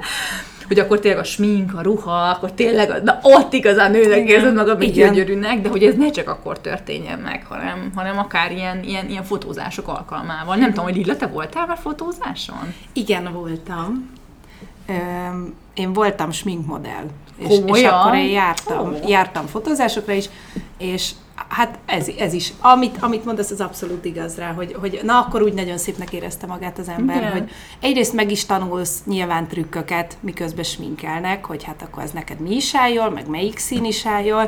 hogy 0.67 0.80
akkor 0.80 0.99
tényleg 0.99 1.19
a 1.19 1.23
smink, 1.23 1.73
a 1.76 1.82
ruha, 1.82 2.30
akkor 2.30 2.52
tényleg, 2.52 2.89
a- 2.89 3.02
na 3.04 3.19
ott 3.21 3.54
igazán 3.54 3.91
nőnek 3.91 4.30
érzed 4.30 4.54
magad, 4.54 4.82
Igen. 4.82 4.93
gyönyörűnek, 5.13 5.62
de 5.62 5.69
hogy 5.69 5.84
ez 5.84 5.95
ne 5.95 6.10
csak 6.10 6.30
akkor 6.30 6.60
történjen 6.60 7.19
meg, 7.19 7.45
hanem, 7.49 7.91
hanem 7.95 8.17
akár 8.17 8.52
ilyen, 8.52 8.84
ilyen, 8.84 9.10
ilyen 9.10 9.23
fotózások 9.23 9.88
alkalmával. 9.88 10.56
Nem 10.56 10.69
tudom, 10.69 10.86
hogy 10.86 10.95
Lilla, 10.95 11.15
te 11.15 11.28
voltál 11.28 11.65
már 11.65 11.78
fotózáson? 11.82 12.73
Igen, 12.93 13.30
voltam. 13.34 14.10
Öm, 14.88 15.54
én 15.73 15.93
voltam 15.93 16.31
sminkmodell. 16.31 17.05
És, 17.38 17.59
és 17.65 17.83
akkor 17.83 18.15
én 18.15 18.29
jártam, 18.29 18.95
jártam 19.07 19.45
fotózásokra 19.45 20.13
is, 20.13 20.29
és 20.77 21.12
hát 21.47 21.79
ez, 21.86 22.07
ez 22.17 22.33
is, 22.33 22.53
amit, 22.59 22.97
amit 22.99 23.25
mondasz, 23.25 23.51
az 23.51 23.62
abszolút 23.62 24.05
igaz 24.05 24.38
rá, 24.38 24.51
hogy, 24.51 24.75
hogy 24.79 24.99
na 25.03 25.19
akkor 25.19 25.41
úgy 25.41 25.53
nagyon 25.53 25.77
szépnek 25.77 26.13
érezte 26.13 26.47
magát 26.47 26.79
az 26.79 26.89
ember, 26.89 27.17
Igen. 27.17 27.31
hogy 27.31 27.51
egyrészt 27.79 28.13
meg 28.13 28.31
is 28.31 28.45
tanulsz 28.45 29.01
nyilván 29.05 29.47
trükköket, 29.47 30.17
miközben 30.19 30.63
sminkelnek, 30.63 31.45
hogy 31.45 31.63
hát 31.63 31.81
akkor 31.81 32.03
az 32.03 32.12
neked 32.12 32.39
mi 32.39 32.55
is 32.55 32.75
álljon, 32.75 33.12
meg 33.12 33.27
melyik 33.27 33.57
szín 33.57 33.86
is 33.86 34.05
álljon, 34.05 34.47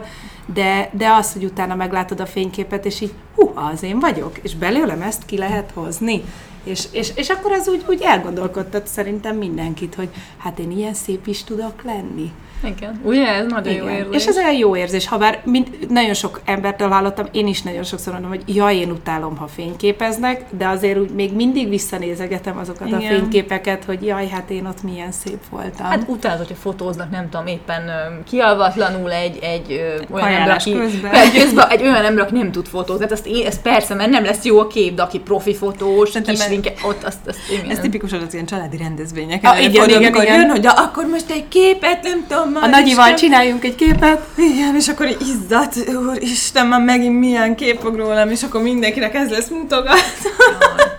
de, 0.54 0.90
de 0.92 1.10
az, 1.10 1.34
hogy 1.34 1.44
utána 1.44 1.76
meglátod 1.76 2.20
a 2.20 2.26
fényképet, 2.26 2.86
és 2.86 3.02
így, 3.02 3.14
hú, 3.36 3.52
az 3.56 3.84
én 3.84 4.00
vagyok, 4.00 4.38
és 4.42 4.56
belőlem 4.56 5.02
ezt 5.02 5.26
ki 5.26 5.38
lehet 5.38 5.72
hozni. 5.74 6.24
És, 6.66 6.88
és, 6.92 7.12
és 7.16 7.30
akkor 7.30 7.52
az 7.52 7.68
úgy, 7.68 7.84
úgy 7.90 8.02
elgondolkodtat 8.02 8.88
szerintem 8.88 9.38
mindenkit, 9.38 9.96
hogy 9.96 10.10
hát 10.38 10.60
én 10.60 10.72
ilyen 10.72 10.94
szép 10.94 11.28
is 11.28 11.44
tudok 11.44 11.84
lenni. 11.84 12.32
Igen. 12.64 13.00
Ugye, 13.04 13.28
ez 13.28 13.46
nagyon 13.48 13.74
jó 13.74 13.84
Igen. 13.84 13.96
érzés. 13.96 14.16
És 14.22 14.26
ez 14.28 14.38
olyan 14.38 14.54
jó 14.54 14.76
érzés, 14.76 15.08
ha 15.08 15.18
bár 15.18 15.42
mind, 15.46 15.68
nagyon 15.90 16.14
sok 16.14 16.42
embertől 16.46 16.90
hallottam, 16.90 17.26
én 17.32 17.48
is 17.48 17.62
nagyon 17.62 17.84
sokszor 17.84 18.14
mondom, 18.14 18.30
hogy 18.32 18.56
jaj, 18.56 18.76
én 18.76 18.90
utálom, 18.92 19.38
ha 19.38 19.48
fényképeznek, 19.48 20.44
de 20.58 20.68
azért 20.68 20.98
úgy 21.00 21.10
még 21.10 21.34
mindig 21.34 21.70
visszanézegetem 21.70 22.58
azokat 22.58 22.92
a 22.94 22.98
Igen. 23.00 23.02
fényképeket, 23.20 23.84
hogy 23.84 24.06
jaj, 24.06 24.28
hát 24.28 24.50
én 24.50 24.66
ott 24.66 24.84
milyen 24.84 25.12
szép 25.12 25.40
voltam. 25.50 25.86
Hát 25.86 26.04
utána, 26.08 26.38
hogyha 26.38 26.56
fotóznak, 26.56 27.12
nem 27.12 27.30
tudom, 27.30 27.48
éppen 27.48 27.82
kialvatlanul 28.30 29.12
egy, 29.12 29.38
egy 29.42 29.82
olyan 30.12 30.28
ember, 30.28 30.50
aki, 30.56 30.72
közben. 30.74 31.12
Egy, 31.14 31.32
közben, 31.38 31.70
egy 31.70 31.82
olyan 31.82 32.06
ember, 32.06 32.24
aki 32.24 32.34
nem 32.38 32.52
tud 32.52 32.68
fotózni. 32.68 33.04
Hát 33.04 33.12
azt 33.12 33.28
én, 33.28 33.46
ez 33.46 33.62
persze, 33.62 33.94
mert 33.94 34.10
nem 34.10 34.24
lesz 34.24 34.44
jó 34.44 34.60
a 34.60 34.68
kép, 34.68 34.96
de 34.96 35.02
aki 35.02 35.20
profi 35.20 35.56
fotós, 35.56 36.12
kis 36.12 36.40
ez- 36.40 36.50
linke, 36.50 36.74
ott 36.88 37.04
azt, 37.04 37.28
azt 37.28 37.40
igen. 37.52 37.70
Ez 37.70 37.80
tipikusan 37.80 38.22
az 38.28 38.34
ilyen 38.34 38.46
családi 38.46 38.78
rendezvényeken. 38.78 39.52
Ah, 39.52 39.58
igen, 39.58 39.70
előfordul, 39.72 39.96
igen, 39.96 40.04
amikor 40.04 40.24
igen. 40.24 40.40
jön, 40.40 40.50
hogy 40.50 40.64
"Ja, 40.64 40.72
akkor 40.72 41.06
most 41.08 41.30
egy 41.32 41.48
képet, 41.48 42.04
nem 42.04 42.26
tudom, 42.28 42.45
a 42.46 42.50
már 42.60 42.70
nagyival 42.70 43.04
Isten- 43.04 43.18
csináljunk 43.18 43.64
egy 43.64 43.76
képet, 43.76 44.22
Igen, 44.38 44.76
és 44.76 44.88
akkor 44.88 45.08
így 45.08 45.22
izzat, 45.22 45.76
úristen, 46.08 46.68
már 46.68 46.82
megint 46.82 47.20
milyen 47.20 47.56
kép 47.56 47.80
fog 47.80 47.96
rólam, 47.96 48.30
és 48.30 48.44
akkor 48.44 48.62
mindenkinek 48.62 49.14
ez 49.14 49.30
lesz 49.30 49.48
mutogat. 49.50 50.00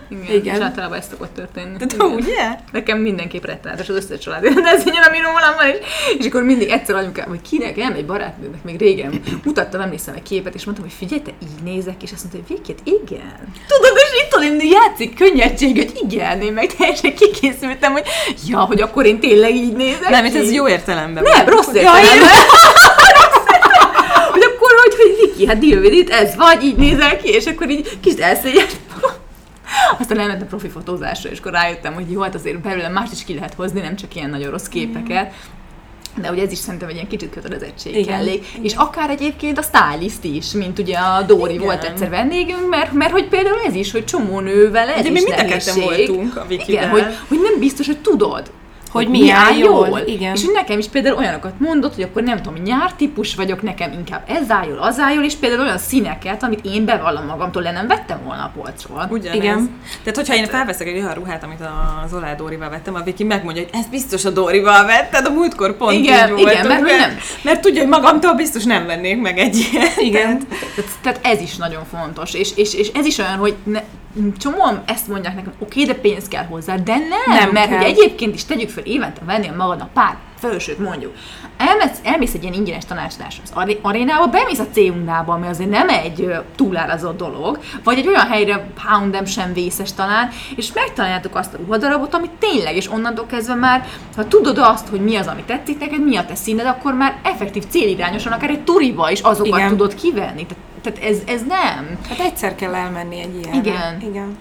Igen. 0.08 0.34
Igen. 0.34 0.54
És 0.54 0.60
általában 0.60 0.98
ez 0.98 1.06
szokott 1.10 1.34
történni. 1.34 1.76
Tehát 1.76 1.92
Igen. 1.92 2.06
ugye? 2.06 2.58
Nekem 2.72 2.98
mindenképp 2.98 3.44
rettenetes 3.44 3.88
az 3.88 3.96
összes 3.96 4.18
családi 4.18 4.46
rendezvényen, 4.46 5.02
ami 5.08 5.18
rólam 5.18 5.54
van, 5.56 5.66
és, 5.66 5.76
és 6.18 6.26
akkor 6.26 6.42
mindig 6.42 6.68
egyszer 6.68 6.94
anyukám, 6.94 7.28
hogy 7.28 7.42
kinek, 7.42 7.76
nem 7.76 7.92
egy 7.92 8.06
barátnőnek, 8.06 8.64
még 8.64 8.78
régen 8.78 9.20
mutattam, 9.44 9.80
emlékszem 9.80 10.14
egy 10.14 10.22
képet, 10.22 10.54
és 10.54 10.64
mondtam, 10.64 10.86
hogy 10.86 10.96
figyelj, 10.98 11.22
te 11.22 11.30
így 11.42 11.62
nézek, 11.62 12.02
és 12.02 12.12
azt 12.12 12.22
mondta, 12.22 12.40
hogy 12.46 12.56
Vikit, 12.56 12.80
igen. 12.84 13.52
Tudod, 13.68 13.96
és 13.96 14.22
itt 14.22 14.30
tudod, 14.30 14.62
játszik 14.62 15.14
könnyedség, 15.14 15.76
hogy 15.76 16.00
igen, 16.10 16.40
én 16.40 16.52
meg 16.52 16.74
teljesen 16.74 17.14
kikészültem, 17.14 17.92
hogy 17.92 18.04
ja, 18.48 18.58
hogy 18.58 18.80
akkor 18.80 19.06
én 19.06 19.20
tényleg 19.20 19.54
így 19.54 19.72
nézek. 19.72 20.08
Nem, 20.08 20.24
ez 20.24 20.52
jó 20.52 20.68
értelemben. 20.68 21.22
Nem, 21.22 21.44
van. 21.44 21.54
rossz 21.54 21.66
Ja, 21.66 21.72
értelemben. 21.80 22.28
hogy 24.34 24.42
akkor, 24.42 24.70
hogy, 24.82 24.94
hogy 24.96 25.16
Viki, 25.20 25.46
hát 25.46 25.58
deal 25.58 25.82
with 25.82 25.96
it, 25.96 26.10
ez 26.10 26.36
vagy, 26.36 26.64
így 26.64 26.76
nézel 26.76 27.16
ki, 27.16 27.28
és 27.28 27.46
akkor 27.46 27.70
így 27.70 27.98
kis 28.00 28.14
elszégyelt 28.14 28.76
aztán 30.00 30.18
elmentem 30.18 30.48
profi 30.48 30.68
fotózásra, 30.68 31.30
és 31.30 31.38
akkor 31.38 31.52
rájöttem, 31.52 31.94
hogy 31.94 32.10
jó, 32.10 32.20
hát 32.20 32.34
azért 32.34 32.60
belőle 32.60 32.88
más 32.88 33.08
is 33.12 33.24
ki 33.24 33.34
lehet 33.34 33.54
hozni, 33.54 33.80
nem 33.80 33.96
csak 33.96 34.14
ilyen 34.14 34.30
nagyon 34.30 34.50
rossz 34.50 34.66
képeket. 34.66 35.34
De 36.20 36.30
ugye 36.30 36.42
ez 36.42 36.52
is 36.52 36.58
szerintem 36.58 36.88
egy 36.88 36.94
ilyen 36.94 37.08
kicsit 37.08 37.30
kötelezettség 37.30 37.96
Igen, 37.96 38.18
kellék. 38.18 38.46
És 38.62 38.74
akár 38.74 39.10
egyébként 39.10 39.58
a 39.58 39.62
stylist 39.62 40.24
is, 40.24 40.52
mint 40.52 40.78
ugye 40.78 40.98
a 40.98 41.22
Dóri 41.22 41.52
Igen. 41.52 41.64
volt 41.64 41.84
egyszer 41.84 42.08
vendégünk, 42.08 42.68
mert, 42.68 42.92
mert 42.92 43.12
hogy 43.12 43.28
például 43.28 43.58
ez 43.66 43.74
is, 43.74 43.92
hogy 43.92 44.04
csomó 44.04 44.40
nővel 44.40 44.88
ez 44.88 45.00
Ugye 45.00 45.10
is 45.10 45.22
mi 45.22 45.30
mind 45.30 45.84
voltunk 45.84 46.36
a. 46.36 46.46
Igen, 46.48 46.88
hogy, 46.88 47.04
hogy 47.28 47.38
nem 47.42 47.58
biztos, 47.58 47.86
hogy 47.86 47.98
tudod, 47.98 48.50
Hogy 48.90 49.08
mi 49.08 49.30
áll 49.30 49.54
jól, 49.56 50.00
igen. 50.06 50.34
És 50.34 50.44
nekem 50.52 50.78
is 50.78 50.86
például 50.86 51.16
olyanokat 51.16 51.52
mondott, 51.60 51.94
hogy 51.94 52.04
akkor 52.04 52.22
nem 52.22 52.42
tudom, 52.42 52.62
nyártípus 52.62 53.34
vagyok, 53.34 53.62
nekem 53.62 53.92
inkább 53.92 54.22
ez 54.28 54.50
áll 54.50 54.66
jól, 54.68 54.78
az 54.78 54.98
áll 54.98 55.12
jól, 55.14 55.24
és 55.24 55.34
például 55.34 55.62
olyan 55.62 55.78
színeket, 55.78 56.42
amit 56.42 56.60
én 56.64 56.84
bevallom 56.84 57.26
magamtól, 57.26 57.62
le 57.62 57.72
nem 57.72 57.86
vettem 57.86 58.18
volna 58.24 58.42
a 58.42 58.52
polcról. 58.60 59.06
Ugyanez. 59.10 59.36
Igen. 59.36 59.80
Tehát, 60.02 60.16
hogyha 60.16 60.34
én 60.34 60.46
felveszek 60.46 60.86
egy 60.86 60.96
olyan 60.98 61.14
ruhát, 61.14 61.44
amit 61.44 61.60
az 62.04 62.12
Olá 62.14 62.34
Dórival 62.34 62.70
vettem, 62.70 62.94
a 62.94 63.00
Viki 63.02 63.24
megmondja, 63.24 63.62
hogy 63.62 63.80
ezt 63.80 63.90
biztos 63.90 64.24
a 64.24 64.30
Dórival 64.30 64.84
vetted, 64.86 65.26
a 65.26 65.30
múltkor 65.30 65.76
pont 65.76 65.92
Igen, 65.92 66.28
így 66.28 66.38
igen, 66.38 66.44
voltunk, 66.44 66.68
mert 66.68 66.80
mert, 66.82 66.98
nem- 66.98 67.16
mert 67.42 67.60
tudja, 67.60 67.80
hogy 67.80 67.90
magamtól 67.90 68.34
biztos 68.34 68.64
nem 68.64 68.86
vennék 68.86 69.20
meg 69.20 69.38
egy 69.38 69.68
ilyet. 69.72 69.96
igen. 70.00 70.38
Tehát, 70.48 70.90
tehát 71.02 71.20
ez 71.22 71.40
is 71.40 71.56
nagyon 71.56 71.84
fontos, 71.84 72.34
és, 72.34 72.50
és, 72.56 72.74
és 72.74 72.88
ez 72.94 73.06
is 73.06 73.18
olyan, 73.18 73.36
hogy 73.36 73.54
ne, 73.62 73.80
csomóan 74.38 74.82
ezt 74.86 75.08
mondják 75.08 75.34
nekem, 75.34 75.52
oké, 75.58 75.84
de 75.84 75.94
pénz 75.94 76.28
kell 76.28 76.44
hozzá, 76.44 76.74
de 76.76 76.92
nem, 76.96 77.08
Nem 77.26 77.38
nem 77.38 77.50
mert 77.52 77.68
kell. 77.68 77.78
hogy 77.78 77.86
egyébként 77.86 78.34
is 78.34 78.44
tegyük 78.44 78.68
fel 78.76 78.84
évente 78.84 79.20
vennél 79.24 79.54
magadnak 79.56 79.92
pár 79.92 80.16
felsőt 80.38 80.78
mondjuk. 80.78 81.14
Elmész, 81.56 81.98
elmész 82.02 82.34
egy 82.34 82.42
ilyen 82.42 82.54
ingyenes 82.54 82.84
tanácsadásra 82.84 83.42
az 83.44 83.50
aré- 83.54 83.78
arénába, 83.82 84.26
bemész 84.26 84.58
a 84.58 84.66
C-undába, 84.72 85.32
ami 85.32 85.46
azért 85.46 85.70
nem 85.70 85.88
egy 85.88 86.34
túlárazott 86.56 87.16
dolog, 87.16 87.58
vagy 87.84 87.98
egy 87.98 88.06
olyan 88.06 88.26
helyre 88.26 88.70
poundem 88.84 89.24
sem 89.24 89.52
vészes 89.52 89.92
talán, 89.92 90.28
és 90.56 90.72
megtaláljátok 90.72 91.34
azt 91.34 91.54
a 91.54 91.56
ruhadarabot, 91.56 92.14
ami 92.14 92.30
tényleg, 92.38 92.76
és 92.76 92.90
onnantól 92.90 93.26
kezdve 93.26 93.54
már, 93.54 93.86
ha 94.16 94.28
tudod 94.28 94.58
azt, 94.58 94.88
hogy 94.88 95.00
mi 95.00 95.16
az, 95.16 95.26
ami 95.26 95.42
tetszik 95.46 95.78
neked, 95.78 96.04
mi 96.04 96.16
a 96.16 96.24
te 96.24 96.34
színed, 96.34 96.66
akkor 96.66 96.94
már 96.94 97.18
effektív 97.22 97.64
célirányosan 97.68 98.32
akár 98.32 98.50
egy 98.50 98.64
turiba 98.64 99.10
is 99.10 99.20
azokat 99.20 99.58
Igen. 99.58 99.68
tudod 99.68 99.94
kivenni. 99.94 100.46
Tehát, 100.46 100.64
tehát 100.82 101.12
ez, 101.12 101.18
ez 101.26 101.42
nem. 101.48 101.98
Hát 102.08 102.18
egyszer 102.18 102.54
kell 102.54 102.74
elmenni 102.74 103.20
egy 103.20 103.34
ilyenre. 103.34 103.58
Igen. 103.58 104.00
Igen. 104.10 104.36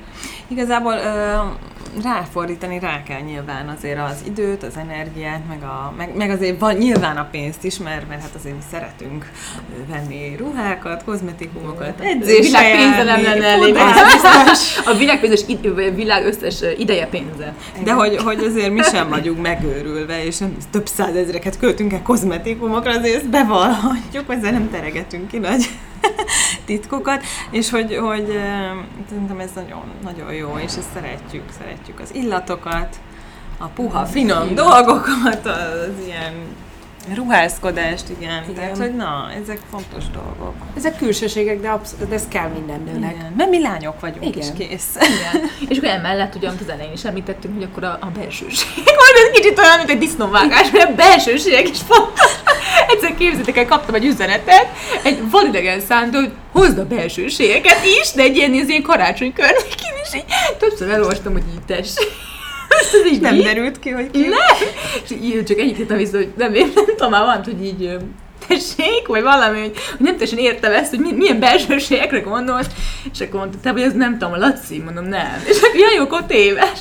Igazából 0.47 0.93
ö, 0.93 1.35
ráfordítani 2.03 2.79
rá 2.79 3.03
kell 3.03 3.19
nyilván 3.19 3.67
azért 3.67 3.99
az 3.99 4.21
időt, 4.25 4.63
az 4.63 4.77
energiát, 4.77 5.41
meg, 5.47 5.63
a, 5.63 5.93
meg, 5.97 6.15
meg 6.15 6.29
azért 6.29 6.59
van 6.59 6.75
nyilván 6.75 7.17
a 7.17 7.27
pénzt 7.31 7.63
is, 7.63 7.77
mert, 7.77 8.07
mert 8.07 8.21
hát 8.21 8.35
azért 8.35 8.55
szeretünk 8.71 9.31
venni 9.89 10.35
ruhákat, 10.37 11.03
kozmetikumokat, 11.03 11.99
edzésre 11.99 12.71
pénze 12.71 13.03
nem 13.03 13.23
lenne 13.23 13.45
elég. 13.45 13.75
A 14.85 14.93
világ, 14.93 15.19
pénzes, 15.19 15.45
világ 15.95 16.25
összes 16.25 16.61
ideje 16.77 17.07
pénze. 17.07 17.53
De 17.83 17.93
hogy, 17.93 18.17
hogy 18.17 18.43
azért 18.43 18.71
mi 18.71 18.81
sem 18.81 19.09
vagyunk 19.09 19.41
megőrülve, 19.41 20.25
és 20.25 20.37
nem 20.37 20.57
több 20.71 20.87
százezreket 20.87 21.59
költünk 21.59 21.93
el 21.93 22.01
kozmetikumokra, 22.01 22.91
azért 22.91 23.15
ezt 23.15 23.29
bevallhatjuk, 23.29 24.23
ezzel 24.27 24.51
nem 24.51 24.69
teregetünk 24.71 25.27
ki 25.27 25.37
nagy 25.37 25.69
titkokat, 26.65 27.23
és 27.49 27.69
hogy, 27.69 27.95
hogy 27.95 28.39
szerintem 29.09 29.39
ez 29.39 29.49
nagyon, 29.55 29.83
nagyon 30.03 30.33
jó, 30.33 30.57
és 30.57 30.75
ezt 30.77 30.91
szeretjük, 30.93 31.43
szeretjük 31.57 31.99
az 31.99 32.13
illatokat, 32.13 32.95
a 33.57 33.65
puha, 33.67 34.05
finom. 34.05 34.55
dolgokat, 34.55 35.45
az 35.45 36.05
ilyen 36.05 36.33
Ruházkodást, 37.13 38.03
igen. 38.19 38.43
Igen. 38.43 38.53
Tehát, 38.55 38.77
hogy 38.77 38.95
na, 38.95 39.31
ezek 39.43 39.59
fontos 39.71 40.03
dolgok. 40.13 40.53
Ezek 40.77 40.97
külsőségek, 40.97 41.59
de, 41.59 41.69
absz- 41.69 42.07
de 42.07 42.15
ez 42.15 42.23
kell 42.29 42.47
minden 42.47 42.81
nőnek. 42.83 43.15
Igen. 43.15 43.33
Mert 43.37 43.49
mi 43.49 43.61
lányok 43.61 43.99
vagyunk, 43.99 44.25
Igen. 44.25 44.39
és 44.57 44.67
kész. 44.67 44.95
Igen. 44.95 45.49
És 45.69 45.77
akkor 45.77 45.89
emellett, 45.89 46.35
ugye, 46.35 46.47
amit 46.47 46.61
az 46.61 46.69
elején 46.69 46.91
is 46.93 47.03
említettünk, 47.03 47.53
hogy 47.53 47.63
akkor 47.63 47.83
a, 47.83 47.97
a 48.01 48.11
belsőség. 48.15 48.67
Majd 49.01 49.15
ez 49.25 49.39
kicsit 49.39 49.59
olyan, 49.59 49.77
mint 49.77 49.89
egy 49.89 49.97
disznóvágás, 49.97 50.71
mert 50.71 50.89
a 50.89 50.93
belsőségek 50.95 51.69
is 51.69 51.79
fontos. 51.87 52.31
Egyszer 52.91 53.15
képzétek 53.15 53.57
el, 53.57 53.65
kaptam 53.65 53.95
egy 53.95 54.05
üzenetet, 54.05 54.67
egy 55.03 55.29
vadidegen 55.29 55.79
szántól, 55.79 56.21
hogy 56.21 56.31
hozd 56.51 56.77
a 56.77 56.85
belsőségeket 56.85 57.85
is, 58.01 58.11
de 58.11 58.21
egy 58.21 58.35
ilyen, 58.35 58.53
ez 58.53 58.69
ilyen 58.69 58.81
karácsony 58.81 59.33
környékén 59.33 59.93
is 60.03 60.13
így 60.15 60.25
többször 60.59 60.89
elolvastam, 60.89 61.33
hogy 61.33 61.43
így 61.53 61.65
tessék. 61.65 62.11
Ez 62.79 63.11
így 63.11 63.21
Nem 63.21 63.35
mi? 63.35 63.43
derült 63.43 63.79
ki, 63.79 63.89
hogy 63.89 64.11
ki. 64.11 64.19
Nem! 64.19 64.69
És 65.03 65.11
így 65.11 65.43
csak 65.43 65.59
ennyit 65.59 65.77
hittem 65.77 65.97
vissza, 65.97 66.17
hogy 66.17 66.31
nem, 66.37 66.53
én 66.53 66.71
nem 66.75 66.85
tudom, 66.85 67.09
már 67.09 67.25
van, 67.25 67.43
hogy 67.43 67.65
így 67.65 67.97
tessék, 68.47 69.07
vagy 69.07 69.21
valami, 69.21 69.59
hogy, 69.59 69.71
hogy 69.89 70.05
nem 70.05 70.17
teljesen 70.17 70.39
értem 70.39 70.71
ezt, 70.71 70.89
hogy 70.89 70.99
mi, 70.99 71.11
milyen 71.11 71.39
belsőségekre 71.39 72.19
gondolsz, 72.19 72.67
és 73.13 73.21
akkor 73.21 73.39
mondta, 73.39 73.57
te 73.61 73.71
vagy 73.71 73.81
ez 73.81 73.93
nem 73.93 74.17
tudom, 74.17 74.39
Laci, 74.39 74.81
mondom, 74.85 75.05
nem. 75.05 75.43
És 75.47 75.57
akkor 75.57 75.79
jaj, 75.79 75.93
jó, 75.93 76.19
téves. 76.27 76.79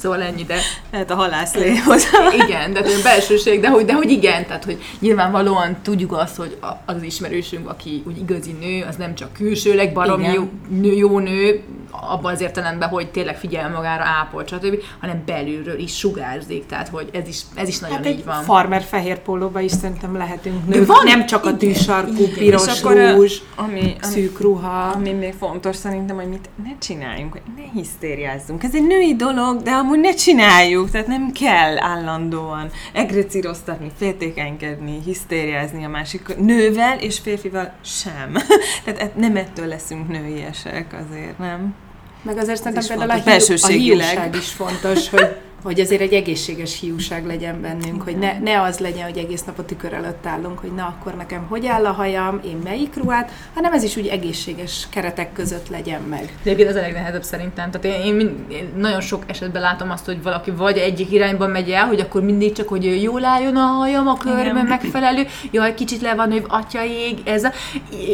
Szóval 0.00 0.22
ennyi, 0.22 0.42
de 0.42 0.56
Lehet 0.92 1.10
a 1.10 1.14
halászléhoz. 1.14 2.04
igen, 2.46 2.72
de 2.72 2.80
hogy 2.80 3.00
belsőség, 3.02 3.60
de 3.60 3.68
hogy, 3.68 3.84
de 3.84 3.92
hogy 3.94 4.10
igen, 4.10 4.46
tehát 4.46 4.64
hogy 4.64 4.78
nyilvánvalóan 4.98 5.76
tudjuk 5.82 6.12
azt, 6.12 6.36
hogy 6.36 6.56
a- 6.60 6.66
az 6.86 6.94
az 6.96 7.02
ismerősünk, 7.02 7.68
aki 7.68 8.02
úgy 8.06 8.18
igazi 8.18 8.56
nő, 8.60 8.84
az 8.88 8.96
nem 8.96 9.14
csak 9.14 9.32
külsőleg 9.32 9.92
baromi 9.92 10.22
Igen. 10.22 10.34
jó 10.34 10.48
nő, 10.68 10.92
jó 10.92 11.18
nő, 11.18 11.62
abban 11.90 12.32
az 12.32 12.40
értelemben, 12.40 12.88
hogy 12.88 13.10
tényleg 13.10 13.36
figyel 13.38 13.70
magára, 13.70 14.02
ápol, 14.04 14.44
stb., 14.46 14.78
hanem 15.00 15.22
belülről 15.26 15.78
is 15.78 15.96
sugárzik, 15.98 16.66
tehát 16.66 16.88
hogy 16.88 17.08
ez 17.12 17.28
is, 17.28 17.40
ez 17.54 17.68
is 17.68 17.78
nagyon 17.78 17.96
Hát 17.96 18.06
így 18.06 18.12
egy 18.12 18.24
van. 18.24 18.42
farmer 18.42 18.82
fehér 18.82 19.18
pólóba 19.18 19.60
is 19.60 19.72
szerintem 19.72 20.16
lehetünk 20.16 20.66
nők. 20.68 20.86
van- 20.86 21.04
nem 21.04 21.26
csak 21.26 21.44
a 21.44 21.56
tűsarkú, 21.56 22.22
És 22.22 22.34
piros 22.38 22.78
akkor, 22.80 22.96
ö, 22.96 23.10
rúzs, 23.14 23.38
Ami, 23.56 23.80
ami, 23.80 23.96
szűk 24.00 24.40
ruha. 24.40 24.86
ami 24.94 25.10
még 25.12 25.34
fontos 25.38 25.76
szerintem, 25.76 26.16
hogy 26.16 26.28
mit 26.28 26.48
ne 26.64 26.78
csináljunk, 26.78 27.32
hogy 27.32 27.42
ne 27.56 27.62
hisztériázzunk. 27.80 28.62
Ez 28.62 28.74
egy 28.74 28.86
női 28.86 29.14
dolog, 29.16 29.62
de 29.62 29.70
amúgy 29.90 30.04
ne 30.04 30.14
csináljuk, 30.14 30.90
tehát 30.90 31.06
nem 31.06 31.32
kell 31.32 31.78
állandóan 31.78 32.70
egrecíroztatni, 32.92 33.90
féltékenykedni, 33.98 35.00
hisztériázni 35.04 35.84
a 35.84 35.88
másik 35.88 36.36
nővel 36.36 36.98
és 36.98 37.18
férfival 37.18 37.72
sem. 37.84 38.32
tehát 38.84 39.16
nem 39.16 39.36
ettől 39.36 39.66
leszünk 39.66 40.08
nőiesek 40.08 40.94
azért, 41.06 41.38
nem? 41.38 41.74
Meg 42.22 42.38
azért 42.38 42.58
szerintem 42.58 42.82
is 42.82 42.88
például 42.88 43.10
a, 43.10 43.14
hiú, 43.14 43.56
a 43.62 43.66
hiúság 43.66 44.34
is 44.34 44.48
fontos, 44.48 45.08
hogy, 45.08 45.36
hogy 45.62 45.80
azért 45.80 46.00
egy 46.00 46.12
egészséges 46.12 46.80
hiúság 46.80 47.26
legyen 47.26 47.60
bennünk, 47.60 48.02
hogy 48.02 48.16
ne, 48.18 48.38
ne 48.38 48.62
az 48.62 48.78
legyen, 48.78 49.04
hogy 49.04 49.18
egész 49.18 49.44
nap 49.44 49.58
a 49.58 49.64
tükör 49.64 49.92
előtt 49.92 50.26
állunk, 50.26 50.58
hogy 50.58 50.72
na 50.72 50.86
akkor 50.86 51.14
nekem 51.14 51.46
hogy 51.48 51.66
áll 51.66 51.86
a 51.86 51.92
hajam, 51.92 52.40
én 52.44 52.60
melyik 52.64 52.96
ruhát, 52.96 53.30
hanem 53.54 53.72
ez 53.72 53.82
is 53.82 53.96
úgy 53.96 54.06
egészséges 54.06 54.86
keretek 54.90 55.32
között 55.32 55.68
legyen 55.68 56.00
meg. 56.02 56.20
De 56.20 56.50
egyébként 56.50 56.68
ez 56.68 56.76
a 56.76 56.80
legnehezebb 56.80 57.22
szerintem. 57.22 57.70
Tehát 57.70 57.98
én, 57.98 58.04
én, 58.04 58.14
mind, 58.14 58.30
én 58.48 58.72
nagyon 58.76 59.00
sok 59.00 59.24
esetben 59.26 59.62
látom 59.62 59.90
azt, 59.90 60.04
hogy 60.04 60.22
valaki 60.22 60.50
vagy 60.50 60.76
egyik 60.76 61.12
irányba 61.12 61.46
megy 61.46 61.70
el, 61.70 61.86
hogy 61.86 62.00
akkor 62.00 62.22
mindig 62.22 62.52
csak, 62.52 62.68
hogy 62.68 63.02
jól 63.02 63.24
álljon 63.24 63.56
a 63.56 63.66
hajam, 63.66 64.06
a 64.06 64.16
körben 64.16 64.66
megfelelő, 64.66 65.26
jaj, 65.50 65.74
kicsit 65.74 66.00
le 66.00 66.14
van, 66.14 66.30
hogy 66.30 66.44
atya 66.48 66.84
ég, 66.84 67.18
ez 67.24 67.44
a, 67.44 67.52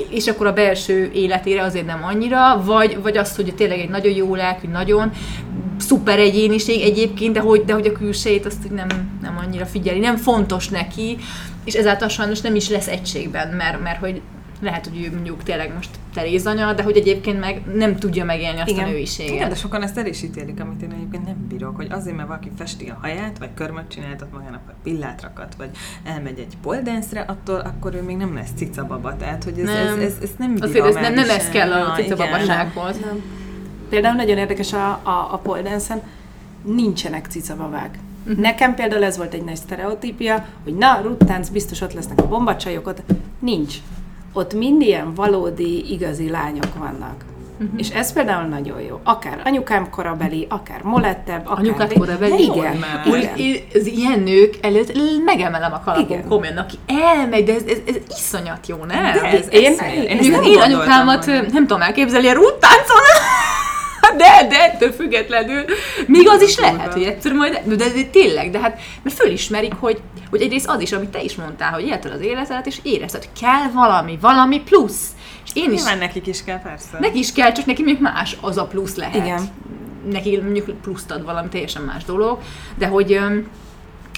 és 0.09 0.27
akkor 0.27 0.47
a 0.47 0.53
belső 0.53 1.11
életére 1.15 1.63
azért 1.63 1.87
nem 1.87 2.05
annyira, 2.05 2.63
vagy, 2.65 3.03
vagy 3.03 3.17
azt, 3.17 3.37
hogy 3.37 3.55
tényleg 3.55 3.79
egy 3.79 3.89
nagyon 3.89 4.13
jó 4.13 4.35
lelkű, 4.35 4.69
nagyon 4.69 5.13
szuper 5.79 6.19
egyéniség 6.19 6.81
egyébként, 6.81 7.33
de 7.33 7.41
hogy, 7.41 7.65
de 7.65 7.73
hogy 7.73 7.87
a 7.87 7.93
külsejét 7.93 8.47
azt 8.47 8.71
nem, 8.75 8.87
nem 9.23 9.39
annyira 9.47 9.67
figyeli, 9.67 9.99
nem 9.99 10.17
fontos 10.17 10.69
neki, 10.69 11.17
és 11.65 11.75
ezáltal 11.75 12.09
sajnos 12.09 12.41
nem 12.41 12.55
is 12.55 12.69
lesz 12.69 12.89
egységben, 12.89 13.49
mert, 13.49 13.83
mert 13.83 13.99
hogy 13.99 14.21
lehet, 14.61 14.87
hogy 14.87 15.05
ő 15.05 15.11
mondjuk 15.15 15.43
tényleg 15.43 15.75
most 15.75 15.91
Teréz 16.15 16.47
anya, 16.47 16.73
de 16.73 16.83
hogy 16.83 16.97
egyébként 16.97 17.41
meg 17.41 17.63
nem 17.75 17.97
tudja 17.97 18.25
megélni 18.25 18.61
azt 18.61 18.71
Igen. 18.71 18.85
a 18.85 18.89
nőiséget. 18.89 19.35
Igen, 19.35 19.49
de 19.49 19.55
sokan 19.55 19.83
ezt 19.83 19.99
el 19.99 20.07
is 20.07 20.23
ítélik, 20.23 20.61
amit 20.61 20.83
én 20.83 20.91
egyébként 20.91 21.25
nem 21.25 21.47
bírok, 21.49 21.77
hogy 21.77 21.87
azért, 21.91 22.17
mert 22.17 22.29
valaki 22.29 22.51
festi 22.59 22.89
a 22.89 22.99
haját, 23.01 23.39
vagy 23.39 23.49
körmöt 23.55 23.89
csináltat 23.89 24.33
magának, 24.33 24.61
vagy 24.67 24.75
pillátrakat, 24.83 25.55
vagy 25.59 25.69
elmegy 26.05 26.39
egy 26.39 26.57
poldance 26.63 27.21
attól 27.21 27.59
akkor 27.61 27.95
ő 27.95 28.03
még 28.03 28.17
nem 28.17 28.35
lesz 28.35 28.51
cicababa. 28.57 29.17
Tehát, 29.17 29.45
hogy 29.45 29.59
ez, 29.59 29.67
Nem. 29.67 29.99
ez, 29.99 30.03
ez, 30.03 30.15
ez 30.23 30.31
nem 30.39 30.55
bírom 30.55 30.69
Azért 30.69 30.87
ez 30.87 30.95
nem, 30.95 31.15
nem 31.15 31.31
ez 31.31 31.49
kell 31.49 31.73
el. 31.73 31.83
a 31.83 31.89
Na, 31.89 31.95
cica 31.95 32.15
igen. 32.15 32.31
babasághoz. 32.31 32.99
Nem. 33.01 33.23
Például 33.89 34.15
nagyon 34.15 34.39
érdekes 34.39 34.73
a, 34.73 35.01
a, 35.03 35.29
a 35.33 35.41
pole 35.43 35.63
dance-en, 35.63 36.03
nincsenek 36.63 37.27
cicababák. 37.31 37.99
Nekem 38.37 38.75
például 38.75 39.05
ez 39.05 39.17
volt 39.17 39.35
egy 39.35 39.45
nagy 39.45 39.57
sztereotípia, 39.57 40.45
hogy 40.65 40.75
na, 40.77 41.01
ruttánc, 41.03 41.49
biztos 41.49 41.81
ott 41.81 41.93
lesznek 41.93 42.19
a 42.21 42.27
bombacsajok, 42.29 42.87
ott 42.87 43.03
nincs. 43.39 43.75
Ott 44.33 44.55
mind 44.55 44.83
ilyen 44.83 45.15
valódi, 45.15 45.93
igazi 45.93 46.31
lányok 46.31 46.75
vannak. 46.79 47.25
Uh-huh. 47.61 47.81
És 47.81 47.89
ez 47.91 48.13
például 48.13 48.49
nagyon 48.49 48.81
jó. 48.81 49.01
Akár 49.05 49.41
anyukám 49.45 49.91
korabeli, 49.91 50.47
akár 50.51 50.83
molettebb, 50.83 51.47
akár... 51.47 51.59
Anyukád 51.59 51.93
korabeli? 51.99 52.47
Ja, 52.47 52.53
igen. 52.55 52.85
Jól. 53.07 53.15
Úgy, 53.17 53.23
igen. 53.23 53.37
én- 53.37 53.63
az 53.75 53.87
ilyen 53.87 54.21
nők 54.21 54.55
előtt 54.61 54.93
megemelem 55.25 55.73
a 55.73 55.81
kalapom 55.85 56.05
Igen. 56.05 56.29
komolyan, 56.29 56.57
aki 56.57 56.77
elmegy, 56.87 57.45
de 57.45 57.55
ez, 57.55 57.63
ez, 57.67 57.79
ez 57.87 57.95
iszonyat 58.19 58.67
jó, 58.67 58.77
nem? 58.77 59.03
De 59.13 59.23
ez, 59.23 59.47
Én- 59.51 59.73
ez, 59.73 59.81
én- 59.93 60.03
én, 60.03 60.09
Én, 60.09 60.23
én 60.23 60.31
gondoltam, 60.33 60.61
anyukámat 60.63 61.25
hogy- 61.25 61.47
nem 61.53 61.67
tudom 61.67 61.83
elképzelni 61.83 62.33
rúttáncon, 62.33 63.01
de, 64.21 64.47
de 64.49 64.65
ettől 64.65 64.93
függetlenül, 64.93 65.65
még 66.07 66.29
az 66.29 66.43
is 66.43 66.59
lehet, 66.59 66.93
hogy 66.93 67.03
egyszer 67.03 67.33
majd, 67.33 67.61
de, 67.65 67.75
de, 67.75 67.89
de 67.89 68.03
tényleg, 68.03 68.51
de 68.51 68.59
hát, 68.59 68.81
mert 69.03 69.17
fölismerik, 69.17 69.75
hogy, 69.75 70.01
hogy 70.31 70.43
egyrészt 70.43 70.69
az 70.69 70.81
is, 70.81 70.93
amit 70.93 71.09
te 71.09 71.23
is 71.23 71.35
mondtál, 71.35 71.73
hogy 71.73 71.87
élted 71.87 72.13
az 72.13 72.21
életedet, 72.21 72.67
és 72.67 72.79
érezted, 72.83 73.25
hogy 73.25 73.41
kell 73.41 73.71
valami, 73.73 74.19
valami 74.21 74.61
plusz. 74.61 75.09
És 75.45 75.51
én 75.55 75.73
is, 75.73 75.77
Nyilván 75.79 75.99
nekik 75.99 76.27
is 76.27 76.45
kell, 76.45 76.61
persze. 76.61 76.99
neki 77.01 77.19
is 77.19 77.33
kell, 77.33 77.53
csak 77.53 77.67
neki 77.67 77.83
még 77.83 78.01
más 78.01 78.37
az 78.41 78.57
a 78.57 78.67
plusz 78.67 78.97
lehet. 78.97 79.15
Igen. 79.15 79.49
Neki 80.11 80.41
mondjuk 80.41 80.81
pluszt 80.81 81.11
ad 81.11 81.25
valami 81.25 81.49
teljesen 81.49 81.83
más 81.83 82.05
dolog, 82.05 82.39
de 82.79 82.87
hogy 82.87 83.21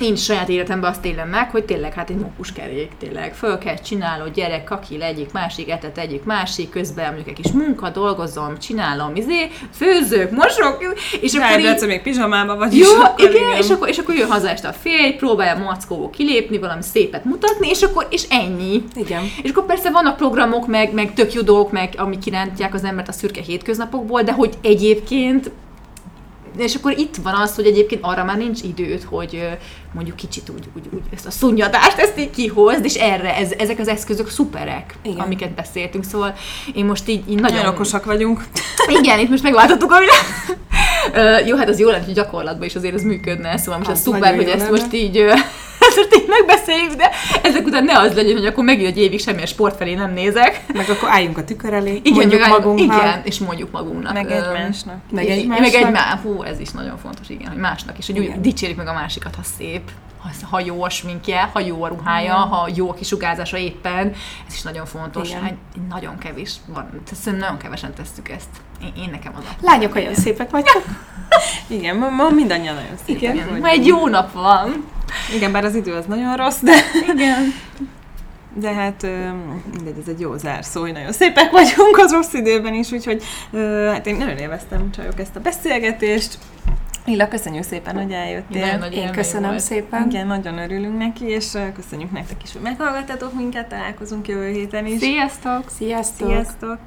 én 0.00 0.16
saját 0.16 0.48
életemben 0.48 0.90
azt 0.90 1.04
élem 1.04 1.28
meg, 1.28 1.50
hogy 1.50 1.64
tényleg 1.64 1.94
hát 1.94 2.10
egy 2.10 2.16
mókuskerék, 2.16 2.90
tényleg 2.98 3.34
föl 3.34 3.58
kell 3.58 3.78
csinálod, 3.78 4.34
gyerek, 4.34 4.64
kaki, 4.64 5.02
egyik 5.02 5.32
másik, 5.32 5.70
etet 5.70 5.98
egyik 5.98 6.24
másik, 6.24 6.70
közben 6.70 7.06
mondjuk 7.06 7.28
egy 7.28 7.42
kis 7.42 7.52
munka, 7.52 7.88
dolgozom, 7.90 8.58
csinálom, 8.58 9.16
izé, 9.16 9.50
főzök, 9.72 10.30
mosok, 10.30 10.96
és 11.20 11.34
akkor 11.34 11.48
Ráadásul 11.48 11.88
így, 11.88 11.94
még 11.94 12.02
pizsamába 12.02 12.56
vagy 12.56 12.76
jó, 12.76 12.90
akkor 13.00 13.30
igen, 13.30 13.56
és 13.58 13.70
akkor, 13.70 13.88
és 13.88 13.98
akkor 13.98 14.14
jön 14.14 14.28
haza 14.28 14.48
este 14.48 14.68
a 14.68 14.72
férj, 14.72 15.16
próbálja 15.16 15.62
mackóból 15.62 16.10
kilépni, 16.10 16.58
valami 16.58 16.82
szépet 16.82 17.24
mutatni, 17.24 17.68
és 17.68 17.82
akkor, 17.82 18.06
és 18.10 18.24
ennyi. 18.28 18.82
Igen. 18.94 19.22
És 19.42 19.50
akkor 19.50 19.66
persze 19.66 19.90
vannak 19.90 20.16
programok, 20.16 20.66
meg, 20.66 20.92
meg 20.92 21.14
tök 21.14 21.32
jó 21.32 21.40
dolgok, 21.40 21.72
meg 21.72 21.94
amik 21.96 22.18
kirántják 22.18 22.74
az 22.74 22.84
embert 22.84 23.08
a 23.08 23.12
szürke 23.12 23.40
hétköznapokból, 23.40 24.22
de 24.22 24.32
hogy 24.32 24.54
egyébként 24.62 25.50
és 26.60 26.74
akkor 26.74 26.98
itt 26.98 27.16
van 27.16 27.34
az, 27.34 27.54
hogy 27.54 27.66
egyébként 27.66 28.00
arra 28.04 28.24
már 28.24 28.36
nincs 28.36 28.62
időd, 28.62 29.02
hogy 29.02 29.48
mondjuk 29.92 30.16
kicsit 30.16 30.48
úgy, 30.48 30.68
úgy, 30.76 30.84
úgy 30.92 31.02
ezt 31.14 31.26
a 31.26 31.30
szunyadást, 31.30 31.98
ezt 31.98 32.18
így 32.18 32.30
kihozd, 32.30 32.84
és 32.84 32.94
erre, 32.94 33.36
ez, 33.36 33.52
ezek 33.58 33.78
az 33.78 33.88
eszközök 33.88 34.28
szuperek, 34.30 34.94
Igen. 35.02 35.18
Amiket 35.18 35.50
beszéltünk, 35.54 36.04
szóval 36.04 36.34
én 36.74 36.84
most 36.84 37.08
így, 37.08 37.30
így 37.30 37.40
nagyon... 37.40 37.56
Nagyon 37.56 37.74
okosak 37.74 38.04
vagyunk. 38.04 38.44
Igen, 39.00 39.18
itt 39.18 39.28
most 39.28 39.42
megváltottuk 39.42 39.92
a 39.92 39.98
világ. 39.98 41.46
Jó, 41.46 41.56
hát 41.56 41.68
az 41.68 41.78
jó 41.78 41.90
lenne, 41.90 42.04
hogy 42.04 42.14
gyakorlatban 42.14 42.66
is 42.66 42.74
azért 42.74 42.94
ez 42.94 43.02
működne, 43.02 43.56
szóval 43.56 43.78
most 43.78 43.90
Az 43.90 43.96
az 43.98 44.02
szuper, 44.04 44.34
hogy 44.34 44.48
ezt 44.48 44.58
lenne. 44.58 44.70
most 44.70 44.92
így, 44.92 45.24
most 45.96 46.14
így 46.16 46.28
megbeszéljük, 46.28 46.92
de 46.94 47.10
ezek 47.42 47.66
után 47.66 47.84
ne 47.84 47.98
az 47.98 48.14
legyen, 48.14 48.36
hogy 48.36 48.46
akkor 48.46 48.64
megint 48.64 48.88
egy 48.88 48.98
évig 48.98 49.20
semmilyen 49.20 49.46
sport 49.46 49.76
felé 49.76 49.94
nem 49.94 50.12
nézek. 50.12 50.62
Meg 50.72 50.88
akkor 50.88 51.08
álljunk 51.08 51.38
a 51.38 51.44
tükör 51.44 51.72
elé, 51.72 52.00
Igen, 52.02 52.12
mondjuk 52.12 52.40
meg, 52.40 52.50
magunknak. 52.50 53.02
Igen, 53.02 53.20
és 53.24 53.38
mondjuk 53.38 53.70
magunknak. 53.70 54.12
Meg 54.12 54.30
egymásnak. 54.30 54.96
Meg 55.10 55.26
egymásnak. 55.26 55.72
Meg 55.72 55.74
egymás, 55.74 56.20
hú, 56.22 56.42
ez 56.42 56.60
is 56.60 56.70
nagyon 56.70 56.98
fontos, 56.98 57.28
igen, 57.28 57.48
hogy 57.48 57.60
másnak 57.60 57.98
is, 57.98 58.06
hogy 58.06 58.18
úgy 58.18 58.40
dicsérjük 58.40 58.78
meg 58.78 58.86
a 58.86 58.92
másikat, 58.92 59.34
ha 59.34 59.42
szép, 59.58 59.82
ha, 60.50 60.60
jó 60.60 60.82
a 60.82 60.90
sminkje, 60.90 61.50
ha 61.52 61.60
jó 61.60 61.82
a 61.82 61.88
ruhája, 61.88 62.34
ha 62.34 62.68
jó 62.74 62.90
a 62.90 62.94
kisugárzása 62.94 63.56
éppen, 63.56 64.12
ez 64.46 64.54
is 64.54 64.62
nagyon 64.62 64.86
fontos. 64.86 65.28
Igen. 65.28 65.42
Hát, 65.42 65.54
nagyon 65.88 66.18
kevés 66.18 66.54
van, 66.66 67.02
szerintem 67.12 67.36
nagyon 67.36 67.58
kevesen 67.58 67.94
tesszük 67.94 68.28
ezt. 68.28 68.48
Én, 68.82 68.92
én 69.02 69.08
nekem 69.10 69.32
az 69.36 69.44
a 69.44 69.54
Lányok 69.60 69.94
olyan 69.94 70.14
szépek 70.14 70.50
vagytok. 70.50 70.82
Igen, 71.66 71.96
ma, 71.96 72.08
ma 72.08 72.30
mindannyian 72.30 72.74
nagyon 72.74 72.96
szépek 73.06 73.22
Igen. 73.22 73.36
vagyunk. 73.36 73.60
Ma 73.60 73.68
egy 73.68 73.86
jó 73.86 74.08
nap 74.08 74.32
van. 74.32 74.84
Igen, 75.34 75.52
bár 75.52 75.64
az 75.64 75.74
idő 75.74 75.94
az 75.94 76.04
nagyon 76.06 76.36
rossz, 76.36 76.60
de, 76.60 76.72
Igen. 77.12 77.52
de 78.60 78.72
hát 78.72 79.02
mindegy, 79.72 79.98
ez 80.00 80.08
egy 80.08 80.20
jó 80.20 80.36
zárszó, 80.36 80.80
hogy 80.80 80.92
nagyon 80.92 81.12
szépek 81.12 81.50
vagyunk 81.50 81.98
az 81.98 82.12
rossz 82.12 82.32
időben 82.32 82.74
is, 82.74 82.92
úgyhogy 82.92 83.22
hát 83.86 84.06
én 84.06 84.16
nagyon 84.16 84.36
élveztem 84.36 84.90
csajok 84.90 85.20
ezt 85.20 85.36
a 85.36 85.40
beszélgetést. 85.40 86.38
Illa, 87.08 87.28
köszönjük 87.28 87.62
szépen, 87.64 87.96
hogy 87.96 88.12
eljöttél. 88.12 88.60
Nagyon 88.60 88.78
nagy 88.78 88.94
Én 88.94 89.12
köszönöm 89.12 89.48
volt. 89.48 89.60
szépen. 89.60 90.06
Igen, 90.10 90.26
nagyon 90.26 90.58
örülünk 90.58 90.98
neki, 90.98 91.24
és 91.24 91.56
köszönjük 91.74 92.12
nektek 92.12 92.42
is, 92.42 92.52
hogy 92.52 92.62
meghallgattatok 92.62 93.34
minket, 93.34 93.68
találkozunk 93.68 94.28
jövő 94.28 94.50
héten 94.50 94.86
is. 94.86 94.98
Sziasztok! 94.98 95.70
Sziasztok! 95.70 96.28
Sziasztok! 96.28 96.78